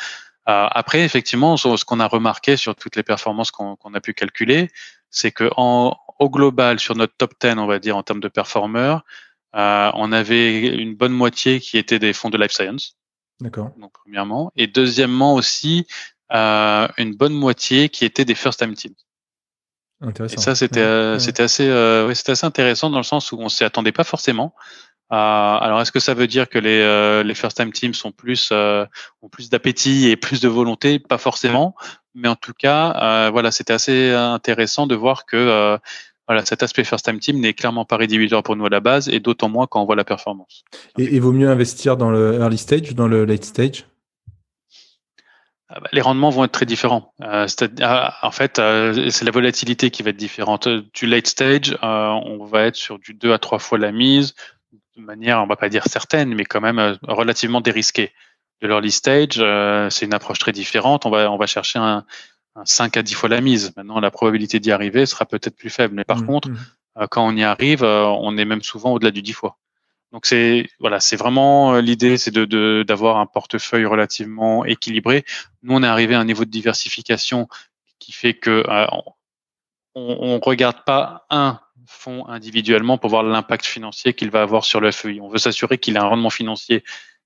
Euh, 0.49 0.67
après, 0.71 1.01
effectivement, 1.01 1.57
ce 1.57 1.85
qu'on 1.85 2.01
a 2.01 2.07
remarqué 2.07 2.57
sur 2.57 2.75
toutes 2.75 2.97
les 2.97 3.03
performances 3.03 3.51
qu'on 3.51 3.95
a 3.95 4.01
pu 4.01 4.15
calculer, 4.15 4.71
c'est 5.11 5.33
que 5.33 5.51
au 5.57 6.31
global, 6.31 6.79
sur 6.79 6.97
notre 6.97 7.15
top 7.17 7.35
10, 7.41 7.55
on 7.59 7.67
va 7.67 7.79
dire 7.79 7.97
en 7.97 8.03
termes 8.03 8.21
de 8.21 8.29
performeurs, 8.29 9.05
euh, 9.55 9.91
on 9.95 10.13
avait 10.13 10.67
une 10.67 10.95
bonne 10.95 11.13
moitié 11.13 11.61
qui 11.61 11.79
étaient 11.79 11.99
des 11.99 12.13
fonds 12.13 12.31
de 12.31 12.39
life 12.39 12.53
science. 12.53 12.97
D'accord. 13.41 13.71
Donc 13.79 13.93
premièrement, 13.93 14.53
et 14.57 14.67
deuxièmement 14.67 15.35
aussi 15.35 15.87
euh, 16.33 16.87
une 16.99 17.15
bonne 17.15 17.35
moitié 17.35 17.89
qui 17.89 18.05
étaient 18.05 18.25
des 18.25 18.35
first 18.35 18.59
time 18.61 18.75
teams. 18.75 18.95
Intéressant. 20.03 20.35
Et 20.35 20.39
ça, 20.39 20.55
c'était 20.55 21.19
c'était 21.19 21.43
assez, 21.43 21.69
euh, 21.69 22.13
c'était 22.15 22.33
assez 22.33 22.47
intéressant 22.47 22.91
dans 22.91 22.99
le 22.99 23.05
sens 23.05 23.33
où 23.33 23.39
on 23.39 23.49
s'y 23.49 23.65
attendait 23.65 23.93
pas 23.93 24.05
forcément. 24.05 24.55
Euh, 25.13 25.17
alors, 25.17 25.81
est-ce 25.81 25.91
que 25.91 25.99
ça 25.99 26.15
veut 26.15 26.29
dire 26.29 26.49
que 26.49 26.59
les, 26.59 26.81
euh, 26.81 27.25
les 27.25 27.35
first-time 27.35 27.73
teams 27.73 27.95
sont 27.95 28.13
plus, 28.13 28.51
euh, 28.53 28.87
ont 29.23 29.29
plus 29.29 29.51
d'appétit 29.51 30.09
et 30.09 30.17
plus 30.17 30.41
de 30.41 30.49
volonté? 30.49 31.01
Pas 31.01 31.19
forcément, 31.19 31.75
mais 32.15 32.29
en 32.29 32.37
tout 32.37 32.53
cas, 32.57 33.31
voilà, 33.31 33.51
c'était 33.51 33.73
assez 33.73 34.13
intéressant 34.13 34.87
de 34.87 34.95
voir 34.95 35.27
que 35.27 35.79
voilà, 36.31 36.45
cet 36.45 36.63
aspect 36.63 36.85
first-time 36.85 37.19
team 37.19 37.41
n'est 37.41 37.55
clairement 37.55 37.85
pas 37.85 37.97
rédhibitoire 37.97 38.45
pour 38.45 38.55
nous 38.55 38.65
à 38.65 38.69
la 38.69 38.79
base, 38.79 39.09
et 39.09 39.19
d'autant 39.19 39.49
moins 39.49 39.67
quand 39.67 39.83
on 39.83 39.85
voit 39.85 39.97
la 39.97 40.05
performance. 40.05 40.65
Et, 40.97 41.15
il 41.15 41.21
vaut 41.21 41.33
mieux 41.33 41.51
investir 41.51 41.97
dans 41.97 42.11
le 42.11 42.35
early 42.35 42.57
stage 42.57 42.93
ou 42.93 42.95
dans 42.95 43.09
le 43.09 43.25
late 43.25 43.45
stage? 43.45 43.87
Ah 45.69 45.81
bah, 45.81 45.89
les 45.93 46.01
rendements 46.01 46.31
vont 46.31 46.45
être 46.45 46.53
très 46.53 46.67
différents. 46.67 47.13
Euh, 47.23 47.47
ah, 47.81 48.17
en 48.23 48.31
fait, 48.31 48.57
c'est 48.57 49.25
la 49.25 49.31
volatilité 49.31 49.91
qui 49.91 50.05
va 50.05 50.11
être 50.11 50.17
différente. 50.17 50.69
Du 50.69 51.07
late 51.07 51.27
stage, 51.27 51.77
on 51.83 52.45
va 52.45 52.63
être 52.67 52.77
sur 52.77 53.01
du 53.01 53.15
2 53.15 53.33
à 53.33 53.39
3 53.39 53.59
fois 53.59 53.79
la 53.79 53.91
mise, 53.91 54.35
de 54.97 55.03
manière, 55.03 55.43
on 55.43 55.47
va 55.47 55.57
pas 55.57 55.69
dire 55.69 55.85
certaine, 55.87 56.35
mais 56.35 56.45
quand 56.45 56.61
même 56.61 56.79
euh, 56.79 56.95
relativement 57.03 57.61
dérisquée. 57.61 58.13
De 58.61 58.69
l'early 58.69 58.91
stage, 58.91 59.39
euh, 59.39 59.89
c'est 59.89 60.05
une 60.05 60.15
approche 60.15 60.39
très 60.39 60.53
différente. 60.53 61.07
On 61.07 61.11
va, 61.11 61.31
on 61.33 61.39
va 61.39 61.47
chercher 61.47 61.79
un 61.79 62.05
5 62.65 62.97
à 62.97 63.03
10 63.03 63.15
fois 63.15 63.29
la 63.29 63.41
mise. 63.41 63.73
Maintenant, 63.77 64.01
la 64.01 64.11
probabilité 64.11 64.61
d'y 64.61 64.73
arriver 64.73 65.07
sera 65.07 65.25
peut-être 65.25 65.57
plus 65.57 65.71
faible. 65.71 65.95
Mais 65.95 66.05
par 66.05 66.19
mmh, 66.19 66.27
contre, 66.27 66.51
mmh. 66.51 66.59
Euh, 66.99 67.07
quand 67.11 67.27
on 67.27 67.37
y 67.37 67.43
arrive, 67.43 67.83
on 67.83 68.37
est 68.37 68.45
même 68.45 68.63
souvent 68.63 68.93
au-delà 68.93 69.11
du 69.11 69.23
10 69.23 69.33
fois. 69.33 69.59
Donc 70.13 70.27
c'est 70.27 70.69
voilà, 70.81 70.99
c'est 70.99 71.17
vraiment 71.17 71.79
l'idée, 71.79 72.19
c'est 72.19 72.33
de 72.33 72.83
d'avoir 72.83 73.19
un 73.19 73.27
portefeuille 73.27 73.87
relativement 73.87 74.65
équilibré. 74.65 75.25
Nous, 75.63 75.75
on 75.75 75.83
est 75.85 75.87
arrivé 75.87 76.17
à 76.17 76.21
un 76.21 76.25
niveau 76.25 76.45
de 76.45 76.51
diversification 76.51 77.47
qui 78.01 78.13
fait 78.13 78.35
que 78.35 78.65
on, 79.95 80.03
on 80.21 80.41
regarde 80.41 80.83
pas 80.85 81.27
un 81.31 81.61
fonds 81.87 82.27
individuellement 82.27 82.99
pour 82.99 83.11
voir 83.11 83.23
l'impact 83.23 83.65
financier 83.65 84.13
qu'il 84.15 84.31
va 84.31 84.43
avoir 84.43 84.65
sur 84.65 84.81
le 84.81 84.91
FEI. 84.91 85.21
On 85.21 85.29
veut 85.29 85.39
s'assurer 85.39 85.79
qu'il 85.79 85.97
a 85.97 86.03
un 86.03 86.09
rendement 86.09 86.31
financier 86.31 86.83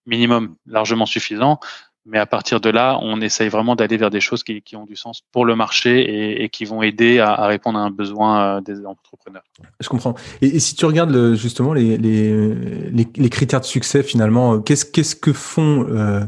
minimum 0.07 0.57
largement 0.67 1.07
suffisant, 1.07 1.61
mais 2.07 2.19
à 2.19 2.27
partir 2.27 2.61
de 2.61 2.69
là, 2.69 2.99
on 3.01 3.21
essaye 3.21 3.49
vraiment 3.49 3.77
d'aller 3.77 3.97
vers 3.97 4.11
des 4.11 4.21
choses 4.21 4.45
qui, 4.45 4.63
ont 4.77 4.85
du 4.85 4.97
sens 4.97 5.23
pour 5.33 5.45
le 5.45 5.57
marché 5.57 6.43
et, 6.43 6.49
qui 6.51 6.65
vont 6.65 6.83
aider 6.83 7.19
à, 7.19 7.47
répondre 7.47 7.79
à 7.79 7.83
un 7.83 7.91
besoin 7.91 8.59
euh, 8.59 8.61
des 8.61 8.85
entrepreneurs. 8.85 9.45
Je 9.81 9.89
comprends. 9.89 10.15
Et, 10.43 10.57
et 10.57 10.61
si 10.61 10.75
tu 10.77 10.85
regardes 10.85 11.35
justement 11.35 11.73
les, 11.73 13.31
critères 13.31 13.61
de 13.61 13.65
succès 13.65 14.03
finalement, 14.03 14.61
qu'est-ce 14.61 14.85
qu'est-ce 14.85 15.17
que 15.17 15.33
font 15.33 15.87
euh, 15.89 16.21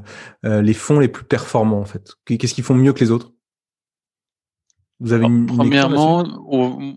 euh, 0.45 0.62
les 0.62 0.75
fonds 0.75 0.99
les 0.99 1.09
plus 1.09 1.25
performants 1.25 1.81
en 1.81 1.85
fait? 1.85 2.15
Qu'est-ce 2.25 2.55
qu'ils 2.55 2.65
font 2.65 2.75
mieux 2.75 2.93
que 2.93 3.01
les 3.01 3.11
autres? 3.11 3.33
Vous 4.99 5.13
avez 5.13 5.27
une, 5.27 5.47
premièrement, 5.47 6.25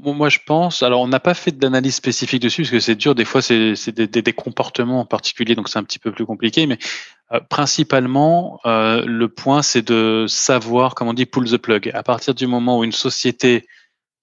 moi 0.04 0.30
je 0.30 0.40
pense. 0.46 0.84
Alors, 0.84 1.02
on 1.02 1.08
n'a 1.08 1.20
pas 1.20 1.34
fait 1.34 1.52
d'analyse 1.52 1.96
spécifique 1.96 2.42
dessus 2.42 2.62
parce 2.62 2.72
que 2.72 2.80
c'est 2.80 2.96
dur. 2.96 3.14
Des 3.14 3.26
fois, 3.26 3.42
c'est 3.42 3.74
des, 3.92 4.08
des, 4.08 4.22
des, 4.22 4.34
comportements 4.34 5.02
en 5.02 5.06
particulier, 5.06 5.54
donc 5.54 5.68
c'est 5.68 5.80
un 5.80 5.84
petit 5.84 6.00
peu 6.00 6.14
plus 6.14 6.26
compliqué. 6.26 6.66
Mais 6.66 6.78
euh, 7.34 7.42
principalement, 7.50 8.62
euh, 8.66 9.04
le 9.06 9.28
point, 9.28 9.62
c'est 9.62 9.86
de 9.86 10.26
savoir, 10.30 10.96
comme 10.96 11.10
on 11.10 11.14
dit, 11.14 11.26
pull 11.26 11.50
the 11.50 11.58
plug. 11.58 11.92
À 11.94 12.04
partir 12.04 12.34
du 12.34 12.48
moment 12.48 12.80
où 12.80 12.86
une 12.86 12.94
société 12.94 13.68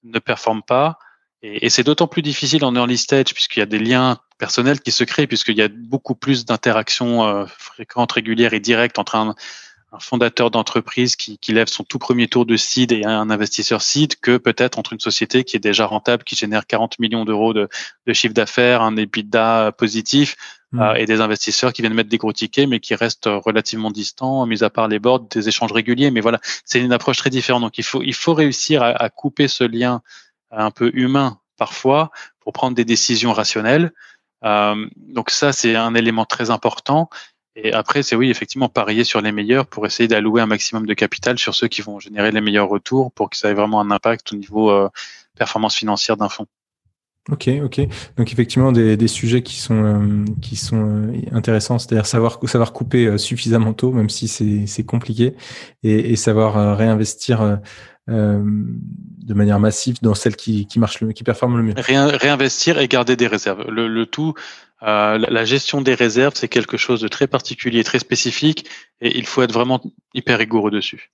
ne 0.04 0.18
performe 0.20 0.62
pas, 0.62 0.98
et, 1.42 1.66
et 1.66 1.68
c'est 1.68 1.84
d'autant 1.84 2.06
plus 2.06 2.22
difficile 2.22 2.64
en 2.64 2.74
early 2.74 2.96
stage 2.96 3.34
puisqu'il 3.34 3.60
y 3.60 3.62
a 3.62 3.66
des 3.66 3.78
liens 3.78 4.18
personnels 4.38 4.80
qui 4.80 4.90
se 4.90 5.04
créent, 5.04 5.26
puisqu'il 5.26 5.56
y 5.56 5.62
a 5.62 5.68
beaucoup 5.68 6.14
plus 6.14 6.46
d'interactions 6.46 7.24
euh, 7.24 7.44
fréquentes, 7.46 8.12
régulières 8.12 8.54
et 8.54 8.60
directes 8.60 8.98
entre 8.98 9.16
un 9.16 9.34
un 9.96 10.00
fondateur 10.00 10.50
d'entreprise 10.50 11.16
qui, 11.16 11.38
qui, 11.38 11.52
lève 11.52 11.68
son 11.68 11.84
tout 11.84 11.98
premier 11.98 12.28
tour 12.28 12.46
de 12.46 12.56
seed 12.56 12.92
et 12.92 13.04
un 13.04 13.30
investisseur 13.30 13.82
seed 13.82 14.16
que 14.20 14.36
peut-être 14.36 14.78
entre 14.78 14.92
une 14.92 15.00
société 15.00 15.44
qui 15.44 15.56
est 15.56 15.60
déjà 15.60 15.86
rentable, 15.86 16.24
qui 16.24 16.36
génère 16.36 16.66
40 16.66 16.98
millions 16.98 17.24
d'euros 17.24 17.54
de, 17.54 17.68
de, 18.06 18.12
chiffre 18.12 18.34
d'affaires, 18.34 18.82
un 18.82 18.96
EBITDA 18.96 19.72
positif 19.76 20.36
mmh. 20.72 20.80
euh, 20.80 20.94
et 20.94 21.06
des 21.06 21.20
investisseurs 21.20 21.72
qui 21.72 21.82
viennent 21.82 21.94
mettre 21.94 22.10
des 22.10 22.18
gros 22.18 22.32
tickets 22.32 22.68
mais 22.68 22.80
qui 22.80 22.94
restent 22.94 23.28
relativement 23.28 23.90
distants, 23.90 24.46
mis 24.46 24.62
à 24.62 24.70
part 24.70 24.88
les 24.88 24.98
boards, 24.98 25.20
des 25.20 25.48
échanges 25.48 25.72
réguliers. 25.72 26.10
Mais 26.10 26.20
voilà, 26.20 26.40
c'est 26.64 26.80
une 26.80 26.92
approche 26.92 27.18
très 27.18 27.30
différente. 27.30 27.62
Donc 27.62 27.78
il 27.78 27.84
faut, 27.84 28.02
il 28.02 28.14
faut 28.14 28.34
réussir 28.34 28.82
à, 28.82 28.90
à 28.90 29.08
couper 29.08 29.48
ce 29.48 29.64
lien 29.64 30.02
un 30.50 30.70
peu 30.70 30.90
humain 30.94 31.38
parfois 31.56 32.10
pour 32.40 32.52
prendre 32.52 32.76
des 32.76 32.84
décisions 32.84 33.32
rationnelles. 33.32 33.92
Euh, 34.44 34.86
donc 34.96 35.30
ça, 35.30 35.52
c'est 35.52 35.74
un 35.74 35.94
élément 35.94 36.24
très 36.24 36.50
important. 36.50 37.08
Et 37.58 37.72
après, 37.72 38.02
c'est 38.02 38.16
oui, 38.16 38.30
effectivement, 38.30 38.68
parier 38.68 39.02
sur 39.02 39.22
les 39.22 39.32
meilleurs 39.32 39.66
pour 39.66 39.86
essayer 39.86 40.06
d'allouer 40.06 40.42
un 40.42 40.46
maximum 40.46 40.84
de 40.84 40.92
capital 40.92 41.38
sur 41.38 41.54
ceux 41.54 41.68
qui 41.68 41.80
vont 41.80 41.98
générer 41.98 42.30
les 42.30 42.42
meilleurs 42.42 42.68
retours 42.68 43.10
pour 43.12 43.30
que 43.30 43.36
ça 43.36 43.48
ait 43.48 43.54
vraiment 43.54 43.80
un 43.80 43.90
impact 43.90 44.34
au 44.34 44.36
niveau 44.36 44.70
euh, 44.70 44.90
performance 45.38 45.74
financière 45.74 46.18
d'un 46.18 46.28
fonds. 46.28 46.46
Ok, 47.32 47.48
ok. 47.64 47.80
Donc 48.18 48.30
effectivement 48.30 48.72
des, 48.72 48.96
des 48.98 49.08
sujets 49.08 49.42
qui 49.42 49.56
sont 49.56 49.82
euh, 49.82 50.24
qui 50.42 50.54
sont 50.54 51.08
euh, 51.08 51.12
intéressants, 51.32 51.78
c'est-à-dire 51.78 52.06
savoir 52.06 52.38
savoir 52.44 52.72
couper 52.72 53.18
suffisamment 53.18 53.72
tôt, 53.72 53.90
même 53.90 54.10
si 54.10 54.28
c'est 54.28 54.66
c'est 54.66 54.84
compliqué, 54.84 55.34
et, 55.82 56.12
et 56.12 56.16
savoir 56.16 56.78
réinvestir 56.78 57.58
de 58.06 59.34
manière 59.34 59.58
massive 59.58 59.96
dans 60.02 60.14
celles 60.14 60.36
qui 60.36 60.66
qui 60.68 60.78
marchent 60.78 61.00
le 61.00 61.10
qui 61.12 61.24
performent 61.24 61.56
le 61.56 61.64
mieux. 61.64 61.74
réinvestir 61.76 62.78
et 62.78 62.86
garder 62.86 63.16
des 63.16 63.26
réserves. 63.26 63.68
Le, 63.68 63.88
le 63.88 64.06
tout, 64.06 64.34
euh, 64.82 65.18
la 65.18 65.44
gestion 65.44 65.80
des 65.80 65.94
réserves, 65.94 66.34
c'est 66.34 66.48
quelque 66.48 66.76
chose 66.76 67.00
de 67.00 67.08
très 67.08 67.26
particulier, 67.26 67.82
très 67.84 67.98
spécifique, 67.98 68.68
et 69.00 69.16
il 69.16 69.26
faut 69.26 69.42
être 69.42 69.52
vraiment 69.52 69.80
hyper 70.14 70.38
rigoureux 70.38 70.70
dessus. 70.70 71.10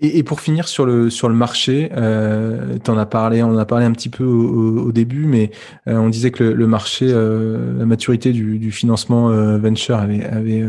Et, 0.00 0.22
pour 0.22 0.40
finir 0.40 0.68
sur 0.68 0.86
le 0.86 1.10
sur 1.10 1.28
le 1.28 1.34
marché, 1.34 1.90
euh, 1.96 2.78
tu 2.78 2.88
en 2.88 2.96
as 2.96 3.06
parlé, 3.06 3.42
on 3.42 3.48
en 3.48 3.58
a 3.58 3.64
parlé 3.64 3.84
un 3.84 3.90
petit 3.90 4.08
peu 4.08 4.24
au, 4.24 4.92
début, 4.92 5.26
mais 5.26 5.50
euh, 5.88 5.96
on 5.96 6.08
disait 6.08 6.30
que 6.30 6.44
le, 6.44 6.66
marché, 6.68 7.06
euh, 7.08 7.76
la 7.76 7.84
maturité 7.84 8.32
du, 8.32 8.60
du 8.60 8.70
financement 8.70 9.30
euh, 9.30 9.58
venture 9.58 9.96
avait, 9.96 10.24
avait 10.24 10.64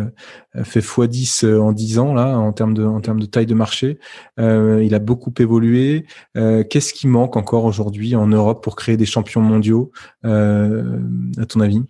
fait 0.63 0.79
x10 0.79 1.45
en 1.59 1.73
10 1.73 1.99
ans 1.99 2.15
là 2.15 2.39
en 2.39 2.51
termes 2.53 2.73
de 2.73 2.83
en 2.83 3.01
termes 3.01 3.19
de 3.19 3.27
taille 3.27 3.45
de 3.45 3.53
marché. 3.53 3.99
il 4.39 4.95
a 4.95 4.99
beaucoup 4.99 5.33
évolué. 5.37 6.07
Qu'est-ce 6.33 6.93
qui 6.93 7.07
manque 7.07 7.37
encore 7.37 7.65
aujourd'hui 7.65 8.15
en 8.15 8.25
Europe 8.25 8.63
pour 8.63 8.75
créer 8.75 8.97
des 8.97 9.05
champions 9.05 9.41
mondiaux, 9.41 9.91
à 10.23 11.45
ton 11.47 11.59
avis? 11.59 11.83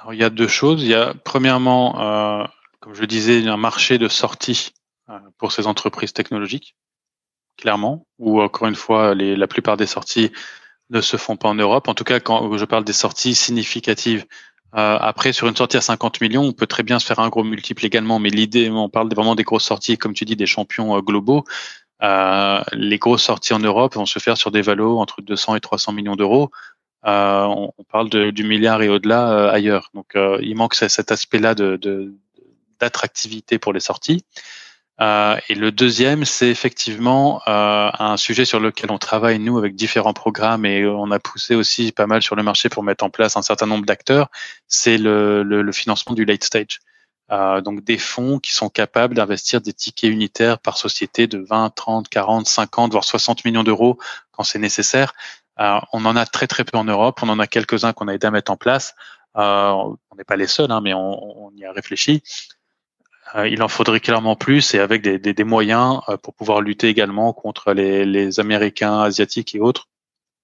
Alors 0.00 0.14
il 0.14 0.20
y 0.20 0.24
a 0.24 0.30
deux 0.30 0.48
choses. 0.48 0.82
Il 0.82 0.88
y 0.88 0.94
a 0.94 1.14
premièrement, 1.24 2.48
comme 2.80 2.94
je 2.94 3.04
disais, 3.04 3.46
un 3.46 3.56
marché 3.56 3.98
de 3.98 4.08
sortie 4.08 4.72
euh, 4.72 4.77
pour 5.38 5.52
ces 5.52 5.66
entreprises 5.66 6.12
technologiques, 6.12 6.76
clairement, 7.56 8.06
ou 8.18 8.40
encore 8.40 8.68
une 8.68 8.74
fois, 8.74 9.14
les, 9.14 9.36
la 9.36 9.46
plupart 9.46 9.76
des 9.76 9.86
sorties 9.86 10.30
ne 10.90 11.00
se 11.00 11.16
font 11.16 11.36
pas 11.36 11.48
en 11.48 11.54
Europe. 11.54 11.88
En 11.88 11.94
tout 11.94 12.04
cas, 12.04 12.20
quand 12.20 12.56
je 12.56 12.64
parle 12.64 12.84
des 12.84 12.92
sorties 12.92 13.34
significatives, 13.34 14.26
euh, 14.74 14.98
après, 15.00 15.32
sur 15.32 15.48
une 15.48 15.56
sortie 15.56 15.76
à 15.76 15.80
50 15.80 16.20
millions, 16.20 16.42
on 16.42 16.52
peut 16.52 16.66
très 16.66 16.82
bien 16.82 16.98
se 16.98 17.06
faire 17.06 17.18
un 17.20 17.28
gros 17.28 17.44
multiple 17.44 17.84
également, 17.86 18.18
mais 18.18 18.30
l'idée, 18.30 18.70
on 18.70 18.88
parle 18.88 19.08
vraiment 19.14 19.34
des 19.34 19.44
grosses 19.44 19.64
sorties, 19.64 19.96
comme 19.96 20.12
tu 20.12 20.24
dis, 20.24 20.36
des 20.36 20.46
champions 20.46 20.96
euh, 20.96 21.00
globaux. 21.00 21.44
Euh, 22.02 22.60
les 22.72 22.98
grosses 22.98 23.24
sorties 23.24 23.54
en 23.54 23.58
Europe 23.58 23.94
vont 23.94 24.06
se 24.06 24.18
faire 24.18 24.36
sur 24.36 24.50
des 24.50 24.62
valos 24.62 24.98
entre 24.98 25.22
200 25.22 25.56
et 25.56 25.60
300 25.60 25.92
millions 25.92 26.16
d'euros. 26.16 26.50
Euh, 27.06 27.44
on, 27.44 27.72
on, 27.76 27.84
parle 27.84 28.08
du 28.08 28.44
milliard 28.44 28.82
et 28.82 28.88
au-delà 28.88 29.50
ailleurs. 29.50 29.90
Donc, 29.94 30.12
il 30.14 30.54
manque 30.56 30.74
cet 30.74 31.10
aspect-là 31.10 31.54
de, 31.54 32.12
d'attractivité 32.78 33.58
pour 33.58 33.72
les 33.72 33.80
sorties. 33.80 34.24
Euh, 35.00 35.36
et 35.48 35.54
le 35.54 35.70
deuxième, 35.70 36.24
c'est 36.24 36.48
effectivement 36.48 37.40
euh, 37.46 37.90
un 37.98 38.16
sujet 38.16 38.44
sur 38.44 38.58
lequel 38.58 38.90
on 38.90 38.98
travaille 38.98 39.38
nous 39.38 39.56
avec 39.56 39.76
différents 39.76 40.12
programmes 40.12 40.66
et 40.66 40.86
on 40.86 41.10
a 41.12 41.20
poussé 41.20 41.54
aussi 41.54 41.92
pas 41.92 42.06
mal 42.06 42.20
sur 42.20 42.34
le 42.34 42.42
marché 42.42 42.68
pour 42.68 42.82
mettre 42.82 43.04
en 43.04 43.10
place 43.10 43.36
un 43.36 43.42
certain 43.42 43.66
nombre 43.66 43.86
d'acteurs. 43.86 44.28
C'est 44.66 44.98
le, 44.98 45.44
le, 45.44 45.62
le, 45.62 45.72
financement 45.72 46.14
du 46.14 46.24
late 46.24 46.42
stage. 46.42 46.80
Euh, 47.30 47.60
donc 47.60 47.84
des 47.84 47.98
fonds 47.98 48.38
qui 48.38 48.52
sont 48.52 48.70
capables 48.70 49.14
d'investir 49.14 49.60
des 49.60 49.74
tickets 49.74 50.10
unitaires 50.10 50.58
par 50.58 50.78
société 50.78 51.26
de 51.26 51.38
20, 51.38 51.74
30, 51.74 52.08
40, 52.08 52.46
50, 52.46 52.92
voire 52.92 53.04
60 53.04 53.44
millions 53.44 53.64
d'euros 53.64 53.98
quand 54.32 54.44
c'est 54.44 54.58
nécessaire. 54.58 55.12
Euh, 55.60 55.78
on 55.92 56.04
en 56.06 56.16
a 56.16 56.24
très 56.24 56.46
très 56.46 56.64
peu 56.64 56.78
en 56.78 56.84
Europe. 56.84 57.20
On 57.22 57.28
en 57.28 57.38
a 57.38 57.46
quelques-uns 57.46 57.92
qu'on 57.92 58.08
a 58.08 58.14
aidé 58.14 58.26
à 58.26 58.30
mettre 58.30 58.50
en 58.50 58.56
place. 58.56 58.94
Euh, 59.36 59.70
on 60.10 60.16
n'est 60.16 60.24
pas 60.24 60.36
les 60.36 60.46
seuls, 60.46 60.72
hein, 60.72 60.80
mais 60.80 60.94
on, 60.94 61.46
on 61.46 61.52
y 61.56 61.64
a 61.64 61.72
réfléchi. 61.72 62.22
Euh, 63.34 63.48
il 63.48 63.62
en 63.62 63.68
faudrait 63.68 64.00
clairement 64.00 64.36
plus 64.36 64.74
et 64.74 64.78
avec 64.78 65.02
des, 65.02 65.44
moyens 65.44 66.00
euh, 66.08 66.16
pour 66.16 66.34
pouvoir 66.34 66.60
lutter 66.60 66.88
également 66.88 67.32
contre 67.32 67.72
les, 67.72 68.40
Américains, 68.40 69.00
Asiatiques 69.00 69.54
et 69.54 69.60
autres 69.60 69.88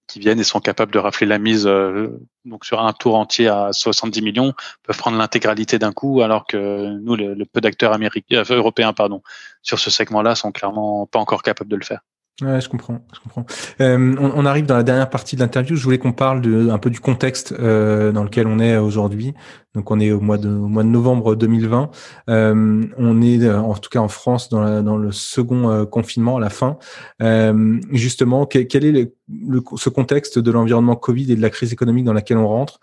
qui 0.07 0.19
viennent 0.19 0.39
et 0.39 0.45
sont 0.45 0.61
capables 0.61 0.93
de 0.93 0.99
rafler 0.99 1.27
la 1.27 1.39
mise 1.39 1.67
euh, 1.67 2.21
donc 2.45 2.67
sur 2.67 2.81
un 2.81 2.93
tour 2.93 3.17
entier 3.17 3.49
à 3.49 3.73
70 3.73 4.21
millions 4.21 4.53
peuvent 4.83 4.99
prendre 4.99 5.17
l'intégralité 5.17 5.79
d'un 5.79 5.93
coup 5.93 6.21
alors 6.21 6.47
que 6.47 6.99
nous 6.99 7.17
le, 7.17 7.33
le 7.33 7.45
peu 7.47 7.63
d'acteurs 7.63 7.93
américains 7.95 8.43
européens 8.51 8.93
pardon 8.93 9.23
sur 9.63 9.79
ce 9.79 9.91
segment-là 9.91 10.35
sont 10.35 10.53
clairement 10.53 11.07
pas 11.07 11.19
encore 11.19 11.43
capables 11.43 11.71
de 11.71 11.77
le 11.77 11.85
faire. 11.85 12.01
Ouais, 12.43 12.61
je 12.61 12.69
comprends, 12.69 12.99
je 13.15 13.21
comprends. 13.21 13.47
Euh, 13.81 14.17
on, 14.19 14.33
on, 14.35 14.45
arrive 14.45 14.67
dans 14.67 14.75
la 14.75 14.83
dernière 14.83 15.09
partie 15.09 15.37
de 15.37 15.41
l'interview. 15.41 15.77
Je 15.77 15.85
voulais 15.85 15.99
qu'on 15.99 16.13
parle 16.13 16.41
de, 16.41 16.69
un 16.69 16.79
peu 16.79 16.91
du 16.91 16.99
contexte 16.99 17.53
euh, 17.53 18.11
dans 18.11 18.25
lequel 18.25 18.49
on 18.49 18.59
est 18.59 18.77
aujourd'hui. 18.77 19.35
Donc, 19.77 19.93
on 19.93 20.01
est 20.01 20.11
au 20.11 20.21
mois 20.21 20.37
de, 20.37 20.49
au 20.49 20.67
mois 20.67 20.83
de 20.83 20.89
novembre 20.89 21.37
2020. 21.37 21.91
Euh, 22.31 22.85
on 22.99 23.23
est, 23.23 23.41
euh, 23.41 23.61
en 23.61 23.75
tout 23.75 23.89
cas 23.89 24.01
en 24.01 24.09
France, 24.09 24.49
dans, 24.49 24.61
la, 24.61 24.83
dans 24.83 24.97
le 24.97 25.13
second 25.13 25.71
euh, 25.71 25.85
confinement 25.85 26.39
à 26.39 26.41
la 26.41 26.51
fin. 26.51 26.77
Euh, 27.23 27.79
justement, 27.93 28.47
quel, 28.47 28.67
quel 28.67 28.85
est 28.85 28.91
le, 28.91 29.15
le, 29.29 29.63
ce 29.77 29.89
contexte 29.89 30.41
de 30.41 30.51
l'environnement 30.51 30.97
Covid 30.97 31.31
et 31.31 31.37
de 31.37 31.43
la 31.43 31.51
crise 31.51 31.73
économique 31.73 32.05
dans 32.05 32.13
laquelle 32.13 32.39
on 32.39 32.49
rentre? 32.49 32.81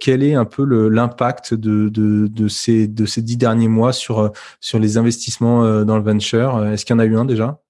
Quel 0.00 0.22
est 0.22 0.34
un 0.34 0.46
peu 0.46 0.64
l'impact 0.88 1.52
de, 1.52 1.90
de, 1.90 2.26
de, 2.26 2.48
ces, 2.48 2.88
de 2.88 3.04
ces 3.04 3.20
dix 3.20 3.36
derniers 3.36 3.68
mois 3.68 3.92
sur, 3.92 4.32
sur 4.60 4.78
les 4.78 4.96
investissements 4.96 5.84
dans 5.84 5.98
le 5.98 6.02
venture? 6.02 6.64
Est-ce 6.68 6.86
qu'il 6.86 6.94
y 6.94 6.96
en 6.96 7.00
a 7.00 7.04
eu 7.04 7.18
un 7.18 7.26
déjà? 7.26 7.60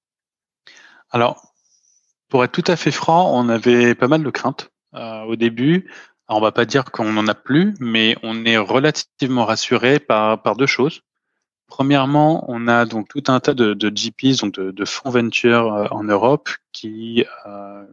Alors, 1.13 1.55
pour 2.29 2.43
être 2.43 2.53
tout 2.53 2.65
à 2.67 2.77
fait 2.77 2.91
franc, 2.91 3.31
on 3.39 3.49
avait 3.49 3.95
pas 3.95 4.09
mal 4.09 4.23
de 4.23 4.31
craintes 4.31 4.71
euh, 4.95 5.23
au 5.23 5.37
début. 5.37 5.91
Alors, 6.27 6.39
on 6.39 6.43
va 6.43 6.53
pas 6.53 6.65
dire 6.65 6.85
qu'on 6.87 7.13
n'en 7.13 7.29
a 7.29 7.35
plus, 7.35 7.75
mais 7.79 8.17
on 8.23 8.45
est 8.45 8.57
relativement 8.57 9.45
rassuré 9.45 9.99
par, 9.99 10.41
par 10.43 10.57
deux 10.57 10.67
choses. 10.67 11.03
Premièrement, 11.67 12.45
on 12.49 12.69
a 12.69 12.85
donc 12.87 13.09
tout 13.09 13.25
un 13.29 13.41
tas 13.41 13.55
de, 13.55 13.75
de 13.75 13.91
GPs, 13.95 14.41
donc 14.41 14.55
de, 14.55 14.85
fonds 14.85 15.11
venture 15.11 15.73
euh, 15.73 15.87
en 15.91 16.05
Europe, 16.05 16.49
qui, 16.73 17.25
euh, 17.47 17.85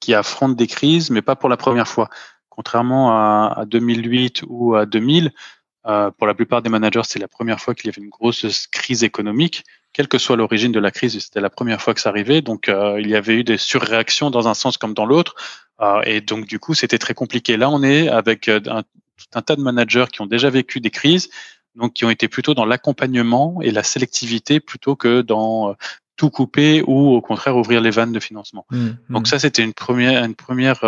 qui 0.00 0.14
affrontent 0.14 0.54
des 0.54 0.66
crises, 0.66 1.10
mais 1.10 1.22
pas 1.22 1.36
pour 1.36 1.48
la 1.48 1.56
première 1.56 1.88
fois. 1.88 2.08
Contrairement 2.48 3.12
à, 3.12 3.54
à 3.58 3.64
2008 3.64 4.44
ou 4.48 4.74
à 4.74 4.86
2000, 4.86 5.32
euh, 5.86 6.10
pour 6.10 6.26
la 6.26 6.34
plupart 6.34 6.62
des 6.62 6.68
managers, 6.68 7.02
c'est 7.04 7.18
la 7.18 7.28
première 7.28 7.60
fois 7.60 7.74
qu'il 7.74 7.86
y 7.86 7.88
avait 7.88 8.02
une 8.02 8.10
grosse 8.10 8.66
crise 8.66 9.04
économique, 9.04 9.64
quelle 9.92 10.08
que 10.08 10.18
soit 10.18 10.36
l'origine 10.36 10.72
de 10.72 10.80
la 10.80 10.90
crise, 10.90 11.18
c'était 11.18 11.40
la 11.40 11.50
première 11.50 11.80
fois 11.80 11.94
que 11.94 12.00
ça 12.00 12.10
arrivait. 12.10 12.42
Donc, 12.42 12.68
euh, 12.68 13.00
il 13.00 13.08
y 13.08 13.16
avait 13.16 13.34
eu 13.34 13.44
des 13.44 13.56
surréactions 13.56 14.30
dans 14.30 14.48
un 14.48 14.54
sens 14.54 14.76
comme 14.78 14.94
dans 14.94 15.06
l'autre, 15.06 15.34
euh, 15.80 16.02
et 16.04 16.20
donc 16.20 16.46
du 16.46 16.58
coup, 16.58 16.74
c'était 16.74 16.98
très 16.98 17.14
compliqué. 17.14 17.56
Là, 17.56 17.70
on 17.70 17.82
est 17.82 18.08
avec 18.08 18.48
un, 18.48 18.60
tout 18.60 19.26
un 19.34 19.42
tas 19.42 19.56
de 19.56 19.62
managers 19.62 20.06
qui 20.12 20.20
ont 20.20 20.26
déjà 20.26 20.50
vécu 20.50 20.80
des 20.80 20.90
crises, 20.90 21.30
donc 21.74 21.94
qui 21.94 22.04
ont 22.04 22.10
été 22.10 22.28
plutôt 22.28 22.54
dans 22.54 22.64
l'accompagnement 22.64 23.60
et 23.62 23.70
la 23.70 23.82
sélectivité 23.82 24.60
plutôt 24.60 24.96
que 24.96 25.22
dans 25.22 25.76
tout 26.16 26.30
couper 26.30 26.82
ou 26.86 27.14
au 27.14 27.20
contraire 27.20 27.56
ouvrir 27.56 27.80
les 27.80 27.90
vannes 27.90 28.12
de 28.12 28.18
financement. 28.18 28.66
Mmh, 28.70 28.88
donc 29.10 29.22
mmh. 29.22 29.26
ça, 29.26 29.38
c'était 29.38 29.62
une 29.62 29.74
première, 29.74 30.24
une 30.24 30.34
première 30.34 30.80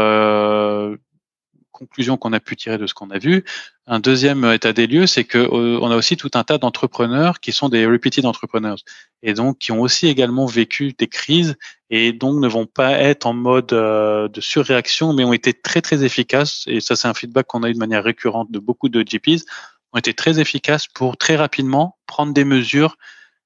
conclusion 1.80 2.18
qu'on 2.18 2.34
a 2.34 2.40
pu 2.40 2.56
tirer 2.56 2.76
de 2.76 2.86
ce 2.86 2.92
qu'on 2.92 3.10
a 3.10 3.18
vu. 3.18 3.42
Un 3.86 4.00
deuxième 4.00 4.44
état 4.44 4.74
des 4.74 4.86
lieux, 4.86 5.06
c'est 5.06 5.24
que 5.24 5.38
euh, 5.38 5.78
on 5.80 5.90
a 5.90 5.96
aussi 5.96 6.16
tout 6.18 6.30
un 6.34 6.44
tas 6.44 6.58
d'entrepreneurs 6.58 7.40
qui 7.40 7.52
sont 7.52 7.70
des 7.70 7.86
repeated 7.86 8.26
entrepreneurs 8.26 8.76
et 9.22 9.32
donc 9.32 9.58
qui 9.58 9.72
ont 9.72 9.80
aussi 9.80 10.06
également 10.06 10.44
vécu 10.44 10.92
des 10.92 11.08
crises 11.08 11.56
et 11.88 12.12
donc 12.12 12.38
ne 12.38 12.48
vont 12.48 12.66
pas 12.66 12.92
être 12.92 13.26
en 13.26 13.32
mode 13.32 13.72
euh, 13.72 14.28
de 14.28 14.40
surréaction, 14.42 15.14
mais 15.14 15.24
ont 15.24 15.32
été 15.32 15.54
très 15.54 15.80
très 15.80 16.04
efficaces. 16.04 16.64
Et 16.66 16.80
ça, 16.80 16.96
c'est 16.96 17.08
un 17.08 17.14
feedback 17.14 17.46
qu'on 17.46 17.62
a 17.62 17.70
eu 17.70 17.74
de 17.74 17.78
manière 17.78 18.04
récurrente 18.04 18.52
de 18.52 18.58
beaucoup 18.58 18.90
de 18.90 19.02
GPs 19.02 19.46
ont 19.92 19.98
été 19.98 20.14
très 20.14 20.38
efficaces 20.38 20.86
pour 20.86 21.16
très 21.16 21.34
rapidement 21.34 21.96
prendre 22.06 22.32
des 22.34 22.44
mesures 22.44 22.96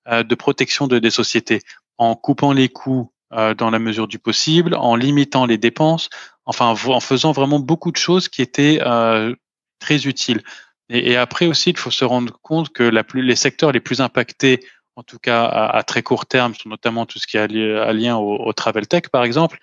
euh, 0.08 0.24
de 0.24 0.34
protection 0.34 0.88
de, 0.88 0.98
des 0.98 1.10
sociétés 1.10 1.60
en 1.98 2.16
coupant 2.16 2.52
les 2.52 2.68
coûts 2.68 3.10
dans 3.58 3.70
la 3.70 3.80
mesure 3.80 4.06
du 4.06 4.20
possible, 4.20 4.76
en 4.76 4.94
limitant 4.94 5.44
les 5.44 5.58
dépenses, 5.58 6.08
enfin 6.46 6.66
en 6.66 7.00
faisant 7.00 7.32
vraiment 7.32 7.58
beaucoup 7.58 7.90
de 7.90 7.96
choses 7.96 8.28
qui 8.28 8.42
étaient 8.42 8.78
euh, 8.82 9.34
très 9.78 10.06
utiles. 10.06 10.42
Et, 10.88 11.12
et, 11.12 11.16
après 11.16 11.46
aussi, 11.46 11.70
il 11.70 11.78
faut 11.78 11.90
se 11.90 12.04
rendre 12.04 12.38
compte 12.42 12.70
que 12.70 12.82
la 12.82 13.04
plus, 13.04 13.22
les 13.22 13.36
secteurs 13.36 13.72
les 13.72 13.80
plus 13.80 14.00
impactés, 14.00 14.60
en 14.96 15.02
tout 15.02 15.18
cas 15.18 15.44
à, 15.44 15.76
à 15.76 15.82
très 15.82 16.02
court 16.02 16.26
terme, 16.26 16.54
sont 16.54 16.68
notamment 16.68 17.06
tout 17.06 17.18
ce 17.18 17.26
qui 17.26 17.38
a, 17.38 17.46
lien 17.46 18.16
au, 18.16 18.36
au, 18.36 18.52
travel 18.52 18.86
tech, 18.86 19.08
par 19.10 19.24
exemple. 19.24 19.58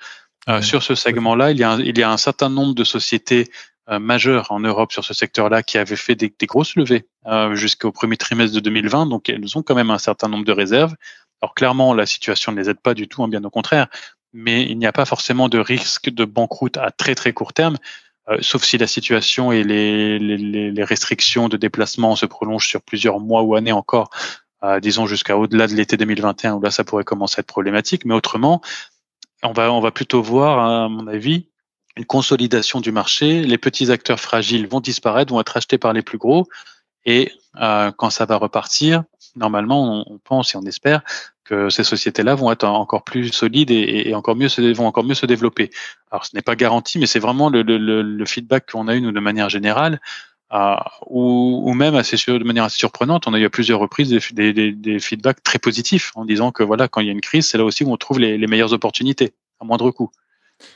Euh, 0.50 0.62
sur 0.62 0.82
ce 0.82 0.96
segment-là, 0.96 1.52
il, 1.52 1.60
y 1.60 1.64
a 1.64 1.72
un, 1.74 1.80
il 1.80 1.98
y 1.98 2.02
a 2.02 2.12
un 2.12 2.18
certain 2.18 2.50
nombre 2.50 2.74
de 2.74 2.84
sociétés 2.84 3.52
euh, 3.90 4.00
majeures 4.00 4.52
en 4.52 4.60
Europe 4.60 4.92
sur 4.92 5.04
ce 5.04 5.14
secteur-là 5.14 5.62
qui 5.62 5.78
avaient 5.78 5.96
fait 5.96 6.16
des, 6.16 6.34
des 6.38 6.46
grosses 6.48 6.76
levées 6.76 7.08
euh, 7.28 7.56
jusqu'au 7.56 7.92
premier 7.92 8.18
trimestre 8.18 8.56
de 8.56 8.60
2020, 8.60 9.06
donc 9.06 9.30
elles 9.30 9.58
ont 9.58 9.62
quand 9.62 9.76
même 9.76 9.92
un 9.92 10.00
certain 10.00 10.30
nombre 10.30 10.46
de 10.46 10.52
réserves. 10.52 10.96
Alors 11.42 11.54
clairement, 11.54 11.94
la 11.94 12.06
situation 12.06 12.52
ne 12.52 12.60
les 12.60 12.70
aide 12.70 12.80
pas 12.80 12.94
du 12.94 13.08
tout, 13.08 13.24
hein, 13.24 13.28
bien 13.28 13.44
au 13.44 13.50
contraire, 13.50 13.88
mais 14.34 14.64
il 14.64 14.78
n'y 14.78 14.86
a 14.86 14.94
pas 14.94 15.06
forcément 15.06 15.50
de 15.50 15.60
risque 15.60 16.10
de 16.10 16.26
banqueroute 16.26 16.78
à 16.78 16.92
très 16.92 17.16
très 17.16 17.34
court 17.34 17.54
terme, 17.54 17.78
euh, 18.30 18.38
sauf 18.42 18.64
si 18.64 18.78
la 18.78 18.88
situation 18.88 19.52
et 19.52 19.64
les, 19.64 20.20
les, 20.20 20.72
les, 20.72 20.84
restrictions 20.84 21.50
de 21.50 21.58
déplacement 21.58 22.16
se 22.16 22.26
prolongent 22.26 22.68
sur 22.68 22.82
plusieurs 22.82 23.20
mois 23.20 23.42
ou 23.42 23.56
années 23.56 23.72
encore, 23.72 24.12
euh, 24.64 24.80
disons 24.80 25.08
jusqu'à 25.08 25.38
au-delà 25.38 25.68
de 25.68 25.74
l'été 25.74 25.98
2021, 25.98 26.54
où 26.54 26.62
là 26.62 26.70
ça 26.70 26.84
pourrait 26.84 27.04
commencer 27.04 27.40
à 27.40 27.42
être 27.42 27.48
problématique. 27.48 28.06
Mais 28.06 28.14
autrement, 28.14 28.62
on 29.44 29.54
va, 29.54 29.72
on 29.72 29.82
va 29.82 29.92
plutôt 29.92 30.22
voir, 30.22 30.60
à 30.60 30.88
mon 30.88 31.08
avis, 31.08 31.48
une 31.98 32.06
consolidation 32.06 32.80
du 32.80 32.92
marché. 32.92 33.42
Les 33.42 33.58
petits 33.58 33.92
acteurs 33.92 34.20
fragiles 34.20 34.68
vont 34.68 34.82
disparaître, 34.82 35.34
vont 35.34 35.42
être 35.42 35.58
achetés 35.58 35.80
par 35.80 35.94
les 35.94 36.04
plus 36.04 36.20
gros. 36.20 36.48
Et 37.06 37.32
euh, 37.60 37.92
quand 37.92 38.12
ça 38.12 38.26
va 38.26 38.38
repartir, 38.38 39.04
normalement, 39.36 40.06
on, 40.08 40.14
on 40.14 40.18
pense 40.20 40.54
et 40.54 40.58
on 40.58 40.66
espère 40.66 41.02
que 41.44 41.70
ces 41.70 41.84
sociétés-là 41.84 42.36
vont 42.36 42.52
être 42.52 42.66
encore 42.66 43.04
plus 43.04 43.32
solides 43.32 43.72
et, 43.72 44.14
encore 44.14 44.36
mieux 44.36 44.48
vont 44.74 44.88
encore 44.88 45.04
mieux 45.04 45.16
se 45.16 45.26
développer. 45.26 45.72
Alors, 46.12 46.26
ce 46.26 46.36
n'est 46.36 46.42
pas 46.42 46.56
garanti, 46.56 47.00
mais 47.00 47.08
c'est 47.08 47.20
vraiment 47.20 47.50
le, 47.50 48.26
feedback 48.26 48.72
qu'on 48.72 48.88
a 48.88 48.96
eu 48.96 49.02
nous 49.02 49.12
de 49.12 49.20
manière 49.20 49.50
générale, 49.50 50.00
euh, 50.54 50.76
ou, 51.08 51.74
même 51.74 51.96
assez 51.96 52.18
de 52.18 52.44
manière 52.44 52.66
assez 52.66 52.78
surprenante, 52.78 53.28
on 53.28 53.34
a 53.34 53.40
eu 53.40 53.46
à 53.46 53.50
plusieurs 53.50 53.80
reprises 53.80 54.10
des, 54.34 55.00
feedbacks 55.00 55.44
très 55.44 55.60
positifs 55.60 56.12
en 56.16 56.26
disant 56.26 56.52
que 56.52 56.64
voilà, 56.64 56.88
quand 56.88 57.02
il 57.02 57.08
y 57.08 57.10
a 57.10 57.14
une 57.14 57.22
crise, 57.22 57.48
c'est 57.48 57.58
là 57.58 57.66
aussi 57.66 57.84
où 57.84 57.92
on 57.92 57.98
trouve 57.98 58.20
les 58.20 58.48
meilleures 58.48 58.74
opportunités 58.74 59.34
à 59.60 59.66
moindre 59.66 59.92
coût. 59.92 60.12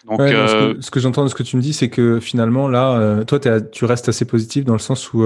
Donc, 0.08 0.20
euh, 0.20 0.76
ce 0.80 0.92
que, 0.92 1.00
j'entends 1.00 1.24
de 1.24 1.30
ce 1.30 1.36
que 1.36 1.44
tu 1.44 1.58
me 1.58 1.62
dis, 1.62 1.74
c'est 1.74 1.90
que 1.90 2.20
finalement, 2.20 2.68
là, 2.68 2.98
euh, 2.98 3.24
toi, 3.24 3.40
tu 3.40 3.86
restes 3.86 4.10
assez 4.10 4.26
positif 4.26 4.64
dans 4.66 4.74
le 4.74 4.80
sens 4.80 5.14
où, 5.14 5.24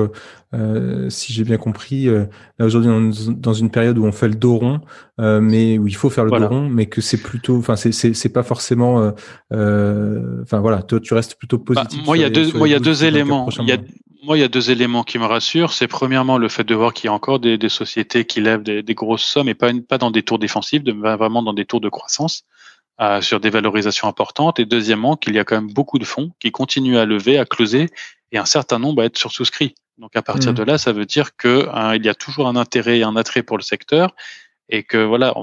euh, 0.54 1.10
si 1.10 1.34
j'ai 1.34 1.44
bien 1.44 1.58
compris, 1.58 2.06
là 2.06 2.66
aujourd'hui, 2.66 2.90
on 2.90 3.12
est 3.12 3.30
dans 3.30 3.54
une 3.54 3.70
période 3.70 3.98
où 3.98 4.06
on 4.06 4.12
fait 4.12 4.28
le 4.28 4.36
dos 4.36 4.58
rond, 4.58 4.82
mais 5.18 5.78
où 5.78 5.88
il 5.88 5.96
faut 5.96 6.10
faire 6.10 6.26
le 6.26 6.32
dos 6.32 6.48
rond, 6.48 6.70
mais 6.70 6.86
que 6.86 7.02
c'est 7.02 7.22
plutôt, 7.22 7.58
enfin, 7.58 7.76
c'est 7.76 8.34
pas 8.34 8.44
forcément, 8.44 9.14
enfin 9.52 10.60
voilà, 10.60 10.82
toi, 10.82 11.00
tu 11.00 11.14
restes 11.14 11.36
plutôt 11.36 11.58
bah, 11.58 11.84
positif. 11.84 12.06
moi, 12.06 12.18
il 12.18 12.22
y 12.22 12.26
a 12.26 12.30
deux, 12.30 12.52
moi, 12.54 12.68
il 12.68 12.72
y 12.72 12.76
a 12.76 12.80
deux 12.80 13.04
éléments. 13.04 13.50
Il 13.60 13.68
y 13.68 13.74
a, 13.74 13.78
moi, 14.24 14.38
il 14.38 14.42
y 14.42 14.44
a 14.44 14.50
deux 14.50 14.70
éléments 14.70 15.04
qui 15.04 15.18
me 15.18 15.26
rassurent. 15.26 15.72
C'est 15.72 15.88
premièrement 15.88 16.38
le 16.38 16.50
fait 16.50 16.64
de 16.64 16.76
voir 16.76 16.94
qu'il 16.94 17.06
y 17.06 17.08
a 17.08 17.14
encore 17.14 17.40
des, 17.40 17.58
des 17.58 17.70
sociétés 17.70 18.26
qui 18.26 18.42
lèvent 18.42 18.64
des, 18.64 18.84
des, 18.84 18.94
grosses 18.94 19.24
sommes 19.24 19.48
et 19.48 19.56
pas, 19.56 19.72
pas 19.88 19.98
dans 19.98 20.12
des 20.12 20.24
tours 20.24 20.40
défensifs, 20.40 20.82
mais 20.86 21.16
vraiment 21.16 21.42
dans 21.42 21.54
des 21.54 21.66
tours 21.66 21.80
de 21.80 21.90
croissance. 21.90 22.44
Euh, 23.02 23.22
sur 23.22 23.40
des 23.40 23.50
valorisations 23.50 24.10
importantes. 24.10 24.60
Et 24.60 24.66
deuxièmement, 24.66 25.16
qu'il 25.16 25.34
y 25.34 25.40
a 25.40 25.46
quand 25.46 25.56
même 25.56 25.72
beaucoup 25.72 26.00
de 26.00 26.04
fonds 26.04 26.34
qui 26.38 26.52
continuent 26.52 26.98
à 26.98 27.06
lever, 27.06 27.38
à 27.38 27.46
closer, 27.46 27.88
et 28.34 28.38
un 28.38 28.44
certain 28.44 28.78
nombre 28.78 29.02
à 29.02 29.06
être 29.06 29.18
sur 29.18 29.32
souscrit. 29.32 29.74
Donc 30.00 30.18
à 30.18 30.22
partir 30.22 30.52
mmh. 30.52 30.56
de 30.56 30.64
là, 30.64 30.78
ça 30.78 30.92
veut 30.92 31.06
dire 31.06 31.38
que 31.38 31.70
hein, 31.72 31.96
il 31.96 32.06
y 32.06 32.10
a 32.10 32.14
toujours 32.14 32.50
un 32.50 32.58
intérêt 32.58 33.00
et 33.00 33.04
un 33.04 33.16
attrait 33.16 33.42
pour 33.42 33.58
le 33.58 33.64
secteur, 33.64 34.18
et 34.68 34.84
que 34.84 34.98
voilà, 34.98 35.34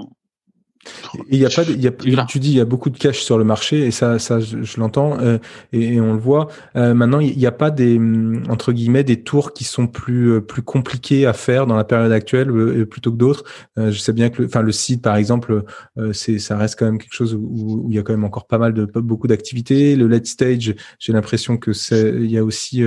il 1.28 1.38
y 1.38 1.46
a 1.46 1.48
pas, 1.48 1.62
il 1.62 1.82
y 1.82 1.88
a, 1.88 2.24
tu 2.24 2.38
dis, 2.38 2.50
il 2.50 2.56
y 2.56 2.60
a 2.60 2.64
beaucoup 2.64 2.90
de 2.90 2.98
cash 2.98 3.20
sur 3.20 3.38
le 3.38 3.44
marché 3.44 3.86
et 3.86 3.90
ça, 3.90 4.18
ça, 4.18 4.40
je, 4.40 4.78
l'entends 4.78 5.18
euh, 5.20 5.38
et, 5.72 6.00
on 6.00 6.12
le 6.12 6.18
voit. 6.18 6.48
Euh, 6.76 6.94
maintenant, 6.94 7.20
il 7.20 7.36
n'y 7.36 7.46
a 7.46 7.52
pas 7.52 7.70
des 7.70 7.98
mm, 7.98 8.44
entre 8.48 8.72
guillemets 8.72 9.04
des 9.04 9.22
tours 9.22 9.52
qui 9.52 9.64
sont 9.64 9.86
plus 9.86 10.32
euh, 10.32 10.40
plus 10.40 10.62
compliqués 10.62 11.26
à 11.26 11.32
faire 11.32 11.66
dans 11.66 11.76
la 11.76 11.84
période 11.84 12.12
actuelle 12.12 12.86
plutôt 12.86 13.10
que 13.10 13.16
d'autres. 13.16 13.44
je 13.76 13.98
sais 13.98 14.12
bien 14.12 14.30
que, 14.30 14.44
enfin, 14.44 14.62
le 14.62 14.72
site, 14.72 15.02
par 15.02 15.16
exemple, 15.16 15.64
c'est, 16.12 16.38
ça 16.38 16.56
reste 16.56 16.78
quand 16.78 16.86
même 16.86 16.98
quelque 16.98 17.14
chose 17.14 17.34
où, 17.34 17.84
où, 17.84 17.86
il 17.90 17.96
y 17.96 17.98
a 17.98 18.02
quand 18.02 18.12
même 18.12 18.24
encore 18.24 18.46
pas 18.46 18.58
mal 18.58 18.72
de 18.72 18.84
beaucoup 18.84 19.26
d'activités. 19.26 19.96
Le 19.96 20.06
late 20.06 20.26
stage, 20.26 20.74
j'ai 20.98 21.12
l'impression 21.12 21.56
que 21.56 21.72
c'est, 21.72 22.10
il 22.10 22.30
y 22.30 22.38
a 22.38 22.44
aussi, 22.44 22.84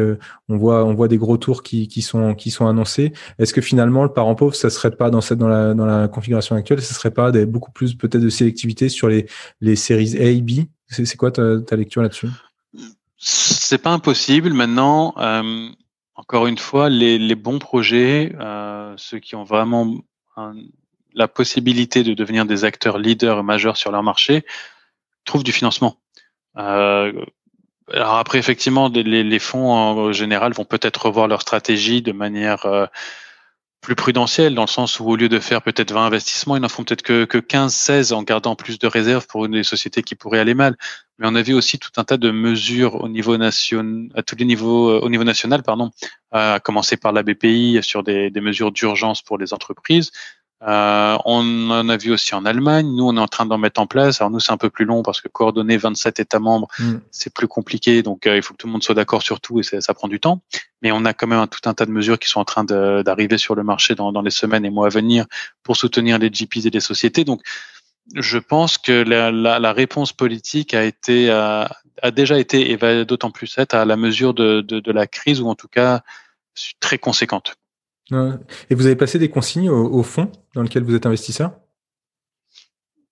on 0.48 0.58
voit, 0.58 0.86
on 0.86 0.94
voit 0.94 1.08
des 1.08 1.18
gros 1.18 1.38
tours 1.38 1.64
qui, 1.64 1.88
qui 1.88 2.02
sont 2.02 2.36
qui 2.36 2.52
sont 2.52 2.68
annoncés. 2.68 3.14
Est-ce 3.38 3.54
que 3.54 3.62
finalement, 3.62 4.04
le 4.04 4.10
parent 4.10 4.36
pauvre, 4.36 4.56
ça 4.56 4.70
serait 4.70 4.92
pas 4.92 5.10
dans 5.10 5.22
cette 5.22 5.40
dans 5.40 5.48
la 5.48 5.74
dans 5.74 5.86
la 5.86 6.08
configuration 6.08 6.56
actuelle, 6.56 6.82
ce 6.82 6.94
serait 6.94 7.12
pas 7.12 7.32
des 7.32 7.46
beaucoup 7.46 7.72
plus 7.72 7.89
peut-être 7.98 8.22
de 8.22 8.30
sélectivité 8.30 8.90
sur 8.90 9.08
les, 9.08 9.26
les 9.62 9.76
séries 9.76 10.18
A 10.18 10.26
et 10.26 10.42
B? 10.42 10.66
C'est 10.90 11.18
quoi 11.18 11.32
ta, 11.32 11.76
lecture 11.76 12.02
là-dessus? 12.02 12.30
C'est 13.18 13.78
pas 13.78 13.92
impossible. 13.92 14.54
Maintenant, 14.54 15.14
euh, 15.18 15.70
encore 16.16 16.48
une 16.48 16.58
fois, 16.58 16.90
les, 16.90 17.18
les 17.18 17.36
bons 17.36 17.60
projets, 17.60 18.36
euh, 18.40 18.94
ceux 18.98 19.20
qui 19.20 19.36
ont 19.36 19.44
vraiment 19.44 19.94
la 21.14 21.28
possibilité 21.28 22.04
de 22.04 22.14
devenir 22.14 22.46
des 22.46 22.64
acteurs 22.64 22.98
leaders 22.98 23.44
majeurs 23.44 23.78
sur 23.78 23.92
leur 23.92 24.04
marché, 24.04 24.46
trouvent 25.26 25.44
du 25.44 25.52
financement. 25.52 25.98
Euh, 26.58 27.14
alors 27.92 28.16
après, 28.16 28.38
effectivement, 28.38 28.88
les, 28.90 29.24
les, 29.24 29.40
fonds 29.40 29.72
en 29.72 30.12
général 30.14 30.54
vont 30.54 30.66
peut-être 30.66 31.08
revoir 31.08 31.28
leur 31.28 31.42
stratégie 31.42 32.02
de 32.02 32.12
manière 32.12 32.90
plus 33.82 33.96
prudentiel 33.96 34.56
dans 34.56 34.64
le 34.64 34.68
sens 34.68 35.00
où 35.00 35.06
au 35.06 35.16
lieu 35.16 35.30
de 35.30 35.40
faire 35.40 35.62
peut-être 35.62 35.92
20 35.92 36.08
investissements, 36.08 36.58
ils 36.58 36.62
n'en 36.62 36.70
font 36.70 36.84
peut-être 36.84 37.02
que, 37.02 37.26
que 37.26 37.38
15, 37.38 37.74
16 37.74 38.14
en 38.14 38.24
gardant 38.24 38.56
plus 38.56 38.78
de 38.78 38.88
réserves 38.88 39.26
pour 39.28 39.48
des 39.48 39.64
sociétés 39.64 40.04
qui 40.04 40.16
pourraient 40.16 40.40
aller 40.40 40.54
mal. 40.54 40.76
Mais 41.18 41.28
on 41.28 41.36
a 41.36 41.42
vu 41.42 41.54
aussi 41.54 41.80
tout 41.80 41.92
un 41.98 42.04
tas 42.04 42.18
de 42.18 42.32
mesures 42.32 42.96
au 42.96 43.10
niveau 43.10 43.38
national, 43.38 44.10
à 44.16 44.24
tous 44.24 44.36
les 44.36 44.46
niveaux, 44.46 44.90
euh, 44.90 45.00
au 45.00 45.10
niveau 45.10 45.24
national, 45.24 45.64
pardon, 45.64 45.92
à 46.32 46.60
commencer 46.60 46.98
par 46.98 47.14
la 47.14 47.24
BPI 47.24 47.80
sur 47.82 48.04
des 48.04 48.32
mesures 48.36 48.72
d'urgence 48.72 49.22
pour 49.22 49.38
les 49.38 49.54
entreprises, 49.54 50.12
euh, 50.68 51.18
on 51.24 51.70
en 51.70 51.88
a 51.88 51.98
vu 51.98 52.12
aussi 52.12 52.36
en 52.36 52.46
Allemagne. 52.46 52.94
Nous, 52.94 53.08
on 53.08 53.16
est 53.16 53.20
en 53.20 53.28
train 53.28 53.46
d'en 53.46 53.58
mettre 53.58 53.80
en 53.80 53.88
place. 53.88 54.20
Alors 54.20 54.30
nous, 54.30 54.40
c'est 54.40 54.52
un 54.52 54.58
peu 54.58 54.70
plus 54.70 54.86
long 54.86 55.04
parce 55.04 55.22
que 55.22 55.30
coordonner 55.30 55.78
27 55.78 56.20
États 56.20 56.40
membres, 56.40 56.68
mm. 56.80 56.96
c'est 57.12 57.34
plus 57.34 57.48
compliqué. 57.48 58.04
Donc, 58.04 58.28
euh, 58.28 58.36
il 58.36 58.44
faut 58.44 58.54
que 58.54 58.58
tout 58.58 58.68
le 58.68 58.74
monde 58.74 58.84
soit 58.84 58.96
d'accord 58.96 59.22
sur 59.22 59.40
tout 59.40 59.60
et 59.60 59.64
ça, 59.64 59.94
prend 59.94 60.10
du 60.10 60.20
temps. 60.20 60.42
Mais 60.82 60.92
on 60.92 61.06
a 61.06 61.14
quand 61.14 61.28
même 61.28 61.40
un, 61.40 61.48
tout 61.48 61.62
un 61.66 61.74
tas 61.74 61.86
de 61.86 61.92
mesures 61.92 62.20
qui 62.20 62.28
sont 62.28 62.42
en 62.42 62.46
train 62.46 62.64
d'arriver 62.66 63.38
sur 63.38 63.56
le 63.56 63.64
marché 63.64 63.96
dans, 63.96 64.12
dans, 64.12 64.22
les 64.22 64.32
semaines 64.32 64.66
et 64.66 64.70
mois 64.70 64.88
à 64.88 64.90
venir 64.90 65.26
pour 65.64 65.78
soutenir 65.78 66.20
les 66.20 66.30
GPs 66.30 66.66
et 66.66 66.70
les 66.70 66.80
sociétés. 66.80 67.24
Donc, 67.24 67.42
je 68.16 68.38
pense 68.38 68.78
que 68.78 68.92
la, 68.92 69.32
la, 69.32 69.60
la 69.60 69.74
réponse 69.74 70.14
politique 70.14 70.74
a 70.74 70.84
été 70.84 71.30
a, 71.30 71.70
a, 72.02 72.12
déjà 72.12 72.40
été 72.40 72.72
et 72.72 72.76
va 72.76 73.06
d'autant 73.06 73.30
plus 73.30 73.58
être 73.58 73.76
à 73.76 73.86
la 73.86 73.96
mesure 73.98 74.34
de, 74.34 74.62
de, 74.62 74.80
de 74.80 74.92
la 74.92 75.06
crise 75.06 75.42
ou 75.42 75.48
en 75.48 75.56
tout 75.56 75.68
cas 75.68 76.02
très 76.80 76.98
conséquente. 76.98 77.56
Et 78.12 78.76
vous 78.76 78.86
avez 78.86 78.96
passé 78.96 79.20
des 79.20 79.30
consignes 79.30 79.70
au, 79.70 80.04
fonds 80.04 80.32
dans 80.56 80.62
lequel 80.62 80.84
vous 80.84 80.96
êtes 80.96 81.06
investisseur? 81.06 81.52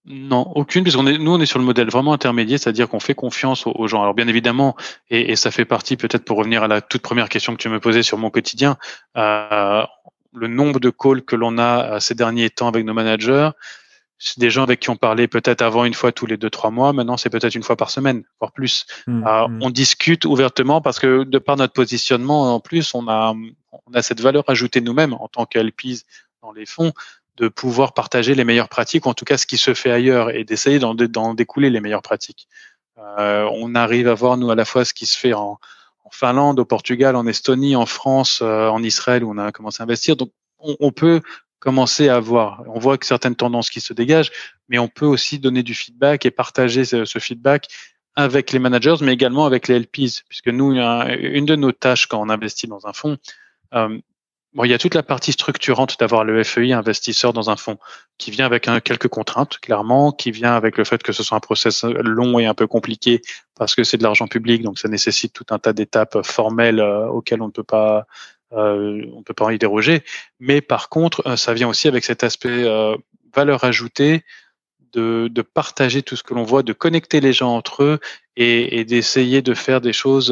Non, 0.06 0.52
aucune, 0.56 0.84
puisqu'on 0.84 1.06
est, 1.06 1.18
nous, 1.18 1.34
on 1.34 1.40
est 1.42 1.46
sur 1.46 1.60
le 1.60 1.66
modèle 1.66 1.90
vraiment 1.90 2.14
intermédiaire, 2.14 2.60
c'est-à-dire 2.60 2.88
qu'on 2.88 3.02
fait 3.02 3.14
confiance 3.14 3.68
aux, 3.68 3.88
gens. 3.88 4.02
Alors, 4.02 4.14
bien 4.14 4.28
évidemment, 4.30 4.78
et, 5.10 5.36
ça 5.36 5.52
fait 5.52 5.66
partie, 5.66 5.98
peut-être 5.98 6.24
pour 6.24 6.38
revenir 6.38 6.64
à 6.64 6.70
la 6.70 6.80
toute 6.80 7.02
première 7.02 7.28
question 7.28 7.54
que 7.54 7.62
tu 7.62 7.68
me 7.68 7.82
posais 7.82 8.04
sur 8.04 8.18
mon 8.18 8.30
quotidien, 8.30 8.78
euh, 9.18 9.84
le 10.34 10.48
nombre 10.48 10.80
de 10.80 10.90
calls 10.90 11.24
que 11.24 11.36
l'on 11.36 11.58
a 11.58 11.96
euh, 11.96 12.00
ces 12.00 12.16
derniers 12.16 12.50
temps 12.50 12.70
avec 12.70 12.86
nos 12.86 12.94
managers, 12.94 13.50
c'est 14.20 14.40
des 14.40 14.50
gens 14.50 14.64
avec 14.64 14.80
qui 14.80 14.90
on 14.90 14.96
parlait 14.96 15.28
peut-être 15.28 15.62
avant 15.62 15.86
une 15.86 15.94
fois 15.94 16.12
tous 16.12 16.26
les 16.26 16.38
deux 16.38 16.50
trois 16.50 16.72
mois. 16.72 16.92
Maintenant, 16.94 17.18
c'est 17.18 17.30
peut-être 17.30 17.56
une 17.56 17.64
fois 17.64 17.76
par 17.76 17.90
semaine, 17.90 18.24
voire 18.40 18.52
plus. 18.52 18.86
Mmh, 19.06 19.28
euh, 19.28 19.48
mmh. 19.48 19.60
On 19.62 19.70
discute 19.70 20.26
ouvertement 20.26 20.82
parce 20.82 21.00
que 21.00 21.24
de 21.24 21.38
par 21.38 21.56
notre 21.56 21.74
positionnement, 21.74 22.56
en 22.56 22.60
plus, 22.60 22.94
on 22.96 23.08
a 23.08 23.34
on 23.72 23.94
a 23.94 24.02
cette 24.02 24.22
valeur 24.22 24.44
ajoutée 24.48 24.82
nous-mêmes 24.82 25.14
en 25.14 25.28
tant 25.28 25.46
qu'LPs 25.46 26.04
dans 26.42 26.52
les 26.52 26.66
fonds 26.66 26.94
de 27.38 27.48
pouvoir 27.48 27.94
partager 27.94 28.34
les 28.34 28.44
meilleures 28.44 28.70
pratiques, 28.70 29.06
en 29.06 29.14
tout 29.14 29.26
cas 29.26 29.38
ce 29.38 29.46
qui 29.46 29.58
se 29.58 29.74
fait 29.74 29.92
ailleurs, 29.92 30.32
et 30.32 30.44
d'essayer 30.44 30.80
d'en 30.80 31.34
découler 31.36 31.70
les 31.70 31.80
meilleures 31.80 32.02
pratiques. 32.02 32.48
Euh, 32.98 33.48
on 33.54 33.76
arrive 33.76 34.08
à 34.08 34.16
voir 34.16 34.38
nous 34.38 34.50
à 34.50 34.56
la 34.56 34.66
fois 34.66 34.84
ce 34.86 34.94
qui 34.94 35.06
se 35.06 35.16
fait 35.16 35.34
en, 35.34 35.60
en 36.04 36.10
Finlande, 36.12 36.60
au 36.60 36.66
Portugal, 36.66 37.16
en 37.16 37.28
Estonie, 37.28 37.76
en 37.76 37.86
France, 37.86 38.40
euh, 38.42 38.70
en 38.70 38.82
Israël 38.82 39.24
où 39.24 39.32
on 39.32 39.38
a 39.38 39.52
commencé 39.52 39.82
à 39.82 39.84
investir. 39.84 40.16
Donc 40.16 40.32
on, 40.58 40.76
on 40.80 40.92
peut 40.92 41.22
commencer 41.60 42.10
à 42.10 42.20
voir. 42.20 42.64
On 42.68 42.80
voit 42.80 42.98
que 42.98 43.06
certaines 43.06 43.36
tendances 43.36 43.70
qui 43.70 43.82
se 43.82 43.94
dégagent, 43.94 44.32
mais 44.70 44.80
on 44.80 44.88
peut 44.88 45.06
aussi 45.06 45.40
donner 45.40 45.64
du 45.64 45.74
feedback 45.74 46.26
et 46.26 46.32
partager 46.32 46.86
ce, 46.86 47.20
feedback 47.20 47.68
avec 48.16 48.52
les 48.52 48.60
managers, 48.60 48.96
mais 49.02 49.14
également 49.14 49.46
avec 49.46 49.68
les 49.68 49.80
LPs, 49.80 50.24
puisque 50.28 50.48
nous, 50.48 50.74
une 50.74 51.46
de 51.46 51.56
nos 51.56 51.72
tâches 51.72 52.08
quand 52.08 52.22
on 52.22 52.30
investit 52.30 52.68
dans 52.68 52.88
un 52.88 52.94
fonds, 52.94 53.18
euh, 53.74 54.00
bon, 54.54 54.64
il 54.64 54.72
y 54.72 54.74
a 54.74 54.78
toute 54.78 54.96
la 54.96 55.04
partie 55.04 55.32
structurante 55.32 56.00
d'avoir 56.00 56.24
le 56.24 56.44
FEI 56.44 56.74
investisseur 56.74 57.34
dans 57.34 57.50
un 57.50 57.56
fonds 57.56 57.78
qui 58.18 58.32
vient 58.32 58.46
avec 58.46 58.64
quelques 58.84 59.08
contraintes, 59.08 59.60
clairement, 59.60 60.12
qui 60.12 60.32
vient 60.32 60.56
avec 60.56 60.78
le 60.78 60.84
fait 60.84 61.04
que 61.04 61.12
ce 61.12 61.22
soit 61.22 61.38
un 61.38 61.42
process 61.42 61.84
long 61.84 62.40
et 62.40 62.46
un 62.46 62.56
peu 62.56 62.66
compliqué 62.66 63.22
parce 63.56 63.76
que 63.76 63.84
c'est 63.84 63.98
de 63.98 64.04
l'argent 64.04 64.28
public, 64.28 64.64
donc 64.64 64.80
ça 64.80 64.90
nécessite 64.90 65.34
tout 65.34 65.46
un 65.52 65.60
tas 65.60 65.74
d'étapes 65.74 66.24
formelles 66.24 66.80
euh, 66.80 67.08
auxquelles 67.08 67.42
on 67.42 67.48
ne 67.48 67.52
peut 67.52 67.64
pas 67.64 68.08
euh, 68.54 69.06
on 69.14 69.24
peut 69.24 69.34
pas 69.34 69.52
y 69.54 69.58
déroger. 69.58 70.04
Mais 70.40 70.62
par 70.62 70.90
contre, 70.90 71.28
euh, 71.28 71.36
ça 71.36 71.54
vient 71.54 71.68
aussi 71.68 71.88
avec 71.88 72.04
cet 72.04 72.24
aspect 72.24 72.64
euh, 72.64 72.96
valeur 73.36 73.64
ajoutée 73.64 74.24
de, 74.94 75.30
de, 75.30 75.42
partager 75.42 76.02
tout 76.02 76.16
ce 76.16 76.24
que 76.24 76.34
l'on 76.34 76.44
voit, 76.44 76.64
de 76.64 76.74
connecter 76.74 77.20
les 77.20 77.34
gens 77.34 77.54
entre 77.54 77.84
eux 77.84 78.00
et, 78.38 78.80
et 78.80 78.86
d'essayer 78.86 79.42
de 79.42 79.54
faire 79.54 79.82
des 79.82 79.92
choses 79.92 80.32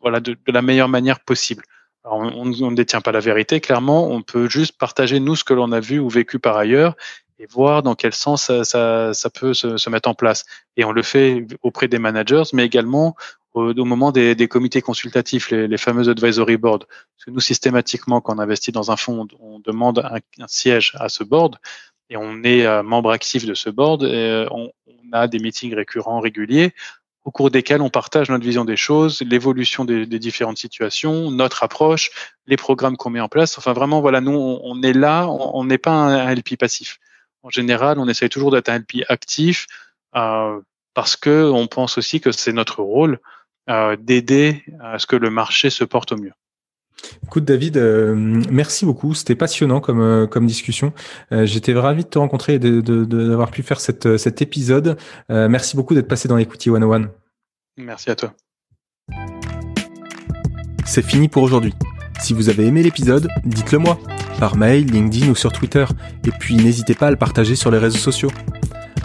voilà, 0.00 0.20
de, 0.20 0.32
de, 0.32 0.52
la 0.52 0.62
meilleure 0.62 0.88
manière 0.88 1.20
possible. 1.20 1.62
Alors, 2.02 2.18
on 2.18 2.46
ne 2.46 2.74
détient 2.74 3.02
pas 3.02 3.12
la 3.12 3.20
vérité, 3.20 3.60
clairement. 3.60 4.08
On 4.08 4.22
peut 4.22 4.48
juste 4.48 4.78
partager 4.78 5.20
nous 5.20 5.36
ce 5.36 5.44
que 5.44 5.52
l'on 5.52 5.70
a 5.70 5.80
vu 5.80 5.98
ou 5.98 6.08
vécu 6.08 6.38
par 6.38 6.56
ailleurs 6.56 6.96
et 7.38 7.46
voir 7.46 7.82
dans 7.82 7.94
quel 7.94 8.14
sens 8.14 8.44
ça, 8.44 8.64
ça, 8.64 9.12
ça 9.14 9.30
peut 9.30 9.52
se, 9.54 9.76
se, 9.76 9.90
mettre 9.90 10.08
en 10.08 10.14
place. 10.14 10.44
Et 10.76 10.84
on 10.84 10.92
le 10.92 11.02
fait 11.02 11.46
auprès 11.62 11.88
des 11.88 11.98
managers, 11.98 12.42
mais 12.52 12.64
également 12.64 13.16
au, 13.54 13.72
au 13.72 13.84
moment 13.84 14.12
des, 14.12 14.34
des, 14.34 14.48
comités 14.48 14.82
consultatifs, 14.82 15.50
les, 15.50 15.68
les, 15.68 15.78
fameux 15.78 16.08
advisory 16.08 16.56
boards. 16.56 16.86
Nous, 17.26 17.40
systématiquement, 17.40 18.20
quand 18.20 18.36
on 18.36 18.38
investit 18.38 18.72
dans 18.72 18.90
un 18.90 18.96
fonds, 18.96 19.26
on 19.40 19.58
demande 19.60 19.98
un, 20.00 20.18
un 20.42 20.48
siège 20.48 20.92
à 20.98 21.08
ce 21.08 21.24
board 21.24 21.56
et 22.10 22.16
on 22.16 22.42
est 22.42 22.66
euh, 22.66 22.82
membre 22.82 23.10
actif 23.10 23.46
de 23.46 23.54
ce 23.54 23.70
board. 23.70 24.02
Et 24.02 24.06
euh, 24.06 24.46
on, 24.50 24.70
on, 24.86 25.12
a 25.12 25.26
des 25.26 25.38
meetings 25.38 25.74
récurrents, 25.74 26.20
réguliers, 26.20 26.72
au 27.24 27.30
cours 27.30 27.50
desquels 27.50 27.82
on 27.82 27.90
partage 27.90 28.30
notre 28.30 28.44
vision 28.44 28.64
des 28.64 28.76
choses, 28.76 29.22
l'évolution 29.22 29.84
des, 29.84 30.06
des, 30.06 30.18
différentes 30.18 30.58
situations, 30.58 31.30
notre 31.30 31.64
approche, 31.64 32.10
les 32.46 32.56
programmes 32.56 32.96
qu'on 32.96 33.10
met 33.10 33.20
en 33.20 33.28
place. 33.28 33.58
Enfin, 33.58 33.72
vraiment, 33.72 34.00
voilà, 34.00 34.20
nous, 34.20 34.32
on, 34.32 34.60
on 34.62 34.82
est 34.82 34.92
là, 34.92 35.28
on 35.28 35.64
n'est 35.64 35.78
pas 35.78 35.92
un, 35.92 36.26
un, 36.26 36.34
LP 36.34 36.56
passif. 36.56 36.98
En 37.42 37.50
général, 37.50 37.98
on 37.98 38.08
essaye 38.08 38.28
toujours 38.28 38.50
d'être 38.50 38.68
un 38.68 38.78
LP 38.78 39.04
actif 39.08 39.66
euh, 40.14 40.60
parce 40.94 41.16
que 41.16 41.50
on 41.50 41.66
pense 41.66 41.98
aussi 41.98 42.20
que 42.20 42.32
c'est 42.32 42.52
notre 42.52 42.82
rôle 42.82 43.20
d'aider 43.68 44.64
à 44.80 44.98
ce 44.98 45.06
que 45.06 45.16
le 45.16 45.30
marché 45.30 45.70
se 45.70 45.84
porte 45.84 46.12
au 46.12 46.16
mieux. 46.16 46.32
Écoute 47.24 47.44
David, 47.44 47.76
euh, 47.76 48.14
merci 48.50 48.84
beaucoup. 48.84 49.14
C'était 49.14 49.34
passionnant 49.34 49.80
comme 49.80 50.00
euh, 50.00 50.26
comme 50.26 50.46
discussion. 50.46 50.92
Euh, 51.32 51.46
J'étais 51.46 51.72
ravi 51.74 52.04
de 52.04 52.08
te 52.08 52.18
rencontrer 52.18 52.54
et 52.54 52.58
d'avoir 52.58 53.48
de, 53.48 53.52
pu 53.52 53.62
faire 53.62 53.80
cette, 53.80 54.16
cet 54.16 54.42
épisode. 54.42 54.96
Euh, 55.30 55.48
merci 55.48 55.76
beaucoup 55.76 55.94
d'être 55.94 56.08
passé 56.08 56.28
dans 56.28 56.36
l'Equity 56.36 56.70
101. 56.70 57.10
Merci 57.78 58.10
à 58.10 58.16
toi. 58.16 58.34
C'est 60.84 61.02
fini 61.02 61.28
pour 61.28 61.42
aujourd'hui. 61.42 61.74
Si 62.20 62.34
vous 62.34 62.48
avez 62.48 62.66
aimé 62.66 62.82
l'épisode, 62.82 63.28
dites-le 63.44 63.78
moi 63.78 63.98
par 64.38 64.56
mail, 64.56 64.86
LinkedIn 64.86 65.30
ou 65.30 65.34
sur 65.34 65.52
Twitter. 65.52 65.84
Et 66.26 66.30
puis 66.30 66.56
n'hésitez 66.56 66.94
pas 66.94 67.08
à 67.08 67.10
le 67.10 67.16
partager 67.16 67.54
sur 67.54 67.70
les 67.70 67.78
réseaux 67.78 67.98
sociaux. 67.98 68.30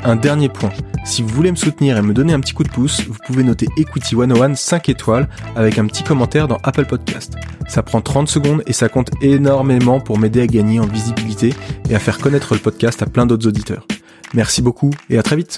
Un 0.08 0.16
dernier 0.16 0.50
point, 0.50 0.70
si 1.04 1.24
vous 1.24 1.30
voulez 1.30 1.50
me 1.50 1.56
soutenir 1.56 1.98
et 1.98 2.02
me 2.04 2.14
donner 2.14 2.34
un 2.34 2.40
petit 2.40 2.54
coup 2.54 2.64
de 2.64 2.70
pouce, 2.70 3.02
vous 3.08 3.18
pouvez 3.26 3.44
noter 3.44 3.66
Equity 3.76 4.16
101 4.16 4.54
5 4.54 4.90
étoiles 4.90 5.28
avec 5.56 5.80
un 5.80 5.88
petit 5.88 6.04
commentaire 6.04 6.48
dans 6.48 6.60
Apple 6.62 6.86
Podcast. 6.86 7.34
Ça 7.68 7.82
prend 7.82 8.02
30 8.02 8.30
secondes 8.30 8.62
et 8.68 8.74
ça 8.74 8.88
compte 8.88 9.10
énormément 9.24 10.00
pour 10.00 10.20
m'aider 10.20 10.42
à 10.42 10.48
gagner 10.48 10.80
en 10.80 10.86
visibilité 10.86 11.56
et 11.90 11.96
à 11.96 12.00
faire 12.00 12.20
connaître 12.20 12.54
le 12.54 12.60
podcast 12.60 13.02
à 13.02 13.08
plein 13.08 13.26
d'autres 13.26 13.48
auditeurs. 13.48 13.88
Merci 14.36 14.62
beaucoup 14.62 14.92
et 15.10 15.18
à 15.18 15.24
très 15.24 15.38
vite 15.38 15.58